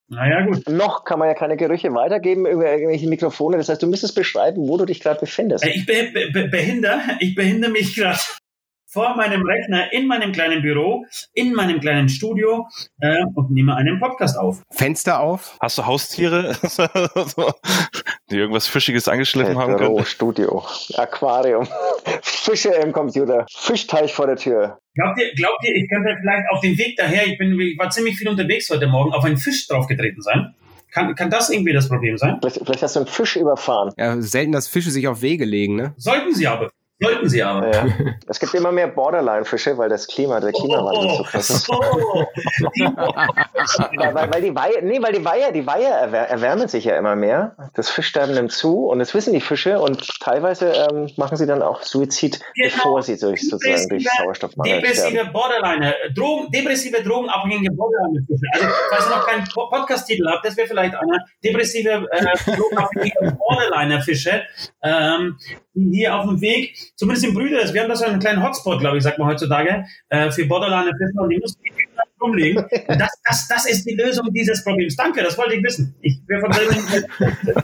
naja, 0.08 0.46
gut. 0.46 0.70
Noch 0.70 1.04
kann 1.04 1.20
man 1.20 1.28
ja 1.28 1.34
keine 1.34 1.58
Gerüche 1.58 1.94
weitergeben 1.94 2.46
über 2.46 2.72
irgendwelche 2.72 3.08
Mikrofone. 3.08 3.58
Das 3.58 3.70
heißt, 3.70 3.82
du 3.82 3.88
müsstest 3.88 4.16
beschreiben, 4.16 4.68
wo 4.68 4.78
du 4.78 4.86
dich 4.86 5.00
gerade 5.00 5.20
befindest. 5.20 5.66
Ich 5.66 5.86
be 5.86 6.12
be 6.32 6.48
behindere, 6.48 7.02
ich 7.20 7.36
behindere 7.36 7.72
mich 7.72 7.96
gerade 7.96 8.20
vor 8.86 9.16
meinem 9.16 9.42
Rechner 9.44 9.92
in 9.92 10.08
meinem 10.08 10.32
kleinen 10.32 10.62
Büro, 10.62 11.06
in 11.34 11.54
meinem 11.54 11.80
kleinen 11.80 12.10
Studio 12.10 12.68
äh, 13.00 13.24
und 13.34 13.52
nehme 13.52 13.76
einen 13.76 14.00
Podcast 14.00 14.38
auf. 14.38 14.62
Fenster 14.72 15.20
auf. 15.20 15.58
Hast 15.60 15.78
du 15.78 15.86
Haustiere, 15.86 16.56
die 18.30 18.38
irgendwas 18.38 18.68
Fischiges 18.68 19.08
angeschliffen 19.08 19.58
haben 19.58 19.78
Büro, 19.78 19.96
können? 19.96 20.06
Studio, 20.06 20.66
Aquarium, 20.96 21.68
Fische 22.22 22.70
im 22.70 22.92
Computer, 22.92 23.46
Fischteich 23.50 24.14
vor 24.14 24.28
der 24.28 24.38
Tür. 24.38 24.80
Glaubt 24.94 25.20
ihr, 25.20 25.34
glaubt 25.34 25.64
ihr, 25.64 25.76
ich 25.76 25.90
könnte 25.90 26.16
vielleicht 26.22 26.46
auf 26.52 26.62
dem 26.62 26.78
Weg 26.78 26.96
daher, 26.98 27.28
ich, 27.28 27.38
bin, 27.38 27.60
ich 27.60 27.78
war 27.78 27.90
ziemlich 27.90 28.18
viel 28.18 28.30
unterwegs 28.30 28.70
heute 28.70 28.88
Morgen, 28.88 29.14
auf 29.14 29.26
einen 29.26 29.38
Fisch 29.38 29.68
draufgetreten 29.68 30.22
sein? 30.22 30.56
Kann, 30.92 31.14
kann 31.16 31.30
das 31.30 31.50
irgendwie 31.50 31.74
das 31.74 31.90
Problem 31.90 32.18
sein? 32.18 32.38
Vielleicht, 32.40 32.62
vielleicht 32.64 32.82
hast 32.82 32.96
du 32.96 33.02
einen 33.02 33.08
Fisch 33.08 33.36
überfahren. 33.36 33.92
Ja, 33.98 34.22
selten, 34.22 34.54
dass 34.54 34.70
Fische 34.70 34.92
sich 34.92 35.10
auf 35.10 35.22
Wege 35.22 35.44
legen, 35.44 35.76
ne? 35.76 35.94
Sollten 35.98 36.34
sie 36.34 36.48
aber. 36.48 36.70
Sollten 37.00 37.28
sie 37.28 37.44
aber. 37.44 37.74
Ja. 37.74 37.86
Es 38.28 38.40
gibt 38.40 38.54
immer 38.54 38.72
mehr 38.72 38.88
Borderline-Fische, 38.88 39.78
weil 39.78 39.90
das 39.90 40.08
Klima, 40.08 40.40
der 40.40 40.54
Klimawandel 40.54 41.12
oh, 41.12 41.18
so 41.18 41.24
krass 41.24 41.50
ist. 41.50 41.70
Oh, 41.78 42.26
weil, 44.14 44.32
weil, 44.32 44.42
die 44.42 44.56
Weihe, 44.56 44.82
nee, 44.84 45.02
weil 45.02 45.12
die 45.12 45.26
Weiher, 45.26 45.52
die 45.52 45.66
Weiher 45.66 45.96
erwär, 45.96 46.30
erwärmen 46.30 46.68
sich 46.68 46.86
ja 46.86 46.98
immer 46.98 47.16
mehr. 47.16 47.56
Das 47.74 47.90
Fischsterben 47.90 48.34
nimmt 48.34 48.52
zu 48.52 48.88
und 48.88 49.00
das 49.00 49.14
wissen 49.14 49.34
die 49.34 49.42
Fische 49.42 49.80
und 49.80 50.20
teilweise 50.20 50.72
ähm, 50.72 51.10
machen 51.18 51.36
sie 51.38 51.46
dann 51.46 51.62
auch 51.62 51.82
Suizid, 51.82 52.40
genau. 52.56 52.70
bevor 52.70 53.04
sie 53.04 53.18
durch, 53.18 53.48
sozusagen 53.50 53.90
durch 53.90 54.08
Sauerstoffmangel 54.18 54.82
Depressive 54.82 55.26
Borderline, 55.32 55.96
Drogen, 56.16 56.52
depressive 56.52 57.04
drogenabhängige 57.04 57.72
Borderline-Fische. 57.74 58.46
Also, 58.54 58.68
falls 58.90 59.06
ihr 59.06 59.16
noch 59.16 59.28
keinen 59.28 59.46
Podcast-Titel 59.46 60.28
habt, 60.28 60.46
das 60.46 60.56
wäre 60.56 60.68
vielleicht 60.68 60.96
einer. 60.96 61.26
Depressive 61.44 62.08
äh, 62.12 62.56
drogenabhängige 62.56 63.38
Borderliner-Fische, 63.38 64.44
ähm, 64.84 65.38
hier 65.76 66.16
auf 66.16 66.26
dem 66.26 66.42
Weg 66.42 66.76
zumindest 66.96 67.28
in 67.28 67.34
Brüder, 67.34 67.74
wir 67.74 67.82
haben 67.82 67.90
da 67.90 67.96
so 67.96 68.06
einen 68.06 68.20
kleinen 68.20 68.44
Hotspot, 68.44 68.80
glaube 68.80 68.98
ich, 68.98 69.04
sagt 69.04 69.20
man 69.20 69.28
heutzutage, 69.28 69.86
äh, 70.10 70.32
für 70.32 70.46
Borderline 70.46 70.92
Fisten 70.98 71.20
und 71.20 71.30
die 71.30 71.38
müssen 71.38 71.60
rumlegen. 72.22 72.66
Das, 72.88 73.12
das, 73.24 73.48
das 73.48 73.66
ist 73.70 73.86
die 73.86 73.96
Lösung 73.96 74.32
dieses 74.34 74.64
Problems. 74.64 74.96
Danke, 74.96 75.24
das 75.24 75.38
wollte 75.38 75.56
ich 75.56 75.64
wissen. 75.64 75.96
Ich 76.02 76.20
wäre 76.28 76.42
von 76.42 76.54
selber 76.54 77.64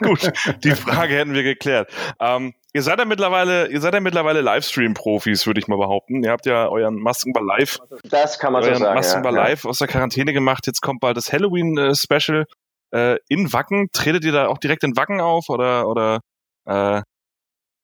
Gut, 0.00 0.32
die 0.64 0.70
Frage 0.72 1.14
hätten 1.14 1.34
wir 1.34 1.42
geklärt. 1.42 1.90
Ähm, 2.20 2.54
ihr 2.72 2.82
seid 2.82 2.98
ja 2.98 3.04
mittlerweile, 3.04 3.68
ihr 3.68 3.80
seid 3.80 3.94
ja 3.94 4.00
mittlerweile 4.00 4.40
Livestream-Profis, 4.40 5.46
würde 5.46 5.60
ich 5.60 5.68
mal 5.68 5.76
behaupten. 5.78 6.22
Ihr 6.22 6.30
habt 6.30 6.46
ja 6.46 6.68
euren 6.68 6.96
Maskenball 6.96 7.44
Live. 7.44 7.78
Das 8.04 8.38
kann 8.38 8.52
man 8.52 8.62
so 8.62 8.74
sagen. 8.74 8.94
Maskenball 8.94 9.34
ja, 9.34 9.42
Live 9.42 9.64
aus 9.64 9.78
der 9.78 9.88
Quarantäne 9.88 10.32
gemacht. 10.32 10.66
Jetzt 10.66 10.80
kommt 10.80 11.00
bald 11.00 11.16
das 11.16 11.32
Halloween-Special 11.32 12.46
äh, 12.92 13.16
in 13.28 13.52
Wacken. 13.52 13.88
Tretet 13.92 14.24
ihr 14.24 14.32
da 14.32 14.46
auch 14.48 14.58
direkt 14.58 14.84
in 14.84 14.96
Wacken 14.96 15.20
auf 15.20 15.48
oder, 15.48 15.88
oder 15.88 16.20
äh, 16.66 17.02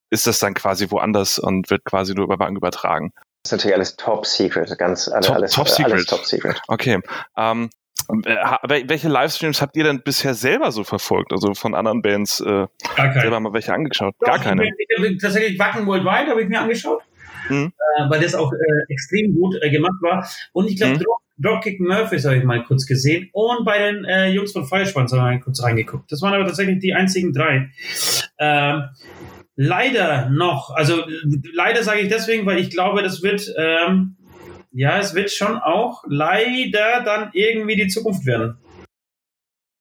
ist 0.09 0.27
das 0.27 0.39
dann 0.39 0.53
quasi 0.53 0.89
woanders 0.89 1.39
und 1.39 1.69
wird 1.69 1.83
quasi 1.83 2.13
nur 2.13 2.25
über 2.25 2.39
Wacken 2.39 2.55
übertragen. 2.55 3.11
Das 3.43 3.51
ist 3.51 3.57
natürlich 3.59 3.75
alles 3.75 3.95
top 3.95 4.25
secret, 4.25 4.77
ganz 4.77 5.07
alle, 5.07 5.25
top, 5.25 5.35
alles, 5.35 5.51
top 5.51 5.69
secret. 5.69 5.93
alles 5.93 6.05
top 6.05 6.25
secret. 6.25 6.61
Okay. 6.67 6.99
Ähm, 7.37 7.69
welche 8.07 9.09
Livestreams 9.09 9.61
habt 9.61 9.75
ihr 9.75 9.83
denn 9.83 10.01
bisher 10.01 10.33
selber 10.33 10.71
so 10.71 10.83
verfolgt? 10.83 11.33
Also 11.33 11.53
von 11.53 11.75
anderen 11.75 12.01
Bands 12.01 12.39
äh, 12.39 12.45
Gar 12.45 12.69
keine. 12.95 13.21
selber 13.21 13.39
mal 13.39 13.53
welche 13.53 13.73
angeschaut? 13.73 14.15
Doch, 14.19 14.27
Gar 14.27 14.39
keine. 14.39 14.63
Ich, 14.65 15.21
tatsächlich 15.21 15.59
Wacken 15.59 15.85
Worldwide 15.85 16.29
habe 16.31 16.41
ich 16.41 16.47
mir 16.47 16.61
angeschaut, 16.61 17.01
hm. 17.47 17.73
äh, 17.97 18.09
weil 18.09 18.21
das 18.21 18.33
auch 18.33 18.51
äh, 18.53 18.93
extrem 18.93 19.33
gut 19.33 19.55
äh, 19.61 19.69
gemacht 19.69 19.95
war. 20.01 20.27
Und 20.53 20.69
ich 20.69 20.77
glaube, 20.77 20.95
hm. 20.95 21.03
Dropkick 21.39 21.79
Murphys 21.79 22.25
habe 22.25 22.37
ich 22.37 22.43
mal 22.43 22.63
kurz 22.63 22.85
gesehen 22.85 23.29
und 23.31 23.63
bei 23.65 23.77
den 23.77 24.05
äh, 24.05 24.29
Jungs 24.29 24.51
von 24.51 24.65
Feuerschwanz 24.65 25.11
habe 25.11 25.21
ich 25.21 25.39
mal 25.39 25.43
kurz 25.43 25.61
reingeguckt. 25.61 26.11
Das 26.11 26.21
waren 26.21 26.33
aber 26.33 26.45
tatsächlich 26.45 26.79
die 26.79 26.93
einzigen 26.93 27.31
drei. 27.31 27.69
Ähm, 28.39 28.83
leider 29.55 30.29
noch, 30.29 30.71
also 30.71 31.03
leider 31.53 31.83
sage 31.83 32.01
ich 32.01 32.09
deswegen, 32.09 32.45
weil 32.45 32.59
ich 32.59 32.71
glaube, 32.71 33.03
das 33.03 33.21
wird, 33.21 33.53
ähm, 33.57 34.15
ja, 34.71 34.99
es 34.99 35.13
wird 35.13 35.31
schon 35.31 35.57
auch 35.57 36.03
leider 36.07 37.01
dann 37.03 37.29
irgendwie 37.33 37.75
die 37.75 37.87
Zukunft 37.87 38.25
werden. 38.25 38.57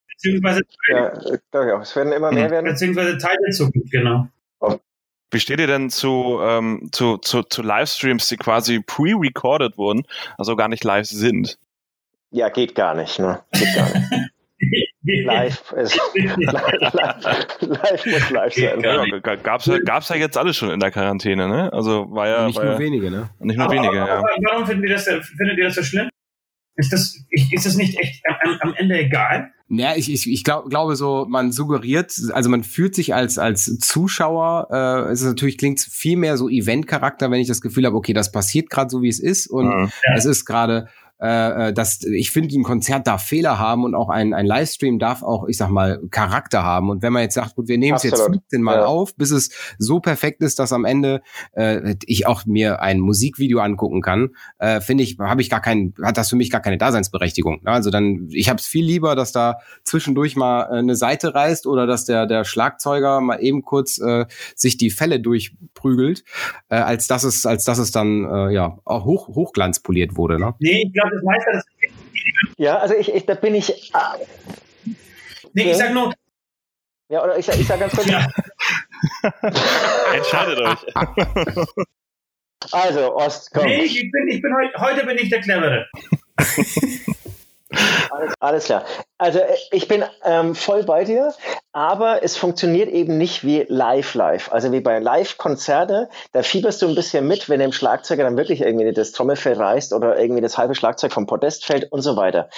Beziehungsweise, 0.08 0.62
ja, 0.88 1.12
ja, 1.52 1.80
es 1.80 1.94
werden 1.94 2.12
immer 2.12 2.32
mehr 2.32 2.50
werden. 2.50 2.66
Beziehungsweise 2.66 3.18
Teil 3.18 3.36
der 3.46 3.52
Zukunft, 3.52 3.90
genau. 3.90 4.28
Wie 5.30 5.40
steht 5.40 5.58
ihr 5.58 5.66
denn 5.66 5.90
zu, 5.90 6.38
ähm, 6.42 6.88
zu, 6.92 7.18
zu, 7.18 7.42
zu 7.42 7.62
Livestreams, 7.62 8.28
die 8.28 8.36
quasi 8.36 8.80
pre-recorded 8.80 9.76
wurden, 9.76 10.04
also 10.38 10.54
gar 10.56 10.68
nicht 10.68 10.84
live 10.84 11.06
sind? 11.06 11.58
Ja, 12.30 12.48
geht 12.48 12.74
gar 12.74 12.94
nicht, 12.94 13.18
ne? 13.18 13.42
Geht 13.52 13.74
gar 13.74 13.92
nicht. 13.92 14.30
live, 15.24 15.72
ist, 15.72 16.00
live, 16.14 16.36
live, 17.60 18.06
muss 18.06 18.30
live 18.30 18.54
sein. 18.54 18.80
Ja, 18.80 19.36
gab's, 19.36 19.70
gab's 19.84 20.08
ja 20.08 20.16
jetzt 20.16 20.36
alles 20.36 20.56
schon 20.56 20.70
in 20.70 20.80
der 20.80 20.90
Quarantäne, 20.90 21.48
ne? 21.48 21.72
Also 21.72 22.10
war 22.10 22.28
ja. 22.28 22.46
Nicht 22.46 22.56
war 22.56 22.64
nur 22.64 22.72
ja, 22.74 22.78
wenige, 22.78 23.10
ne? 23.10 23.30
Nicht 23.40 23.56
nur 23.56 23.66
aber, 23.66 23.74
wenige, 23.74 24.02
aber, 24.02 24.08
ja. 24.08 24.22
Warum 24.50 24.66
findet 24.66 24.90
ihr, 24.90 24.94
das, 24.94 25.04
findet 25.04 25.58
ihr 25.58 25.64
das 25.64 25.74
so 25.74 25.82
schlimm? 25.82 26.08
Ist 26.76 26.92
das, 26.92 27.16
ist 27.30 27.66
das 27.66 27.76
nicht 27.76 27.98
echt 27.98 28.22
am, 28.42 28.58
am 28.60 28.74
Ende 28.74 28.98
egal? 28.98 29.52
Ja, 29.68 29.96
ich, 29.96 30.12
ich, 30.12 30.30
ich 30.30 30.44
glaub, 30.44 30.70
glaube 30.70 30.94
so, 30.94 31.26
man 31.28 31.50
suggeriert, 31.50 32.14
also 32.32 32.48
man 32.48 32.62
fühlt 32.62 32.94
sich 32.94 33.14
als, 33.14 33.36
als 33.36 33.78
Zuschauer, 33.78 34.68
äh, 34.70 35.10
es 35.10 35.22
ist 35.22 35.26
natürlich 35.26 35.58
klingt 35.58 35.80
viel 35.80 36.16
mehr 36.16 36.36
so 36.36 36.48
Event-Charakter, 36.48 37.32
wenn 37.32 37.40
ich 37.40 37.48
das 37.48 37.60
Gefühl 37.60 37.84
habe, 37.84 37.96
okay, 37.96 38.12
das 38.12 38.30
passiert 38.30 38.70
gerade 38.70 38.90
so, 38.90 39.02
wie 39.02 39.08
es 39.08 39.18
ist 39.18 39.48
und 39.48 39.66
mhm. 39.66 39.90
ja. 40.06 40.14
es 40.14 40.24
ist 40.24 40.44
gerade 40.44 40.88
äh, 41.20 41.68
äh, 41.68 41.72
dass 41.72 42.02
ich 42.02 42.30
finde, 42.30 42.54
ein 42.54 42.62
Konzert 42.62 43.06
darf 43.06 43.22
Fehler 43.22 43.58
haben 43.58 43.84
und 43.84 43.94
auch 43.94 44.08
ein, 44.08 44.34
ein 44.34 44.46
Livestream 44.46 44.98
darf 44.98 45.22
auch, 45.22 45.46
ich 45.48 45.56
sag 45.56 45.70
mal, 45.70 46.00
Charakter 46.10 46.62
haben. 46.62 46.90
Und 46.90 47.02
wenn 47.02 47.12
man 47.12 47.22
jetzt 47.22 47.34
sagt, 47.34 47.56
gut, 47.56 47.68
wir 47.68 47.78
nehmen 47.78 47.96
es 47.96 48.02
jetzt 48.02 48.22
15 48.22 48.62
Mal 48.62 48.78
ja. 48.78 48.84
auf, 48.86 49.14
bis 49.16 49.30
es 49.30 49.50
so 49.78 50.00
perfekt 50.00 50.42
ist, 50.42 50.58
dass 50.58 50.72
am 50.72 50.84
Ende 50.84 51.22
äh, 51.52 51.96
ich 52.04 52.26
auch 52.26 52.46
mir 52.46 52.80
ein 52.82 53.00
Musikvideo 53.00 53.60
angucken 53.60 54.02
kann, 54.02 54.30
äh, 54.58 54.80
finde 54.80 55.04
ich, 55.04 55.18
habe 55.18 55.40
ich 55.40 55.50
gar 55.50 55.60
keinen, 55.60 55.94
hat 56.02 56.16
das 56.16 56.30
für 56.30 56.36
mich 56.36 56.50
gar 56.50 56.60
keine 56.60 56.78
Daseinsberechtigung. 56.78 57.66
Also 57.66 57.90
dann, 57.90 58.28
ich 58.30 58.48
habe 58.48 58.60
es 58.60 58.66
viel 58.66 58.84
lieber, 58.84 59.16
dass 59.16 59.32
da 59.32 59.58
zwischendurch 59.84 60.36
mal 60.36 60.64
äh, 60.64 60.78
eine 60.78 60.96
Seite 60.96 61.34
reißt 61.34 61.66
oder 61.66 61.86
dass 61.86 62.04
der 62.04 62.26
der 62.26 62.44
Schlagzeuger 62.44 63.20
mal 63.20 63.38
eben 63.42 63.62
kurz 63.62 63.98
äh, 63.98 64.26
sich 64.54 64.76
die 64.76 64.90
Fälle 64.90 65.20
durchprügelt, 65.20 66.24
äh, 66.68 66.76
als 66.76 67.06
dass 67.06 67.24
es 67.24 67.46
als 67.46 67.64
dass 67.64 67.78
es 67.78 67.90
dann 67.90 68.24
äh, 68.24 68.52
ja 68.52 68.78
auch 68.84 69.04
hoch 69.04 69.28
hochglanzpoliert 69.28 70.16
wurde. 70.16 70.38
Ne? 70.38 70.54
Nee, 70.58 70.84
ich 70.86 70.92
glaube, 70.92 71.05
das 71.10 71.22
meiste, 71.22 71.50
das 71.52 71.64
Ja, 72.56 72.78
also 72.78 72.94
ich, 72.94 73.12
ich 73.12 73.26
da 73.26 73.34
bin 73.34 73.54
ich. 73.54 73.90
Ah, 73.94 74.16
nee, 75.52 75.70
ich 75.70 75.76
sag 75.76 75.92
nur. 75.92 76.14
Ja, 77.08 77.22
oder 77.22 77.38
ich, 77.38 77.48
ich 77.48 77.66
sag 77.66 77.78
ganz 77.80 77.94
kurz. 77.94 78.06
Ja. 78.08 78.26
Entscheidet 80.14 80.58
euch. 80.58 80.86
Also, 82.72 83.14
Ost, 83.14 83.50
komm. 83.52 83.66
Nee, 83.66 83.82
ich 83.82 84.10
bin, 84.10 84.28
ich 84.28 84.42
bin 84.42 84.52
heute, 84.54 84.80
heute 84.80 85.06
bin 85.06 85.18
ich 85.18 85.28
der 85.30 85.40
Clevere. 85.40 85.86
alles, 88.10 88.34
alles 88.40 88.64
klar. 88.64 88.84
Also 89.18 89.38
äh, 89.38 89.56
ich 89.72 89.88
bin 89.88 90.04
ähm, 90.24 90.54
voll 90.54 90.84
bei 90.84 91.04
dir, 91.04 91.34
aber 91.72 92.22
es 92.22 92.36
funktioniert 92.36 92.88
eben 92.88 93.18
nicht 93.18 93.44
wie 93.44 93.66
Live-Live. 93.68 94.52
Also 94.52 94.72
wie 94.72 94.80
bei 94.80 94.98
Live-Konzerte, 94.98 96.08
da 96.32 96.42
fieberst 96.42 96.80
du 96.82 96.88
ein 96.88 96.94
bisschen 96.94 97.26
mit, 97.26 97.48
wenn 97.48 97.60
dem 97.60 97.72
Schlagzeuger 97.72 98.24
dann 98.24 98.36
wirklich 98.36 98.60
irgendwie 98.60 98.92
das 98.92 99.12
Trommelfell 99.12 99.54
reißt 99.54 99.92
oder 99.92 100.18
irgendwie 100.18 100.42
das 100.42 100.58
halbe 100.58 100.74
Schlagzeug 100.74 101.12
vom 101.12 101.26
Podest 101.26 101.64
fällt 101.64 101.90
und 101.90 102.02
so 102.02 102.16
weiter. 102.16 102.48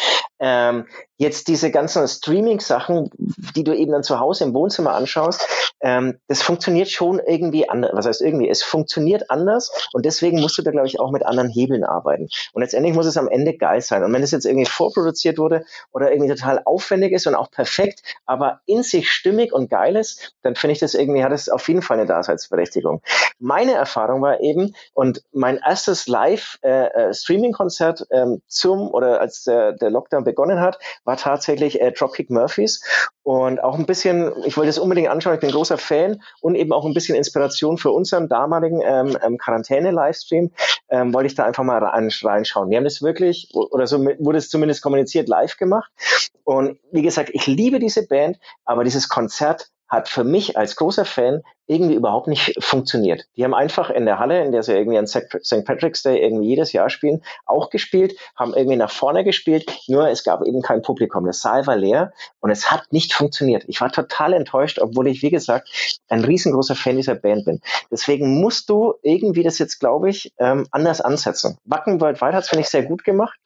Ähm, 0.41 0.87
jetzt 1.17 1.49
diese 1.49 1.71
ganzen 1.71 2.07
Streaming-Sachen, 2.07 3.11
die 3.57 3.65
du 3.65 3.75
eben 3.75 3.93
dann 3.93 4.05
zu 4.05 4.21
Hause 4.21 4.45
im 4.45 4.55
Wohnzimmer 4.55 4.95
anschaust, 4.95 5.47
ähm, 5.81 6.19
das 6.29 6.43
funktioniert 6.43 6.91
schon 6.91 7.21
irgendwie 7.25 7.69
anders. 7.69 7.91
Was 7.95 8.07
heißt 8.07 8.23
irgendwie? 8.23 8.49
Es 8.49 8.63
funktioniert 8.63 9.31
anders 9.31 9.89
und 9.93 10.05
deswegen 10.05 10.41
musst 10.41 10.59
du 10.59 10.63
da, 10.63 10.71
glaube 10.71 10.87
ich, 10.87 11.01
auch 11.01 11.11
mit 11.11 11.25
anderen 11.25 11.49
Hebeln 11.49 11.85
arbeiten. 11.85 12.29
Und 12.53 12.63
letztendlich 12.63 12.95
muss 12.95 13.07
es 13.07 13.17
am 13.17 13.29
Ende 13.29 13.57
geil 13.57 13.81
sein. 13.81 14.05
Und 14.05 14.13
wenn 14.13 14.23
es 14.23 14.31
jetzt 14.31 14.47
irgendwie 14.47 14.67
vorproduziert 14.99 15.39
wurde 15.39 15.65
oder 15.93 16.11
irgendwie 16.11 16.35
total 16.35 16.61
aufwendig 16.65 17.13
ist 17.13 17.27
und 17.27 17.35
auch 17.35 17.51
perfekt, 17.51 18.03
aber 18.27 18.61
in 18.67 18.83
sich 18.83 19.11
stimmig 19.11 19.53
und 19.53 19.71
geil 19.71 19.97
ist, 19.97 20.35
dann 20.43 20.55
finde 20.57 20.73
ich 20.73 20.81
das 20.81 20.95
irgendwie, 20.95 21.25
hat 21.25 21.33
es 21.33 21.49
auf 21.49 21.67
jeden 21.69 21.83
Fall 21.83 21.99
eine 21.99 22.07
Daseinsberechtigung. 22.07 23.01
Meine 23.39 23.75
Erfahrung 23.75 24.21
war 24.23 24.41
eben, 24.41 24.75
und 24.95 25.23
mein 25.33 25.59
erstes 25.59 26.09
Live-Streaming-Konzert 26.09 28.07
äh, 28.11 28.17
äh, 28.17 28.23
ähm, 28.23 28.43
zum 28.47 28.89
oder 28.89 29.21
als 29.21 29.45
der, 29.45 29.73
der 29.73 29.91
Lockdown 29.91 30.25
begonnen 30.25 30.61
hat, 30.61 30.79
war 31.05 31.17
tatsächlich 31.17 31.81
äh, 31.81 31.93
Dropkick 31.93 32.31
Murphys 32.31 32.83
und 33.29 33.63
auch 33.63 33.79
ein 33.79 33.85
bisschen, 33.85 34.33
ich 34.47 34.57
wollte 34.57 34.71
es 34.71 34.79
unbedingt 34.79 35.11
anschauen, 35.11 35.35
ich 35.35 35.41
bin 35.41 35.51
großer 35.51 35.77
Fan 35.77 36.23
und 36.41 36.55
eben 36.55 36.73
auch 36.73 36.87
ein 36.87 36.95
bisschen 36.95 37.15
Inspiration 37.15 37.77
für 37.77 37.91
unseren 37.91 38.27
damaligen 38.27 38.81
ähm, 38.83 39.19
ähm, 39.23 39.37
Quarantäne-Livestream, 39.37 40.51
ähm, 40.89 41.13
wollte 41.13 41.27
ich 41.27 41.35
da 41.35 41.45
einfach 41.45 41.63
mal 41.63 41.77
rein, 41.77 42.11
reinschauen. 42.23 42.71
Wir 42.71 42.79
haben 42.79 42.85
das 42.85 43.03
wirklich, 43.03 43.51
oder 43.53 43.87
so 43.87 44.03
wurde 44.03 44.39
es 44.39 44.49
zumindest 44.49 44.81
kommuniziert, 44.81 45.29
live 45.29 45.59
gemacht. 45.59 45.93
Und 46.45 46.79
wie 46.91 47.03
gesagt, 47.03 47.29
ich 47.35 47.47
liebe 47.47 47.81
diese 47.81 48.07
Band, 48.07 48.39
aber 48.65 48.83
dieses 48.83 49.11
Konzert 49.11 49.69
hat 49.89 50.09
für 50.09 50.25
mich 50.25 50.57
als 50.57 50.77
großer 50.77 51.05
Fan 51.05 51.43
irgendwie 51.69 51.95
überhaupt 51.95 52.29
nicht 52.29 52.55
funktioniert. 52.65 53.27
Die 53.37 53.45
haben 53.45 53.55
einfach 53.55 53.91
in 53.91 54.07
der 54.07 54.19
Halle, 54.19 54.43
in 54.43 54.53
der 54.53 54.63
sie 54.63 54.73
irgendwie 54.73 54.99
an 54.99 55.07
St. 55.07 55.65
Patrick's 55.65 56.03
Day 56.03 56.19
irgendwie 56.23 56.49
jedes 56.49 56.73
Jahr 56.73 56.89
spielen, 56.89 57.23
auch 57.45 57.69
gespielt, 57.69 58.15
haben 58.37 58.55
irgendwie 58.55 58.77
nach 58.77 58.91
vorne 58.91 59.23
gespielt, 59.23 59.71
nur 59.87 60.09
es 60.09 60.25
gab 60.25 60.43
eben 60.47 60.63
kein 60.63 60.81
Publikum. 60.81 61.27
Das 61.27 61.41
Saal 61.41 61.67
war 61.67 61.77
leer 61.77 62.13
und 62.41 62.51
es 62.51 62.71
hat 62.71 62.91
nicht 62.91 63.13
funktioniert. 63.13 63.65
Ich 63.69 63.81
war 63.81 63.93
total 63.93 64.33
enttäuscht, 64.33 64.79
obwohl 64.79 65.09
ich, 65.09 65.23
wie 65.23 65.31
gesagt, 65.31 65.69
ein 66.09 66.25
riesengroßer 66.25 66.75
Fan 66.75 66.97
dieser 66.97 67.15
Band 67.15 67.45
bin. 67.45 67.61
Deswegen 67.91 68.41
musst 68.41 68.71
du 68.71 68.95
irgendwie 69.03 69.43
das 69.43 69.59
jetzt, 69.59 69.79
glaube 69.79 70.09
ich, 70.09 70.33
ähm, 70.39 70.67
anders 70.71 71.03
ansetzen. 71.03 71.59
Wacken 71.65 72.01
Worldwide 72.01 72.33
hat 72.33 72.45
es, 72.45 72.49
finde 72.49 72.63
ich, 72.63 72.71
sehr 72.71 72.83
gut 72.83 73.05
gemacht. 73.05 73.39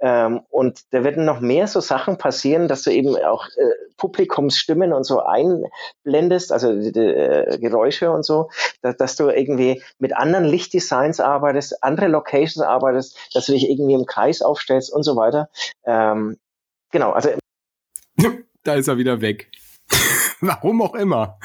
Ähm, 0.00 0.42
und 0.50 0.80
da 0.90 1.04
werden 1.04 1.24
noch 1.24 1.40
mehr 1.40 1.66
so 1.66 1.80
Sachen 1.80 2.18
passieren, 2.18 2.68
dass 2.68 2.82
du 2.82 2.90
eben 2.90 3.16
auch 3.16 3.46
äh, 3.46 3.92
Publikumsstimmen 3.96 4.92
und 4.92 5.04
so 5.04 5.22
einblendest, 5.22 6.52
also 6.52 6.70
äh, 6.70 7.58
Geräusche 7.58 8.10
und 8.10 8.24
so, 8.24 8.50
dass, 8.82 8.96
dass, 8.96 9.16
du 9.16 9.30
irgendwie 9.30 9.82
mit 9.98 10.14
anderen 10.14 10.44
Lichtdesigns 10.44 11.20
arbeitest, 11.20 11.82
andere 11.82 12.08
Locations 12.08 12.60
arbeitest, 12.60 13.16
dass 13.32 13.46
du 13.46 13.52
dich 13.52 13.70
irgendwie 13.70 13.94
im 13.94 14.04
Kreis 14.04 14.42
aufstellst 14.42 14.92
und 14.92 15.02
so 15.02 15.16
weiter. 15.16 15.48
Ähm, 15.84 16.38
genau, 16.90 17.12
also. 17.12 17.30
Da 18.64 18.74
ist 18.74 18.88
er 18.88 18.98
wieder 18.98 19.20
weg. 19.20 19.48
Warum 20.40 20.82
auch 20.82 20.96
immer. 20.96 21.38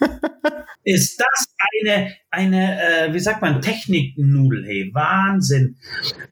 ist 0.82 1.20
das 1.20 1.46
eine, 1.82 2.14
eine 2.30 2.80
äh, 2.82 3.12
wie 3.12 3.18
sagt 3.20 3.42
man, 3.42 3.60
Techniknudel, 3.60 4.64
hey, 4.66 4.90
Wahnsinn. 4.94 5.76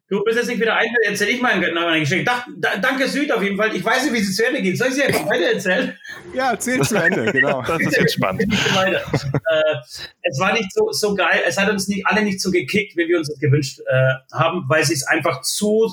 Du 0.08 0.24
bist 0.24 0.38
jetzt 0.38 0.48
nicht 0.48 0.60
wieder 0.60 0.74
ein, 0.74 0.86
erzähl 1.04 1.28
ich 1.28 1.42
mal 1.42 1.52
eine 1.52 2.00
Geschichte. 2.00 2.24
Da, 2.24 2.46
da, 2.56 2.78
danke 2.78 3.08
Süd 3.08 3.30
auf 3.30 3.42
jeden 3.42 3.58
Fall. 3.58 3.76
Ich 3.76 3.84
weiß 3.84 4.04
nicht, 4.04 4.14
wie 4.14 4.18
es 4.20 4.34
zu 4.34 4.46
Ende 4.46 4.62
geht. 4.62 4.78
Soll 4.78 4.88
ich 4.88 4.94
sie 4.94 5.02
jetzt 5.02 5.26
weiter 5.26 5.52
erzählen? 5.52 5.94
Ja, 6.32 6.52
erzähl 6.52 6.80
zu 6.80 6.96
Ende, 6.96 7.30
genau. 7.30 7.62
Das 7.66 7.80
ist 7.80 7.96
jetzt 7.96 8.14
spannend. 8.14 8.50
äh, 8.52 9.74
es 10.22 10.38
war 10.38 10.52
nicht 10.54 10.72
so, 10.72 10.90
so 10.92 11.14
geil. 11.14 11.40
Es 11.46 11.58
hat 11.58 11.68
uns 11.68 11.88
nicht, 11.88 12.06
alle 12.06 12.22
nicht 12.22 12.40
so 12.40 12.50
gekickt, 12.50 12.96
wie 12.96 13.06
wir 13.06 13.18
uns 13.18 13.28
das 13.28 13.38
gewünscht 13.38 13.80
äh, 13.80 14.14
haben, 14.32 14.64
weil 14.68 14.84
sie 14.84 14.94
es 14.94 15.06
einfach 15.06 15.42
zu, 15.42 15.92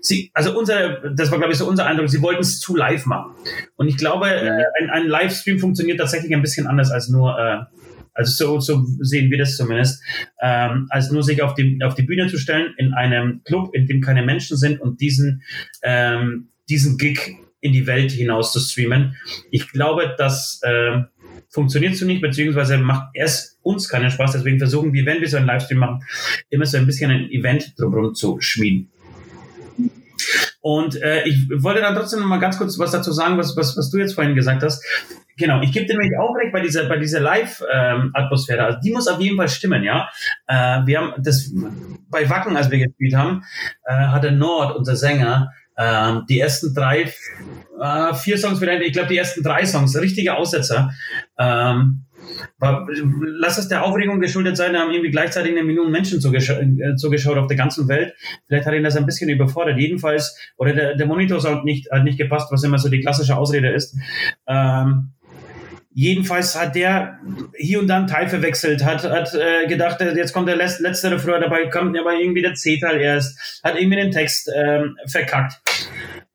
sie, 0.00 0.30
also 0.32 0.56
unsere, 0.56 1.12
das 1.16 1.30
war 1.32 1.38
glaube 1.38 1.52
ich 1.52 1.58
so 1.58 1.66
unser 1.66 1.86
Eindruck, 1.86 2.08
sie 2.08 2.22
wollten 2.22 2.42
es 2.42 2.60
zu 2.60 2.76
live 2.76 3.06
machen. 3.06 3.34
Und 3.76 3.88
ich 3.88 3.96
glaube, 3.96 4.28
äh, 4.30 4.62
ein, 4.80 4.90
ein 4.90 5.06
Livestream 5.08 5.58
funktioniert 5.58 5.98
tatsächlich 5.98 6.32
ein 6.32 6.42
bisschen 6.42 6.68
anders 6.68 6.92
als 6.92 7.08
nur 7.08 7.36
äh, 7.38 7.79
also 8.14 8.58
so, 8.58 8.60
so 8.60 8.84
sehen 9.00 9.30
wir 9.30 9.38
das 9.38 9.56
zumindest, 9.56 10.02
ähm, 10.42 10.86
als 10.90 11.10
nur 11.10 11.22
sich 11.22 11.42
auf 11.42 11.54
die, 11.54 11.78
auf 11.82 11.94
die 11.94 12.02
Bühne 12.02 12.28
zu 12.28 12.38
stellen 12.38 12.74
in 12.76 12.92
einem 12.94 13.42
Club, 13.44 13.74
in 13.74 13.86
dem 13.86 14.00
keine 14.00 14.22
Menschen 14.22 14.56
sind 14.56 14.80
und 14.80 15.00
diesen, 15.00 15.42
ähm, 15.82 16.48
diesen 16.68 16.98
Gig 16.98 17.36
in 17.60 17.72
die 17.72 17.86
Welt 17.86 18.10
hinaus 18.10 18.52
zu 18.52 18.60
streamen. 18.60 19.16
Ich 19.50 19.70
glaube, 19.70 20.14
das 20.16 20.60
äh, 20.62 21.02
funktioniert 21.48 21.96
so 21.96 22.06
nicht, 22.06 22.22
beziehungsweise 22.22 22.78
macht 22.78 23.10
erst 23.14 23.58
uns 23.62 23.88
keinen 23.88 24.10
Spaß. 24.10 24.32
Deswegen 24.32 24.58
versuchen 24.58 24.92
wir, 24.92 25.04
wenn 25.04 25.20
wir 25.20 25.28
so 25.28 25.36
einen 25.36 25.46
Livestream 25.46 25.78
machen, 25.78 26.04
immer 26.48 26.66
so 26.66 26.78
ein 26.78 26.86
bisschen 26.86 27.10
ein 27.10 27.30
Event 27.30 27.78
drumherum 27.78 28.14
zu 28.14 28.40
schmieden. 28.40 28.90
Und 30.60 31.00
äh, 31.00 31.24
ich 31.24 31.48
wollte 31.62 31.80
dann 31.80 31.94
trotzdem 31.94 32.20
noch 32.20 32.26
mal 32.26 32.38
ganz 32.38 32.58
kurz 32.58 32.78
was 32.78 32.90
dazu 32.90 33.12
sagen, 33.12 33.38
was, 33.38 33.56
was, 33.56 33.76
was 33.76 33.90
du 33.90 33.98
jetzt 33.98 34.14
vorhin 34.14 34.34
gesagt 34.34 34.62
hast. 34.62 34.84
Genau, 35.38 35.62
ich 35.62 35.72
gebe 35.72 35.86
dir 35.86 35.96
nämlich 35.96 36.18
auch 36.18 36.34
recht 36.36 36.52
bei 36.52 36.60
dieser, 36.60 36.86
bei 36.86 36.98
dieser 36.98 37.20
Live-Atmosphäre. 37.20 38.58
Ähm, 38.58 38.64
also 38.66 38.78
die 38.84 38.92
muss 38.92 39.08
auf 39.08 39.20
jeden 39.20 39.38
Fall 39.38 39.48
stimmen, 39.48 39.82
ja. 39.82 40.10
Äh, 40.46 40.84
wir 40.84 40.98
haben 40.98 41.14
das 41.22 41.50
bei 42.10 42.28
Wacken, 42.28 42.56
als 42.56 42.70
wir 42.70 42.78
gespielt 42.78 43.14
haben, 43.14 43.42
äh, 43.84 43.94
hatte 43.94 44.32
Nord, 44.32 44.76
unser 44.76 44.96
Sänger, 44.96 45.50
äh, 45.76 46.16
die 46.28 46.40
ersten 46.40 46.74
drei, 46.74 47.10
äh, 47.80 48.14
vier 48.14 48.36
Songs 48.36 48.58
vielleicht, 48.58 48.82
ich 48.82 48.92
glaube 48.92 49.08
die 49.08 49.16
ersten 49.16 49.42
drei 49.42 49.64
Songs, 49.64 49.98
richtige 49.98 50.36
Aussetzer. 50.36 50.90
Ähm, 51.38 52.04
lass 52.60 53.58
es 53.58 53.68
der 53.68 53.84
Aufregung 53.84 54.20
geschuldet 54.20 54.56
sein, 54.56 54.72
da 54.72 54.80
haben 54.80 54.90
irgendwie 54.90 55.10
gleichzeitig 55.10 55.52
eine 55.52 55.64
Million 55.64 55.90
Menschen 55.90 56.20
zugescha 56.20 56.60
äh, 56.60 56.96
zugeschaut 56.96 57.38
auf 57.38 57.46
der 57.46 57.56
ganzen 57.56 57.88
Welt. 57.88 58.14
Vielleicht 58.46 58.66
hat 58.66 58.74
ihn 58.74 58.84
das 58.84 58.96
ein 58.96 59.06
bisschen 59.06 59.30
überfordert. 59.30 59.78
Jedenfalls, 59.78 60.36
oder 60.56 60.72
der, 60.72 60.96
der 60.96 61.06
Monitorsound 61.06 61.64
nicht, 61.64 61.90
hat 61.90 62.04
nicht 62.04 62.18
gepasst, 62.18 62.52
was 62.52 62.62
immer 62.62 62.78
so 62.78 62.88
die 62.88 63.00
klassische 63.00 63.36
Ausrede 63.36 63.70
ist. 63.70 63.96
Ähm, 64.46 65.12
Jedenfalls 65.92 66.58
hat 66.58 66.76
der 66.76 67.18
hier 67.56 67.80
und 67.80 67.88
da 67.88 67.96
einen 67.96 68.06
Teil 68.06 68.28
verwechselt, 68.28 68.84
hat, 68.84 69.02
hat 69.02 69.34
äh, 69.34 69.66
gedacht, 69.66 70.00
äh, 70.00 70.14
jetzt 70.14 70.32
kommt 70.32 70.48
der 70.48 70.56
letzte 70.56 71.10
Refrain, 71.10 71.40
dabei 71.40 71.66
kommt 71.66 71.98
aber 71.98 72.14
irgendwie 72.14 72.42
der 72.42 72.54
C-Teil 72.54 73.00
erst, 73.00 73.60
hat 73.64 73.74
irgendwie 73.74 73.96
den 73.96 74.12
Text 74.12 74.48
ähm, 74.54 74.96
verkackt. 75.06 75.60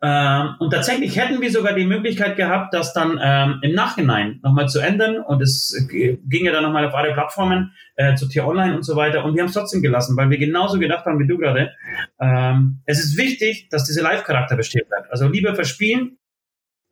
Ähm, 0.06 0.56
und 0.60 0.70
tatsächlich 0.70 1.16
hätten 1.16 1.42
wir 1.42 1.50
sogar 1.50 1.74
die 1.74 1.86
Möglichkeit 1.86 2.36
gehabt, 2.36 2.76
das 2.76 2.94
dann 2.94 3.20
ähm, 3.20 3.60
im 3.64 3.74
Nachhinein 3.74 4.40
nochmal 4.44 4.70
zu 4.70 4.80
ändern. 4.80 5.18
Und 5.18 5.42
es 5.42 5.76
ging 5.90 6.46
ja 6.46 6.52
dann 6.52 6.62
nochmal 6.62 6.86
auf 6.86 6.94
alle 6.94 7.12
Plattformen, 7.14 7.72
äh, 7.96 8.14
zu 8.14 8.28
Tier 8.28 8.46
Online 8.46 8.76
und 8.76 8.84
so 8.84 8.96
weiter. 8.96 9.26
Und 9.26 9.34
wir 9.34 9.42
haben 9.42 9.48
es 9.48 9.56
trotzdem 9.56 9.82
gelassen, 9.82 10.16
weil 10.16 10.30
wir 10.30 10.38
genauso 10.38 10.78
gedacht 10.78 11.06
haben 11.06 11.18
wie 11.18 11.26
du 11.26 11.40
gerade. 11.40 11.72
Ähm, 12.20 12.82
es 12.86 13.04
ist 13.04 13.18
wichtig, 13.18 13.70
dass 13.70 13.86
dieser 13.86 14.04
Live-Charakter 14.04 14.56
besteht 14.56 14.88
bleibt. 14.90 15.10
Also 15.10 15.28
lieber 15.28 15.56
verspielen, 15.56 16.20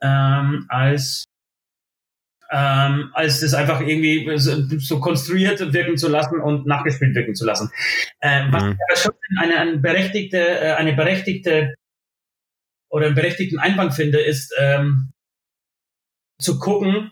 ähm, 0.01 0.65
als 0.69 1.25
ähm, 2.51 3.11
als 3.13 3.41
das 3.41 3.53
einfach 3.53 3.81
irgendwie 3.81 4.37
so, 4.37 4.67
so, 4.77 4.99
konstruiert 4.99 5.73
wirken 5.73 5.97
zu 5.97 6.07
lassen 6.07 6.39
und 6.39 6.67
nachgespielt 6.67 7.15
wirken 7.15 7.33
zu 7.33 7.45
lassen. 7.45 7.71
Ähm, 8.21 8.51
was 8.51 8.63
mhm. 8.63 8.77
schon 8.95 9.13
eine, 9.39 9.57
eine 9.57 9.77
berechtigte, 9.77 10.37
äh, 10.37 10.73
eine 10.73 10.93
berechtigte 10.93 11.73
oder 12.93 13.07
einen 13.07 13.15
berechtigten 13.15 13.57
Einwand 13.57 13.95
finde, 13.95 14.19
ist 14.19 14.53
ähm, 14.59 15.11
zu 16.39 16.59
gucken, 16.59 17.11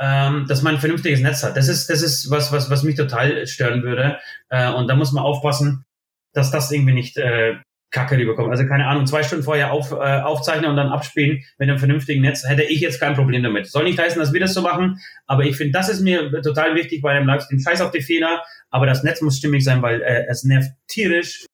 ähm, 0.00 0.46
dass 0.48 0.62
man 0.62 0.76
ein 0.76 0.80
vernünftiges 0.80 1.20
Netz 1.20 1.42
hat. 1.42 1.56
Das 1.56 1.68
ist, 1.68 1.90
das 1.90 2.00
ist 2.00 2.30
was, 2.30 2.50
was, 2.50 2.70
was 2.70 2.82
mich 2.82 2.96
total 2.96 3.46
stören 3.46 3.82
würde. 3.82 4.18
Äh, 4.48 4.72
und 4.72 4.88
da 4.88 4.96
muss 4.96 5.12
man 5.12 5.22
aufpassen, 5.22 5.84
dass 6.32 6.50
das 6.50 6.72
irgendwie 6.72 6.94
nicht 6.94 7.18
äh, 7.18 7.56
Kacke 7.90 8.16
rüberkommt. 8.16 8.50
Also 8.50 8.66
keine 8.66 8.86
Ahnung, 8.86 9.06
zwei 9.06 9.22
Stunden 9.22 9.44
vorher 9.44 9.70
auf, 9.70 9.92
äh, 9.92 10.20
aufzeichnen 10.20 10.70
und 10.70 10.76
dann 10.76 10.88
abspielen 10.88 11.44
mit 11.58 11.68
einem 11.68 11.78
vernünftigen 11.78 12.22
Netz, 12.22 12.48
hätte 12.48 12.62
ich 12.62 12.80
jetzt 12.80 12.98
kein 12.98 13.14
Problem 13.14 13.42
damit. 13.42 13.70
Soll 13.70 13.84
nicht 13.84 13.98
heißen, 13.98 14.18
dass 14.18 14.32
wir 14.32 14.40
das 14.40 14.54
so 14.54 14.62
machen, 14.62 14.98
aber 15.26 15.44
ich 15.44 15.56
finde, 15.56 15.72
das 15.72 15.90
ist 15.90 16.00
mir 16.00 16.30
total 16.42 16.74
wichtig 16.74 17.02
bei 17.02 17.12
einem 17.12 17.26
Livestream. 17.26 17.60
Scheiß 17.60 17.82
auf 17.82 17.90
die 17.90 18.02
Fehler, 18.02 18.42
aber 18.70 18.86
das 18.86 19.02
Netz 19.02 19.20
muss 19.20 19.36
stimmig 19.36 19.62
sein, 19.62 19.82
weil 19.82 20.00
äh, 20.02 20.24
es 20.28 20.44
nervt 20.44 20.70
tierisch, 20.88 21.45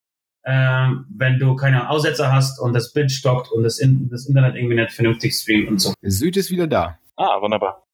äh, 0.43 0.89
wenn 1.09 1.39
du 1.39 1.55
keine 1.57 1.91
Aussetzer 1.91 2.33
hast 2.33 2.61
und 2.61 2.73
das 2.73 2.93
Bild 2.93 3.11
stockt 3.11 3.51
und 3.53 3.63
das, 3.63 3.79
in, 3.79 4.09
das 4.11 4.27
Internet 4.27 4.57
irgendwie 4.57 4.77
nicht 4.77 4.93
vernünftig 4.93 5.35
streamt 5.35 5.69
und 5.69 5.79
so. 5.81 5.95
Süd 6.03 6.37
ist 6.37 6.51
wieder 6.51 6.67
da. 6.67 6.99
Ah, 7.17 7.41
wunderbar. 7.41 7.87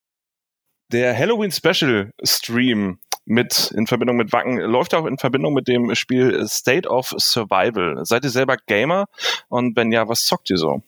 Der 0.90 1.16
Halloween 1.16 1.51
Special 1.51 2.12
Stream 2.22 2.99
mit 3.26 3.70
in 3.76 3.86
Verbindung 3.86 4.16
mit 4.16 4.32
Wacken 4.32 4.59
läuft 4.59 4.94
auch 4.94 5.05
in 5.05 5.18
Verbindung 5.18 5.53
mit 5.53 5.68
dem 5.68 5.94
Spiel 5.94 6.46
State 6.49 6.88
of 6.88 7.14
Survival. 7.18 8.05
Seid 8.05 8.24
ihr 8.24 8.30
selber 8.30 8.57
Gamer? 8.66 9.05
Und 9.49 9.76
wenn 9.76 9.92
ja, 9.92 10.09
was 10.09 10.24
zockt 10.24 10.49
ihr 10.51 10.57
so? 10.57 10.82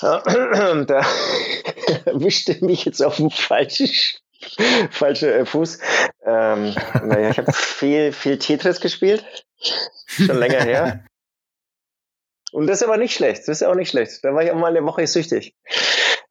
Da 0.00 1.02
erwischte 2.04 2.62
mich 2.64 2.84
jetzt 2.84 3.02
auf 3.02 3.16
dem 3.16 3.30
falschen 3.30 3.88
falscher 4.90 5.34
äh, 5.34 5.46
Fuß. 5.46 5.78
Ähm, 6.24 6.74
naja, 7.02 7.30
ich 7.30 7.38
habe 7.38 7.52
viel, 7.54 8.12
viel 8.12 8.38
Tetris 8.38 8.80
gespielt. 8.80 9.24
Schon 10.06 10.38
länger 10.38 10.62
her. 10.62 11.04
Und 12.52 12.68
das 12.68 12.80
ist 12.80 12.86
aber 12.86 12.96
nicht 12.96 13.14
schlecht. 13.14 13.42
Das 13.46 13.60
ist 13.60 13.62
auch 13.62 13.74
nicht 13.74 13.90
schlecht. 13.90 14.20
Da 14.22 14.32
war 14.32 14.42
ich 14.42 14.50
auch 14.50 14.56
mal 14.56 14.74
eine 14.74 14.84
Woche 14.84 15.06
süchtig. 15.06 15.54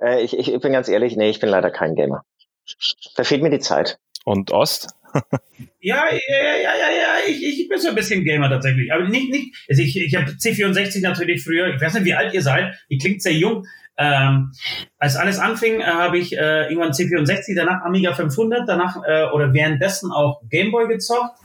Äh, 0.02 0.24
ich, 0.24 0.38
ich, 0.38 0.60
bin 0.60 0.72
ganz 0.72 0.88
ehrlich, 0.88 1.16
nee, 1.16 1.30
ich 1.30 1.40
bin 1.40 1.50
leider 1.50 1.70
kein 1.70 1.96
Gamer. 1.96 2.24
Da 3.16 3.24
fehlt 3.24 3.44
mir 3.44 3.52
die 3.52 3.60
Zeit. 3.60 4.00
Und 4.24 4.52
Ost? 4.52 4.90
ja, 5.80 6.06
ja, 6.12 6.56
ja, 6.56 6.76
ja, 6.76 6.90
ja, 6.90 7.14
ich, 7.28 7.44
ich 7.44 7.70
bin 7.70 7.80
so 7.80 7.90
ein 7.90 7.96
bisschen 7.96 8.24
Gamer 8.24 8.50
tatsächlich. 8.50 8.92
Aber 8.92 9.08
nicht, 9.08 9.30
nicht, 9.30 9.56
also 9.70 9.82
ich, 9.82 9.96
ich 9.96 10.16
habe 10.16 10.32
C64 10.32 11.02
natürlich 11.02 11.44
früher, 11.44 11.74
ich 11.74 11.80
weiß 11.80 11.94
nicht, 11.94 12.06
wie 12.06 12.14
alt 12.16 12.34
ihr 12.34 12.42
seid, 12.42 12.74
ihr 12.90 12.98
klingt 12.98 13.22
sehr 13.22 13.34
jung. 13.34 13.66
Ähm, 13.98 14.52
als 14.98 15.16
alles 15.16 15.39
anfing, 15.39 15.80
äh, 15.80 15.86
habe 15.86 16.18
ich 16.18 16.38
äh, 16.38 16.68
irgendwann 16.70 16.91
C64, 16.91 17.56
danach 17.56 17.84
Amiga 17.84 18.14
500, 18.14 18.68
danach 18.68 18.98
äh, 19.08 19.26
oder 19.34 19.54
währenddessen 19.54 20.12
auch 20.12 20.41
Gameboy 20.50 20.88
gezockt. 20.88 21.39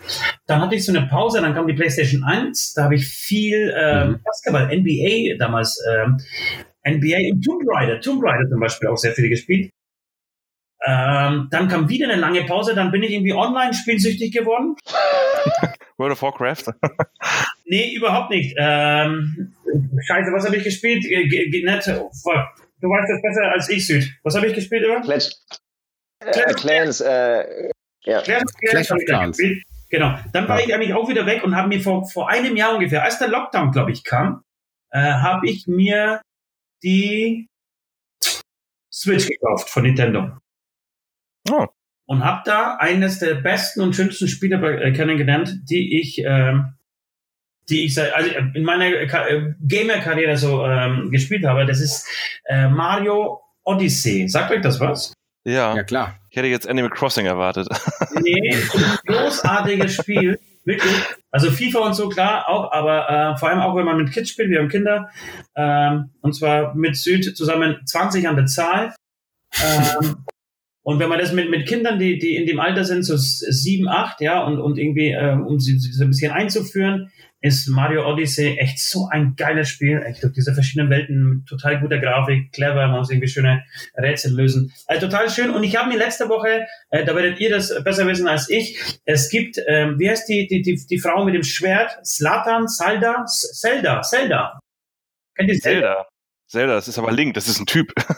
Dann 0.47 0.61
hatte 0.61 0.75
ich 0.75 0.85
so 0.85 0.93
eine 0.93 1.07
Pause, 1.07 1.41
dann 1.41 1.55
kam 1.55 1.69
die 1.69 1.75
PlayStation 1.75 2.25
1, 2.25 2.75
da 2.75 2.85
habe 2.85 2.97
ich 2.97 3.07
viel 3.07 3.73
äh, 3.77 4.07
mhm. 4.07 4.21
Basketball, 4.25 4.67
NBA 4.77 5.37
damals, 5.39 5.81
äh, 5.87 6.91
NBA 6.91 7.35
und 7.35 7.43
Tomb 7.45 7.63
Raider, 7.67 8.01
Tomb 8.01 8.23
Raider 8.25 8.49
zum 8.49 8.61
Beispiel 8.61 8.89
auch 8.89 8.97
sehr 8.97 9.13
viel 9.13 9.29
gespielt. 9.29 9.71
Ähm, 10.87 11.49
dann 11.51 11.69
kam 11.69 11.89
wieder 11.89 12.09
eine 12.09 12.21
lange 12.21 12.45
Pause, 12.45 12.75
dann 12.75 12.91
bin 12.91 13.03
ich 13.03 13.13
irgendwie 13.13 13.35
online 13.35 13.75
spielsüchtig 13.75 14.33
geworden. 14.33 14.77
World 15.99 16.13
of 16.13 16.23
Warcraft? 16.23 16.73
nee, 17.67 17.95
überhaupt 17.95 18.31
nicht. 18.31 18.55
Ähm, 18.59 19.55
scheiße, 20.07 20.33
was 20.33 20.47
habe 20.47 20.57
ich 20.57 20.65
gespielt? 20.65 21.03
G 21.03 21.29
G 21.29 21.65
nicht, 21.65 21.87
du 21.87 22.89
weißt 22.89 23.11
das 23.11 23.23
besser 23.23 23.53
als 23.53 23.69
ich, 23.69 23.87
Süd. 23.87 24.11
Was 24.23 24.35
habe 24.35 24.47
ich 24.47 24.55
gespielt 24.55 24.85
über? 24.85 25.03
Clash, 25.03 25.31
äh, 26.21 26.55
Clans, 26.55 27.01
äh, 27.03 27.71
ja. 28.03 28.23
Clans, 28.23 28.55
Clans, 28.55 28.71
Clash 28.71 28.91
of 28.91 28.99
Clans. 29.07 29.39
Genau. 29.91 30.19
Dann 30.33 30.49
war 30.49 30.61
ja. 30.61 30.67
ich 30.67 30.75
eigentlich 30.75 30.95
auch 30.95 31.09
wieder 31.09 31.27
weg 31.27 31.45
und 31.45 31.57
habe 31.57 31.69
mir 31.69 31.81
vor, 31.81 32.09
vor 32.09 32.31
einem 32.31 32.57
Jahr 32.57 32.75
ungefähr, 32.75 33.03
als 33.03 33.19
der 33.19 33.29
Lockdown, 33.29 33.73
glaube 33.73 33.93
ich, 33.93 34.05
kam, 34.05 34.43
äh, 34.91 34.99
habe 34.99 35.49
ich 35.49 35.67
mir 35.67 36.23
die 36.83 37.49
Switch 38.93 39.27
gekauft 39.27 39.69
von 39.69 39.83
Nintendo. 39.83 40.40
Oh. 41.49 41.67
Und 42.07 42.25
habe 42.25 42.43
da 42.45 42.77
eines 42.77 43.21
der 43.21 43.37
besten 43.37 43.81
und 43.83 43.95
schönsten 43.95 44.27
Spiele 44.27 44.57
äh, 44.81 44.93
kennengelernt, 44.93 45.61
die 45.71 46.01
ich, 46.01 46.23
ähm, 46.25 46.75
die 47.69 47.85
ich 47.85 47.99
also 48.01 48.31
in 48.55 48.65
meiner 48.65 48.87
äh, 48.87 49.55
Gamer-Karriere 49.61 50.37
so 50.37 50.67
ähm, 50.67 51.11
gespielt 51.11 51.45
habe. 51.47 51.67
Das 51.67 51.81
ist 51.81 52.07
äh, 52.47 52.69
Mario 52.69 53.41
Odyssey. 53.63 54.29
Sagt 54.29 54.51
euch 54.51 54.61
das 54.61 54.81
was? 54.81 55.13
Ja. 55.45 55.75
Ja, 55.77 55.85
klar. 55.85 56.19
Ich 56.31 56.37
hätte 56.37 56.49
jetzt 56.49 56.69
Animal 56.69 56.91
Crossing 56.91 57.27
erwartet. 57.27 57.69
Nee, 58.21 58.57
großartiges 59.07 59.95
Spiel. 59.95 60.39
Wirklich. 60.65 60.93
Also 61.31 61.51
FIFA 61.51 61.79
und 61.81 61.95
so, 61.95 62.09
klar, 62.09 62.49
auch, 62.49 62.71
aber 62.73 63.09
äh, 63.09 63.37
vor 63.39 63.49
allem 63.49 63.61
auch, 63.61 63.75
wenn 63.77 63.85
man 63.85 63.97
mit 63.97 64.13
Kids 64.13 64.31
spielt, 64.31 64.51
wir 64.51 64.59
haben 64.59 64.69
Kinder, 64.69 65.11
ähm, 65.57 66.11
und 66.21 66.35
zwar 66.35 66.75
mit 66.75 66.97
Süd 66.97 67.37
zusammen 67.37 67.81
20 67.87 68.29
an 68.29 68.37
der 68.37 68.47
Zahl. 68.47 68.95
Ähm, 69.63 70.25
und 70.83 70.99
wenn 70.99 71.09
man 71.09 71.19
das 71.19 71.33
mit, 71.33 71.51
mit 71.51 71.67
Kindern, 71.67 71.99
die, 71.99 72.19
die 72.19 72.37
in 72.37 72.47
dem 72.47 72.59
Alter 72.59 72.85
sind, 72.85 73.03
so 73.03 73.17
sieben, 73.17 73.89
acht, 73.89 74.21
ja, 74.21 74.43
und, 74.43 74.59
und 74.59 74.79
irgendwie, 74.79 75.11
äh, 75.11 75.35
um 75.35 75.61
sie, 75.61 75.79
sie 75.79 75.93
so 75.93 76.05
ein 76.05 76.11
bisschen 76.11 76.33
einzuführen, 76.33 77.11
ist 77.43 77.69
Mario 77.69 78.07
Odyssey 78.07 78.59
echt 78.59 78.79
so 78.79 79.09
ein 79.11 79.35
geiles 79.35 79.69
Spiel. 79.69 80.03
Echt 80.03 80.23
durch 80.23 80.35
diese 80.35 80.53
verschiedenen 80.53 80.91
Welten 80.91 81.45
total 81.49 81.81
guter 81.81 81.99
Grafik, 81.99 82.53
clever, 82.53 82.87
man 82.89 82.99
muss 82.99 83.11
irgendwie 83.11 83.29
schöne 83.29 83.65
Rätsel 83.97 84.35
lösen. 84.35 84.73
Also 84.87 85.07
total 85.07 85.31
schön. 85.31 85.51
Und 85.51 85.65
ich 85.65 85.77
habe 85.77 85.89
mir 85.89 85.99
letzte 85.99 86.29
Woche, 86.29 86.67
äh, 86.91 87.05
da 87.05 87.15
werdet 87.15 87.41
ihr 87.41 87.51
das 87.51 87.83
besser 87.83 88.07
wissen 88.07 88.29
als 88.29 88.51
ich, 88.51 88.79
es 89.05 89.31
gibt, 89.31 89.57
ähm, 89.67 89.99
wie 89.99 90.11
heißt 90.11 90.29
die, 90.29 90.47
die, 90.47 90.61
die, 90.63 90.85
die 90.87 90.99
Frau 90.99 91.25
mit 91.25 91.35
dem 91.35 91.43
Schwert? 91.43 91.99
Slatan, 92.05 92.69
Salda, 92.69 93.25
Zelda, 93.27 94.03
Zelda. 94.03 94.59
Kennt 95.35 95.49
ihr 95.49 95.59
Zelda? 95.59 95.81
Zelda, 95.81 96.07
Zelda 96.47 96.75
das 96.75 96.89
ist 96.89 96.99
aber 96.99 97.13
Link, 97.13 97.35
das 97.35 97.49
ist 97.49 97.59
ein 97.59 97.67
Typ. 97.67 97.93
das 97.97 98.17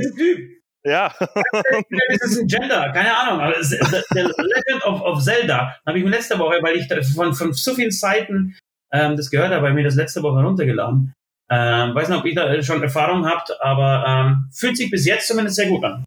ist 0.00 0.12
ein 0.12 0.16
Typ. 0.16 0.58
Ja. 0.84 1.12
das 1.18 2.30
ist 2.30 2.40
ein 2.40 2.46
Gender, 2.46 2.90
keine 2.92 3.16
Ahnung. 3.16 3.40
Aber 3.40 3.62
The, 3.62 3.76
Legend 3.76 4.84
of, 4.84 5.00
of 5.02 5.22
Zelda 5.22 5.76
habe 5.86 5.98
ich 5.98 6.04
mir 6.04 6.10
letzte 6.10 6.38
Woche, 6.38 6.58
weil 6.62 6.76
ich 6.76 6.88
von, 7.14 7.34
von 7.34 7.52
so 7.52 7.74
vielen 7.74 7.90
Seiten 7.90 8.56
ähm, 8.92 9.16
das 9.16 9.30
gehört 9.30 9.52
habe, 9.52 9.62
weil 9.64 9.74
mir 9.74 9.84
das 9.84 9.96
letzte 9.96 10.22
Woche 10.22 10.42
runtergeladen. 10.42 11.12
Ähm, 11.50 11.94
weiß 11.94 12.08
nicht, 12.08 12.18
ob 12.18 12.26
ihr 12.26 12.34
da 12.34 12.62
schon 12.62 12.82
Erfahrung 12.82 13.26
habt, 13.26 13.50
aber 13.62 14.04
ähm, 14.06 14.50
fühlt 14.52 14.76
sich 14.76 14.90
bis 14.90 15.06
jetzt 15.06 15.28
zumindest 15.28 15.56
sehr 15.56 15.68
gut 15.68 15.84
an. 15.84 16.04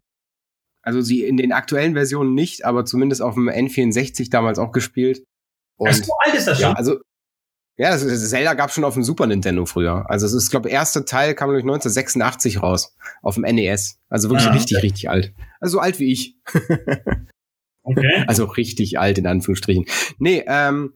Also 0.84 1.02
sie 1.02 1.24
in 1.24 1.38
den 1.38 1.52
aktuellen 1.52 1.94
Versionen 1.94 2.34
nicht, 2.34 2.66
aber 2.66 2.86
zumindest 2.86 3.22
auf 3.22 3.36
dem 3.36 3.50
N64 3.50 4.32
damals 4.32 4.60
auch 4.60 4.72
gespielt. 4.72 5.24
Und, 5.78 5.94
so 5.94 6.12
alt 6.24 6.36
ist 6.36 6.48
das 6.48 6.60
schon? 6.60 6.72
Ja, 6.72 6.74
also 6.74 7.00
ja, 7.82 7.98
Zelda 7.98 8.54
gab 8.54 8.72
schon 8.72 8.84
auf 8.84 8.94
dem 8.94 9.02
Super 9.02 9.26
Nintendo 9.26 9.66
früher. 9.66 10.06
Also 10.08 10.28
es 10.28 10.34
ist, 10.34 10.52
glaube 10.52 10.70
ich, 10.70 10.74
erste 10.76 11.04
Teil 11.04 11.34
kam 11.34 11.50
durch 11.50 11.64
1986 11.64 12.62
raus 12.62 12.96
auf 13.24 13.36
dem 13.36 13.44
NES. 13.44 14.00
Also 14.08 14.30
wirklich 14.30 14.50
ah, 14.50 14.54
richtig, 14.54 14.84
richtig 14.84 15.10
alt. 15.10 15.34
Also 15.60 15.74
so 15.74 15.80
alt 15.80 15.98
wie 15.98 16.12
ich. 16.12 16.38
okay. 17.82 18.24
Also 18.28 18.46
richtig 18.46 19.00
alt 19.00 19.18
in 19.18 19.26
Anführungsstrichen. 19.26 19.86
Nee, 20.20 20.44
ähm, 20.46 20.94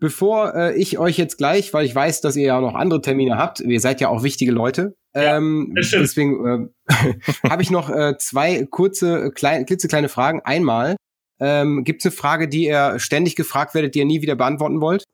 bevor 0.00 0.56
äh, 0.56 0.76
ich 0.76 0.98
euch 0.98 1.18
jetzt 1.18 1.38
gleich, 1.38 1.72
weil 1.72 1.86
ich 1.86 1.94
weiß, 1.94 2.20
dass 2.20 2.34
ihr 2.34 2.46
ja 2.46 2.60
noch 2.60 2.74
andere 2.74 3.00
Termine 3.00 3.36
habt, 3.36 3.60
ihr 3.60 3.80
seid 3.80 4.00
ja 4.00 4.08
auch 4.08 4.24
wichtige 4.24 4.50
Leute. 4.50 4.96
Ja, 5.14 5.36
ähm, 5.36 5.72
deswegen 5.76 6.72
äh, 6.88 7.14
habe 7.48 7.62
ich 7.62 7.70
noch 7.70 7.90
äh, 7.90 8.16
zwei 8.18 8.66
kurze, 8.68 9.30
klein, 9.30 9.66
klitzekleine 9.66 10.08
Fragen. 10.08 10.40
Einmal, 10.42 10.96
ähm, 11.40 11.84
Gibt 11.84 12.02
es 12.02 12.06
eine 12.06 12.12
Frage, 12.12 12.48
die 12.48 12.66
ihr 12.66 12.98
ständig 12.98 13.36
gefragt 13.36 13.74
werdet, 13.74 13.94
die 13.94 14.00
ihr 14.00 14.04
nie 14.04 14.22
wieder 14.22 14.36
beantworten 14.36 14.80
wollt? 14.80 15.04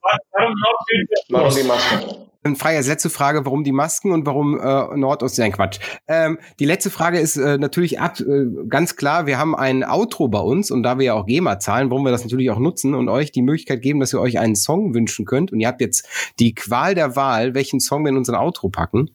Warum 1.29 1.55
die 1.55 1.63
Masken? 1.63 2.25
Dann 2.45 2.57
frage 2.57 2.75
ich 2.75 2.79
als 2.79 2.89
letzte 2.89 3.09
Frage, 3.09 3.47
warum 3.47 3.65
die 3.65 3.73
Masken 3.73 4.13
und 4.13 4.27
warum 4.27 4.61
äh, 4.61 4.97
Nordost? 4.97 5.39
Nein, 5.39 5.53
Quatsch. 5.53 5.79
Ähm, 6.07 6.39
die 6.61 6.67
letzte 6.67 6.91
Frage 6.91 7.19
ist 7.19 7.37
äh, 7.37 7.57
natürlich 7.57 8.01
ab, 8.01 8.21
äh, 8.21 8.45
ganz 8.69 8.97
klar, 8.97 9.27
wir 9.27 9.39
haben 9.39 9.55
ein 9.55 9.83
Outro 9.83 10.29
bei 10.29 10.41
uns 10.41 10.71
und 10.71 10.83
da 10.83 10.99
wir 10.99 11.07
ja 11.07 11.15
auch 11.15 11.25
GEMA 11.25 11.59
zahlen, 11.59 11.89
wollen 11.89 12.05
wir 12.05 12.11
das 12.11 12.23
natürlich 12.23 12.51
auch 12.51 12.59
nutzen 12.59 12.93
und 12.93 13.09
euch 13.09 13.33
die 13.33 13.41
Möglichkeit 13.41 13.81
geben, 13.81 13.99
dass 14.01 14.13
ihr 14.13 14.21
euch 14.21 14.39
einen 14.39 14.57
Song 14.57 14.95
wünschen 14.95 15.25
könnt. 15.25 15.53
Und 15.53 15.61
ihr 15.61 15.69
habt 15.69 15.81
jetzt 15.81 16.07
die 16.39 16.55
Qual 16.55 16.95
der 16.95 17.17
Wahl, 17.17 17.55
welchen 17.55 17.81
Song 17.81 18.05
wir 18.05 18.11
in 18.11 18.19
unseren 18.19 18.37
Outro 18.37 18.69
packen. 18.69 19.09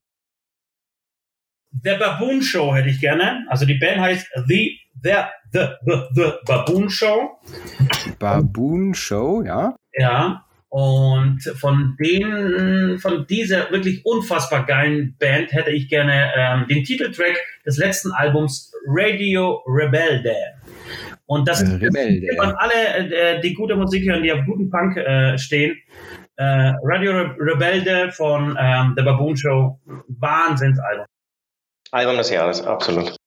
The 1.83 1.97
Baboon 1.99 2.41
Show 2.41 2.73
hätte 2.73 2.89
ich 2.89 2.99
gerne. 2.99 3.45
Also 3.47 3.67
die 3.67 3.75
Band 3.75 4.01
heißt 4.01 4.27
The 4.47 4.75
The, 5.01 5.13
The, 5.51 5.67
The, 5.85 5.93
The 6.13 6.31
Baboon 6.45 6.89
Show. 6.89 7.39
Baboon 8.19 8.93
Show, 8.93 9.43
ja. 9.43 9.75
Ja. 9.93 10.45
Und 10.69 11.41
von 11.59 11.97
denen, 11.99 12.99
von 12.99 13.25
dieser 13.25 13.71
wirklich 13.71 14.05
unfassbar 14.05 14.67
geilen 14.67 15.15
Band 15.17 15.51
hätte 15.51 15.71
ich 15.71 15.89
gerne 15.89 16.31
ähm, 16.35 16.67
den 16.67 16.83
Titeltrack 16.83 17.37
des 17.65 17.77
letzten 17.77 18.11
Albums 18.11 18.71
Radio 18.85 19.63
Rebelde. 19.65 20.35
Und 21.25 21.47
das 21.47 21.61
ist 21.61 21.81
Rebelde. 21.81 22.27
an 22.39 22.53
alle, 22.57 22.73
äh, 22.73 23.41
die 23.41 23.55
gute 23.55 23.75
Musik 23.75 24.07
hören, 24.07 24.21
die 24.21 24.31
auf 24.31 24.45
guten 24.45 24.69
Punk 24.69 24.97
äh, 24.97 25.39
stehen. 25.39 25.75
Äh, 26.35 26.73
Radio 26.83 27.11
Re 27.13 27.35
Rebelde 27.39 28.11
von 28.11 28.55
ähm, 28.59 28.93
The 28.95 29.03
Baboon 29.03 29.35
Show, 29.35 29.79
Wahnsinnsalbum. 30.07 31.05
Album 31.91 32.17
des 32.17 32.29
Jahres, 32.29 32.61
absolut. 32.61 33.18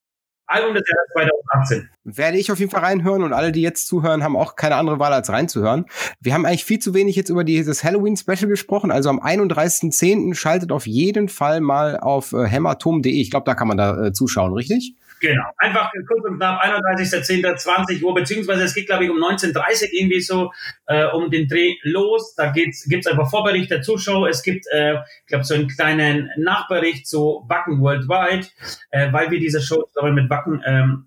Album 0.46 0.74
des 0.74 0.84
Jahres 0.88 1.32
2018. 1.50 1.90
Werde 2.04 2.38
ich 2.38 2.50
auf 2.52 2.58
jeden 2.58 2.70
Fall 2.70 2.80
reinhören 2.80 3.22
und 3.22 3.32
alle, 3.32 3.52
die 3.52 3.62
jetzt 3.62 3.86
zuhören, 3.86 4.22
haben 4.22 4.36
auch 4.36 4.56
keine 4.56 4.76
andere 4.76 4.98
Wahl 4.98 5.12
als 5.12 5.30
reinzuhören. 5.30 5.86
Wir 6.20 6.34
haben 6.34 6.44
eigentlich 6.44 6.64
viel 6.64 6.78
zu 6.78 6.94
wenig 6.94 7.16
jetzt 7.16 7.30
über 7.30 7.44
dieses 7.44 7.84
Halloween-Special 7.84 8.48
gesprochen. 8.48 8.90
Also 8.90 9.08
am 9.08 9.20
31.10. 9.20 10.34
schaltet 10.34 10.72
auf 10.72 10.86
jeden 10.86 11.28
Fall 11.28 11.60
mal 11.60 11.98
auf 11.98 12.32
äh. 12.32 13.06
Ich 13.06 13.30
glaube, 13.30 13.44
da 13.44 13.54
kann 13.54 13.68
man 13.68 13.76
da 13.76 14.06
äh, 14.06 14.12
zuschauen, 14.12 14.52
richtig? 14.52 14.96
Genau. 15.22 15.44
Einfach 15.56 15.92
kurz 16.08 16.24
und 16.24 16.38
knapp 16.38 16.60
31.10.20 16.64 18.02
Uhr, 18.02 18.12
beziehungsweise 18.12 18.64
es 18.64 18.74
geht, 18.74 18.86
glaube 18.86 19.04
ich, 19.04 19.10
um 19.10 19.18
19.30 19.18 19.90
irgendwie 19.92 20.20
so 20.20 20.50
äh, 20.86 21.04
um 21.04 21.30
den 21.30 21.46
Dreh 21.46 21.76
los. 21.84 22.34
Da 22.34 22.50
gibt's 22.50 22.88
gibt's 22.88 23.06
einfach 23.06 23.30
Vorbericht 23.30 23.70
der 23.70 23.82
Zuschauer. 23.82 24.28
Es 24.28 24.42
gibt, 24.42 24.66
äh, 24.72 24.94
ich 24.94 25.26
glaube, 25.28 25.44
so 25.44 25.54
einen 25.54 25.68
kleinen 25.68 26.28
Nachbericht 26.36 27.06
zu 27.06 27.44
Wacken 27.46 27.80
Worldwide, 27.80 28.48
äh, 28.90 29.12
weil 29.12 29.30
wir 29.30 29.38
diese 29.38 29.62
Show 29.62 29.84
zusammen 29.92 30.16
mit 30.16 30.28
Wacken 30.28 30.60
ähm, 30.66 31.06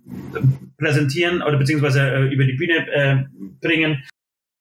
präsentieren 0.78 1.42
oder 1.42 1.58
beziehungsweise 1.58 2.10
äh, 2.10 2.34
über 2.34 2.46
die 2.46 2.54
Bühne 2.54 2.88
äh, 2.88 3.18
bringen. 3.60 4.02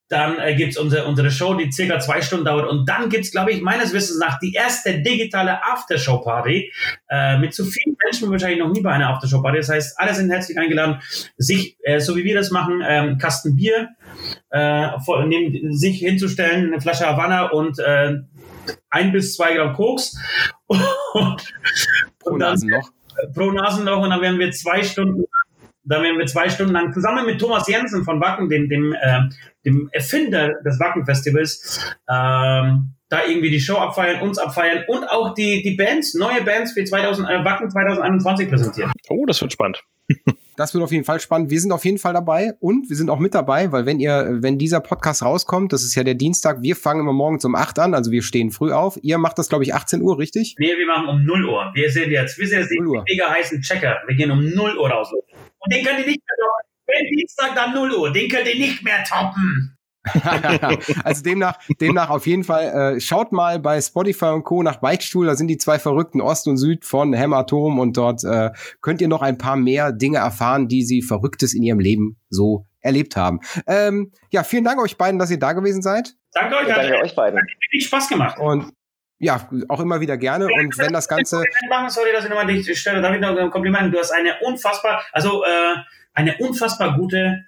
Dann 0.08 0.38
äh, 0.38 0.54
gibt's 0.54 0.76
unsere, 0.76 1.06
unsere 1.06 1.30
Show, 1.30 1.54
die 1.54 1.72
circa 1.72 1.98
zwei 1.98 2.20
Stunden 2.20 2.44
dauert. 2.44 2.68
Und 2.68 2.88
dann 2.88 3.08
gibt's, 3.08 3.30
glaube 3.30 3.52
ich, 3.52 3.62
meines 3.62 3.92
Wissens 3.92 4.18
nach 4.18 4.38
die 4.38 4.52
erste 4.52 5.00
digitale 5.00 5.64
Aftershow-Party 5.64 6.72
äh, 7.08 7.38
mit 7.38 7.54
so 7.54 7.64
vielen 7.64 7.96
Menschen 8.04 8.30
wahrscheinlich 8.30 8.58
noch 8.58 8.70
nie 8.70 8.82
bei 8.82 8.92
einer 8.92 9.08
Aftershow-Party. 9.10 9.58
Das 9.58 9.68
heißt, 9.70 9.98
alle 9.98 10.14
sind 10.14 10.30
herzlich 10.30 10.58
eingeladen, 10.58 11.00
sich, 11.36 11.78
äh, 11.82 12.00
so 12.00 12.16
wie 12.16 12.24
wir 12.24 12.34
das 12.34 12.50
machen, 12.50 12.82
ähm, 12.86 13.18
Kasten 13.18 13.56
Bier 13.56 13.88
äh, 14.50 14.88
vor, 15.04 15.24
neben 15.24 15.74
sich 15.74 15.98
hinzustellen, 16.00 16.72
eine 16.72 16.80
Flasche 16.80 17.06
Havanna 17.06 17.46
und 17.46 17.78
äh, 17.78 18.14
ein 18.90 19.12
bis 19.12 19.34
zwei 19.34 19.54
Gramm 19.54 19.72
Koks. 19.72 20.16
und, 20.66 21.54
pro 22.20 22.36
Nasenloch. 22.36 22.90
Pro 23.34 23.50
Nasenloch. 23.50 24.02
Und 24.02 24.10
dann 24.10 24.20
werden 24.20 24.38
wir 24.38 24.50
zwei 24.52 24.82
Stunden 24.82 25.24
Da 25.84 26.02
werden 26.02 26.18
wir 26.18 26.26
zwei 26.26 26.48
Stunden 26.48 26.72
lang 26.72 26.92
zusammen 26.92 27.26
mit 27.26 27.40
Thomas 27.40 27.68
Jensen 27.68 28.04
von 28.04 28.20
Wacken, 28.20 28.48
dem, 28.48 28.68
dem, 28.68 28.94
äh, 28.94 29.20
dem 29.64 29.88
Erfinder 29.92 30.54
des 30.64 30.80
Wacken-Festivals, 30.80 31.94
ähm, 32.10 32.94
da 33.10 33.26
irgendwie 33.28 33.50
die 33.50 33.60
Show 33.60 33.76
abfeiern, 33.76 34.22
uns 34.22 34.38
abfeiern 34.38 34.84
und 34.88 35.04
auch 35.04 35.34
die, 35.34 35.62
die 35.62 35.76
Bands, 35.76 36.14
neue 36.14 36.42
Bands 36.42 36.72
für 36.72 36.84
2000, 36.84 37.28
äh, 37.28 37.44
Wacken 37.44 37.70
2021 37.70 38.48
präsentieren. 38.48 38.92
Oh, 39.08 39.26
das 39.26 39.40
wird 39.40 39.52
spannend. 39.52 39.82
Das 40.56 40.72
wird 40.72 40.84
auf 40.84 40.92
jeden 40.92 41.04
Fall 41.04 41.18
spannend. 41.18 41.50
Wir 41.50 41.60
sind 41.60 41.72
auf 41.72 41.84
jeden 41.84 41.98
Fall 41.98 42.12
dabei 42.12 42.52
und 42.60 42.88
wir 42.88 42.96
sind 42.96 43.10
auch 43.10 43.18
mit 43.18 43.34
dabei, 43.34 43.72
weil 43.72 43.86
wenn 43.86 43.98
ihr, 43.98 44.38
wenn 44.40 44.56
dieser 44.56 44.78
Podcast 44.80 45.24
rauskommt, 45.24 45.72
das 45.72 45.82
ist 45.82 45.96
ja 45.96 46.04
der 46.04 46.14
Dienstag, 46.14 46.62
wir 46.62 46.76
fangen 46.76 47.00
immer 47.00 47.12
morgens 47.12 47.44
um 47.44 47.56
8 47.56 47.78
an, 47.80 47.94
also 47.94 48.12
wir 48.12 48.22
stehen 48.22 48.52
früh 48.52 48.72
auf. 48.72 48.96
Ihr 49.02 49.18
macht 49.18 49.38
das, 49.38 49.48
glaube 49.48 49.64
ich, 49.64 49.74
18 49.74 50.00
Uhr, 50.00 50.16
richtig? 50.16 50.54
Nee, 50.58 50.76
wir 50.76 50.86
machen 50.86 51.08
um 51.08 51.24
0 51.24 51.44
Uhr. 51.46 51.70
Wir 51.74 51.90
sind 51.90 52.10
jetzt, 52.10 52.38
wir 52.38 52.46
sind 52.46 52.60
jetzt 52.60 52.70
die 52.70 52.80
mega 52.80 53.30
heißen 53.30 53.62
Checker. 53.62 54.02
Wir 54.06 54.14
gehen 54.14 54.30
um 54.30 54.48
0 54.48 54.76
Uhr 54.78 54.88
raus. 54.88 55.10
Und 55.64 55.72
den 55.72 55.84
könnt 55.84 56.00
ihr 56.00 56.06
nicht 56.06 56.20
mehr 56.20 56.36
toppen. 56.38 56.74
Wenn 56.86 57.16
Dienstag 57.16 57.54
dann 57.54 57.74
0 57.74 57.92
Uhr, 57.92 58.12
den 58.12 58.28
könnt 58.28 58.46
ihr 58.46 58.58
nicht 58.58 58.82
mehr 58.82 59.02
toppen. 59.04 59.74
also 61.04 61.22
demnach, 61.22 61.58
demnach 61.80 62.10
auf 62.10 62.26
jeden 62.26 62.44
Fall, 62.44 62.96
äh, 62.96 63.00
schaut 63.00 63.32
mal 63.32 63.58
bei 63.58 63.80
Spotify 63.80 64.26
und 64.26 64.44
Co. 64.44 64.62
nach 64.62 64.76
Bikestuhl, 64.80 65.26
da 65.26 65.34
sind 65.34 65.48
die 65.48 65.56
zwei 65.56 65.78
verrückten 65.78 66.20
Ost 66.20 66.46
und 66.46 66.58
Süd 66.58 66.84
von 66.84 67.14
Hämatom 67.14 67.78
und 67.78 67.96
dort 67.96 68.22
äh, 68.22 68.50
könnt 68.82 69.00
ihr 69.00 69.08
noch 69.08 69.22
ein 69.22 69.38
paar 69.38 69.56
mehr 69.56 69.92
Dinge 69.92 70.18
erfahren, 70.18 70.68
die 70.68 70.82
sie 70.82 71.00
Verrücktes 71.00 71.54
in 71.54 71.62
ihrem 71.62 71.80
Leben 71.80 72.18
so 72.28 72.66
erlebt 72.80 73.16
haben. 73.16 73.40
Ähm, 73.66 74.12
ja, 74.30 74.42
vielen 74.42 74.64
Dank 74.64 74.78
euch 74.78 74.98
beiden, 74.98 75.18
dass 75.18 75.30
ihr 75.30 75.38
da 75.38 75.54
gewesen 75.54 75.80
seid. 75.80 76.14
Danke 76.32 76.56
euch, 76.56 76.68
ja, 76.68 76.76
danke 76.76 76.98
euch 76.98 77.14
beiden. 77.14 77.38
Hat 77.38 77.46
wirklich 77.62 77.86
Spaß 77.86 78.08
gemacht. 78.08 78.38
Und 78.38 78.72
ja, 79.18 79.48
auch 79.68 79.80
immer 79.80 80.00
wieder 80.00 80.16
gerne. 80.16 80.46
Und 80.46 80.76
wenn 80.78 80.92
das 80.92 81.08
Ganze. 81.08 81.42
Sorry, 81.88 82.12
dass 82.12 82.24
ich 82.24 82.30
nochmal 82.30 82.46
dich 82.46 82.78
stelle. 82.78 83.00
Darf 83.00 83.14
ich 83.14 83.20
noch 83.20 83.36
ein 83.36 83.50
Kompliment? 83.50 83.94
Du 83.94 83.98
hast 83.98 84.10
eine 84.10 84.36
unfassbar, 84.40 85.02
also 85.12 85.44
äh, 85.44 85.76
eine 86.14 86.36
unfassbar 86.38 86.96
gute 86.96 87.44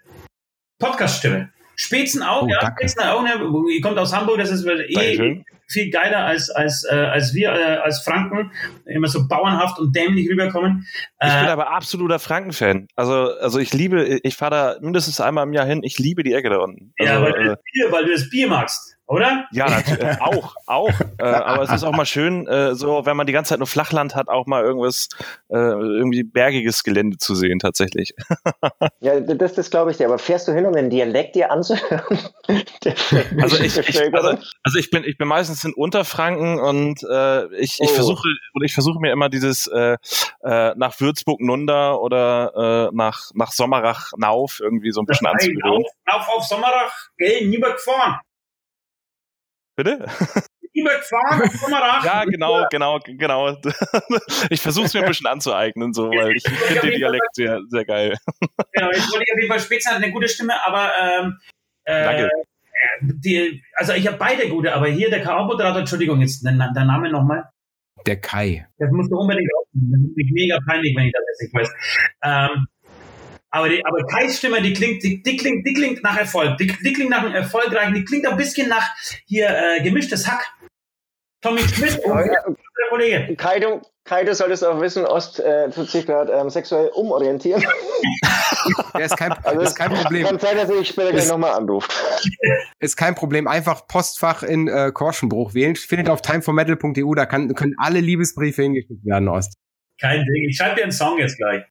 Podcast-Stimme. 0.79 1.51
Spätzen 1.79 2.23
auch, 2.23 2.45
oh, 2.45 2.49
ja. 2.49 2.75
Auch, 3.12 3.23
ne? 3.23 3.35
Ihr 3.71 3.83
kommt 3.83 3.99
aus 3.99 4.14
Hamburg, 4.14 4.39
das 4.39 4.51
ist 4.51 4.64
eh 4.64 4.95
Dankeschön. 4.95 5.45
viel 5.69 5.91
geiler 5.91 6.25
als, 6.25 6.49
als, 6.49 6.87
äh, 6.91 6.95
als 6.95 7.35
wir, 7.35 7.51
äh, 7.51 7.77
als 7.77 8.01
Franken. 8.01 8.51
Immer 8.87 9.09
so 9.09 9.29
bauernhaft 9.29 9.79
und 9.79 9.95
dämlich 9.95 10.31
rüberkommen. 10.31 10.87
Ich 11.23 11.29
äh, 11.29 11.41
bin 11.41 11.51
aber 11.51 11.71
absoluter 11.71 12.19
Franken-Fan. 12.19 12.89
Also, 12.97 13.35
also 13.41 13.59
ich 13.59 13.75
liebe, 13.75 14.21
ich 14.23 14.37
fahre 14.37 14.51
da 14.51 14.77
mindestens 14.81 15.21
einmal 15.21 15.47
im 15.47 15.53
Jahr 15.53 15.67
hin. 15.67 15.83
Ich 15.83 15.99
liebe 15.99 16.23
die 16.23 16.33
Ecke 16.33 16.49
da 16.49 16.59
unten. 16.59 16.95
Also, 16.99 17.12
ja, 17.12 17.21
weil, 17.21 17.35
äh, 17.35 17.45
du 17.45 17.57
Bier, 17.73 17.93
weil 17.93 18.05
du 18.07 18.12
das 18.12 18.31
Bier 18.31 18.49
magst 18.49 18.96
oder? 19.07 19.47
Ja, 19.53 19.71
natürlich, 19.71 20.03
äh, 20.03 20.17
auch, 20.21 20.55
auch. 20.67 20.91
Äh, 21.19 21.25
aber 21.25 21.63
es 21.63 21.71
ist 21.71 21.85
auch 21.85 21.93
mal 21.93 22.07
schön, 22.07 22.47
äh, 22.49 22.75
so 22.75 23.07
wenn 23.07 23.17
man 23.17 23.27
die 23.27 23.33
ganze 23.33 23.51
Zeit 23.51 23.59
nur 23.59 23.69
Flachland 23.69 24.15
hat, 24.15 24.29
auch 24.29 24.47
mal 24.47 24.65
irgendwas, 24.65 25.09
äh, 25.49 25.57
irgendwie 25.57 26.25
bergiges 26.25 26.83
Gelände 26.83 27.17
zu 27.17 27.35
sehen, 27.35 27.61
tatsächlich. 27.61 28.15
ja, 29.01 29.21
das, 29.21 29.55
das 29.55 29.71
glaube 29.71 29.93
ich 29.93 29.97
dir. 29.97 30.07
Aber 30.07 30.19
fährst 30.19 30.49
du 30.49 30.53
hin, 30.53 30.67
um 30.67 30.73
den 30.73 30.91
Dialekt 30.91 31.37
dir 31.37 31.53
anzuhören? 31.53 32.19
also, 33.41 33.63
ich, 33.63 33.77
ich, 33.77 34.15
also, 34.15 34.39
also 34.63 34.79
ich 34.79 34.91
bin, 34.91 35.05
ich 35.05 35.17
bin 35.17 35.29
meistens 35.29 35.65
in 35.65 35.73
Unterfranken 35.73 36.59
und 36.59 37.03
äh, 37.09 37.47
ich, 37.57 37.79
ich 37.81 37.91
oh. 37.91 37.95
versuche, 37.95 38.29
oder 38.55 38.65
ich 38.65 38.75
versuche 38.75 39.01
mir 39.01 39.13
immer 39.13 39.29
dieses 39.29 39.69
äh, 39.69 39.97
äh, 40.43 40.75
nach 40.77 41.01
Würzburg 41.01 41.41
Nunder 41.41 42.01
oder 42.01 42.91
äh, 42.91 42.97
nach 42.97 43.31
nach 43.35 43.53
Sommerach 43.53 44.13
Nauf 44.17 44.61
irgendwie 44.61 44.91
so 44.91 45.01
ein 45.01 45.07
bisschen 45.07 45.27
anzugewöhnen. 45.27 45.85
Nauf 46.07 46.29
auf 46.29 46.45
Sommerach, 46.45 46.93
gell, 47.19 47.47
nie 47.47 47.61
gefahren. 47.61 48.21
Bitte? 49.77 50.07
Ja, 52.05 52.24
genau, 52.24 52.66
genau, 52.70 52.99
genau. 53.05 53.57
Ich 54.51 54.61
versuche 54.61 54.87
es 54.87 54.95
mir 54.95 55.01
ein 55.01 55.09
bisschen 55.09 55.27
anzueignen, 55.27 55.93
so, 55.93 56.11
weil 56.11 56.37
ich 56.37 56.43
finde 56.43 56.91
den 56.91 56.99
Dialekt 56.99 57.35
sehr, 57.35 57.61
sehr 57.68 57.85
geil. 57.85 58.16
Genau, 58.72 58.91
jetzt 58.91 59.11
wollte 59.11 59.24
ich 59.27 59.33
auf 59.33 59.39
jeden 59.39 59.49
Fall 59.49 59.61
Spitze 59.61 59.91
hat 59.91 59.97
eine 59.97 60.12
gute 60.12 60.29
Stimme, 60.29 60.55
aber 60.66 60.91
ähm, 61.01 61.39
äh, 61.85 62.05
Danke. 62.05 62.31
Die, 63.01 63.62
also 63.74 63.93
ich 63.95 64.07
habe 64.07 64.18
beide 64.18 64.49
gute, 64.49 64.74
aber 64.74 64.89
hier 64.89 65.09
der 65.09 65.22
K.O.-Moderator, 65.22 65.81
Entschuldigung, 65.81 66.20
jetzt 66.20 66.45
der, 66.45 66.53
der 66.53 66.85
Name 66.85 67.11
nochmal. 67.11 67.49
Der 68.07 68.20
Kai. 68.20 68.66
Das 68.79 68.91
musst 68.93 69.11
du 69.11 69.16
unbedingt 69.16 69.51
aufnehmen. 69.59 69.93
Das 69.93 70.11
ist 70.11 70.16
mich 70.16 70.31
mega 70.33 70.59
peinlich, 70.66 70.95
wenn 70.97 71.07
ich 71.07 71.12
das 71.12 71.24
jetzt 71.27 71.43
nicht 71.43 71.55
weiß. 71.55 71.70
Ähm, 72.22 72.66
aber, 73.57 73.69
die, 73.69 73.85
aber 73.85 74.07
Kais 74.07 74.39
Stimme, 74.39 74.61
die 74.61 74.73
klingt, 74.73 75.03
die, 75.03 75.23
die, 75.23 75.37
klingt, 75.37 75.67
die 75.67 75.73
klingt 75.73 76.03
nach 76.03 76.17
Erfolg. 76.19 76.59
Die, 76.59 76.67
die 76.67 76.93
klingt 76.93 77.11
nach 77.11 77.25
einem 77.25 77.35
erfolgreichen, 77.35 77.95
die 77.95 78.05
klingt 78.05 78.27
ein 78.27 78.37
bisschen 78.37 78.69
nach 78.69 78.87
hier 79.27 79.49
äh, 79.49 79.83
gemischtes 79.83 80.27
Hack. 80.27 80.47
Tommy 81.41 81.61
Schmidt 81.61 81.99
und 82.05 82.17
der 82.17 82.89
Kollege. 82.89 83.37
Kai, 83.37 83.61
du, 83.61 83.81
Kai, 84.05 84.25
du 84.25 84.35
solltest 84.35 84.65
auch 84.65 84.81
wissen, 84.81 85.07
Ost 85.07 85.41
äh, 85.41 85.71
tut 85.71 85.89
sich 85.89 86.07
gerade 86.07 86.33
ähm, 86.33 86.51
sexuell 86.51 86.89
umorientieren. 86.89 87.63
ja, 88.95 89.01
ist 89.01 89.17
kein, 89.17 89.33
also 89.33 89.61
ist 89.61 89.77
kein 89.77 89.93
Problem. 89.93 90.27
Kann 90.27 90.39
sein, 90.39 90.57
dass 90.57 90.71
ich 90.71 90.89
später 90.89 91.13
gleich 91.13 91.29
nochmal 91.29 91.53
anrufe. 91.53 91.89
Ist 92.81 92.97
kein 92.97 93.15
Problem. 93.15 93.47
Einfach 93.49 93.87
Postfach 93.87 94.43
in 94.43 94.69
äh, 94.69 94.91
Korschenbruch 94.93 95.55
wählen. 95.55 95.77
Findet 95.77 96.11
auf 96.11 96.21
timeformetal.eu, 96.21 97.15
da 97.15 97.27
kann, 97.27 97.55
können 97.55 97.75
alle 97.79 98.01
Liebesbriefe 98.01 98.63
hingeschickt 98.63 99.05
werden, 99.05 99.29
Ost. 99.29 99.55
Kein 100.01 100.25
Ding. 100.25 100.49
Ich 100.49 100.57
schreibe 100.57 100.77
dir 100.77 100.83
einen 100.83 100.93
Song 100.93 101.19
jetzt 101.19 101.37
gleich. 101.37 101.63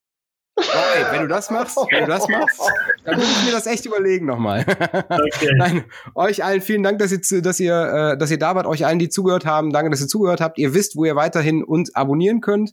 Oh, 0.58 0.62
ey, 0.96 1.04
wenn 1.12 1.22
du 1.24 1.28
das 1.28 1.52
machst, 1.52 1.76
wenn 1.92 2.06
du 2.06 2.10
das 2.10 2.30
machst, 2.30 2.62
dann 3.04 3.18
muss 3.18 3.30
ich 3.40 3.46
mir 3.46 3.52
das 3.52 3.68
echt 3.68 3.86
überlegen 3.86 4.26
nochmal. 4.26 4.66
Okay. 5.10 5.52
Nein, 5.58 5.84
euch 6.14 6.46
allen 6.46 6.62
vielen 6.62 6.82
Dank, 6.82 7.00
dass 7.00 7.12
ihr, 7.12 7.42
dass 7.42 7.60
ihr, 7.60 8.14
äh, 8.14 8.18
dass 8.18 8.32
ihr 8.32 8.40
da 8.40 8.56
wart. 8.56 8.66
Euch 8.66 8.86
allen, 8.86 8.98
die 8.98 9.10
zugehört 9.10 9.46
haben, 9.46 9.72
danke, 9.72 9.90
dass 9.92 10.00
ihr 10.00 10.08
zugehört 10.08 10.40
habt. 10.40 10.58
Ihr 10.58 10.74
wisst, 10.74 10.96
wo 10.96 11.04
ihr 11.04 11.18
weiterhin 11.18 11.62
uns 11.62 11.94
abonnieren 11.94 12.40
könnt 12.40 12.72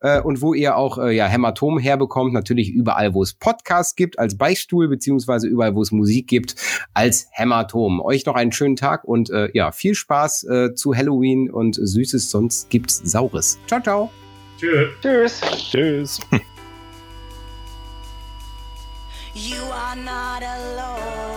äh, 0.00 0.20
und 0.20 0.42
wo 0.42 0.52
ihr 0.52 0.76
auch 0.76 0.98
äh, 0.98 1.16
ja 1.16 1.26
Hämatom 1.26 1.78
herbekommt. 1.78 2.34
Natürlich 2.34 2.70
überall, 2.70 3.14
wo 3.14 3.22
es 3.22 3.32
Podcasts 3.32 3.96
gibt, 3.96 4.18
als 4.18 4.36
Beichtstuhl 4.36 4.88
beziehungsweise 4.88 5.48
überall, 5.48 5.74
wo 5.74 5.80
es 5.80 5.90
Musik 5.90 6.28
gibt, 6.28 6.56
als 6.92 7.28
Hämatom. 7.30 8.02
Euch 8.02 8.26
noch 8.26 8.34
einen 8.34 8.52
schönen 8.52 8.76
Tag 8.76 9.04
und 9.04 9.30
äh, 9.30 9.48
ja 9.54 9.72
viel 9.72 9.94
Spaß 9.94 10.44
äh, 10.44 10.74
zu 10.74 10.94
Halloween 10.94 11.50
und 11.50 11.76
Süßes. 11.76 12.30
Sonst 12.30 12.68
gibt's 12.68 13.00
Saures. 13.04 13.58
Ciao, 13.66 13.80
ciao. 13.80 14.10
Tschüss. 14.58 14.90
Tschüss. 15.00 15.40
Tschüss. 15.70 16.20
You 19.34 19.62
are 19.62 19.96
not 19.96 20.42
alone. 20.42 21.31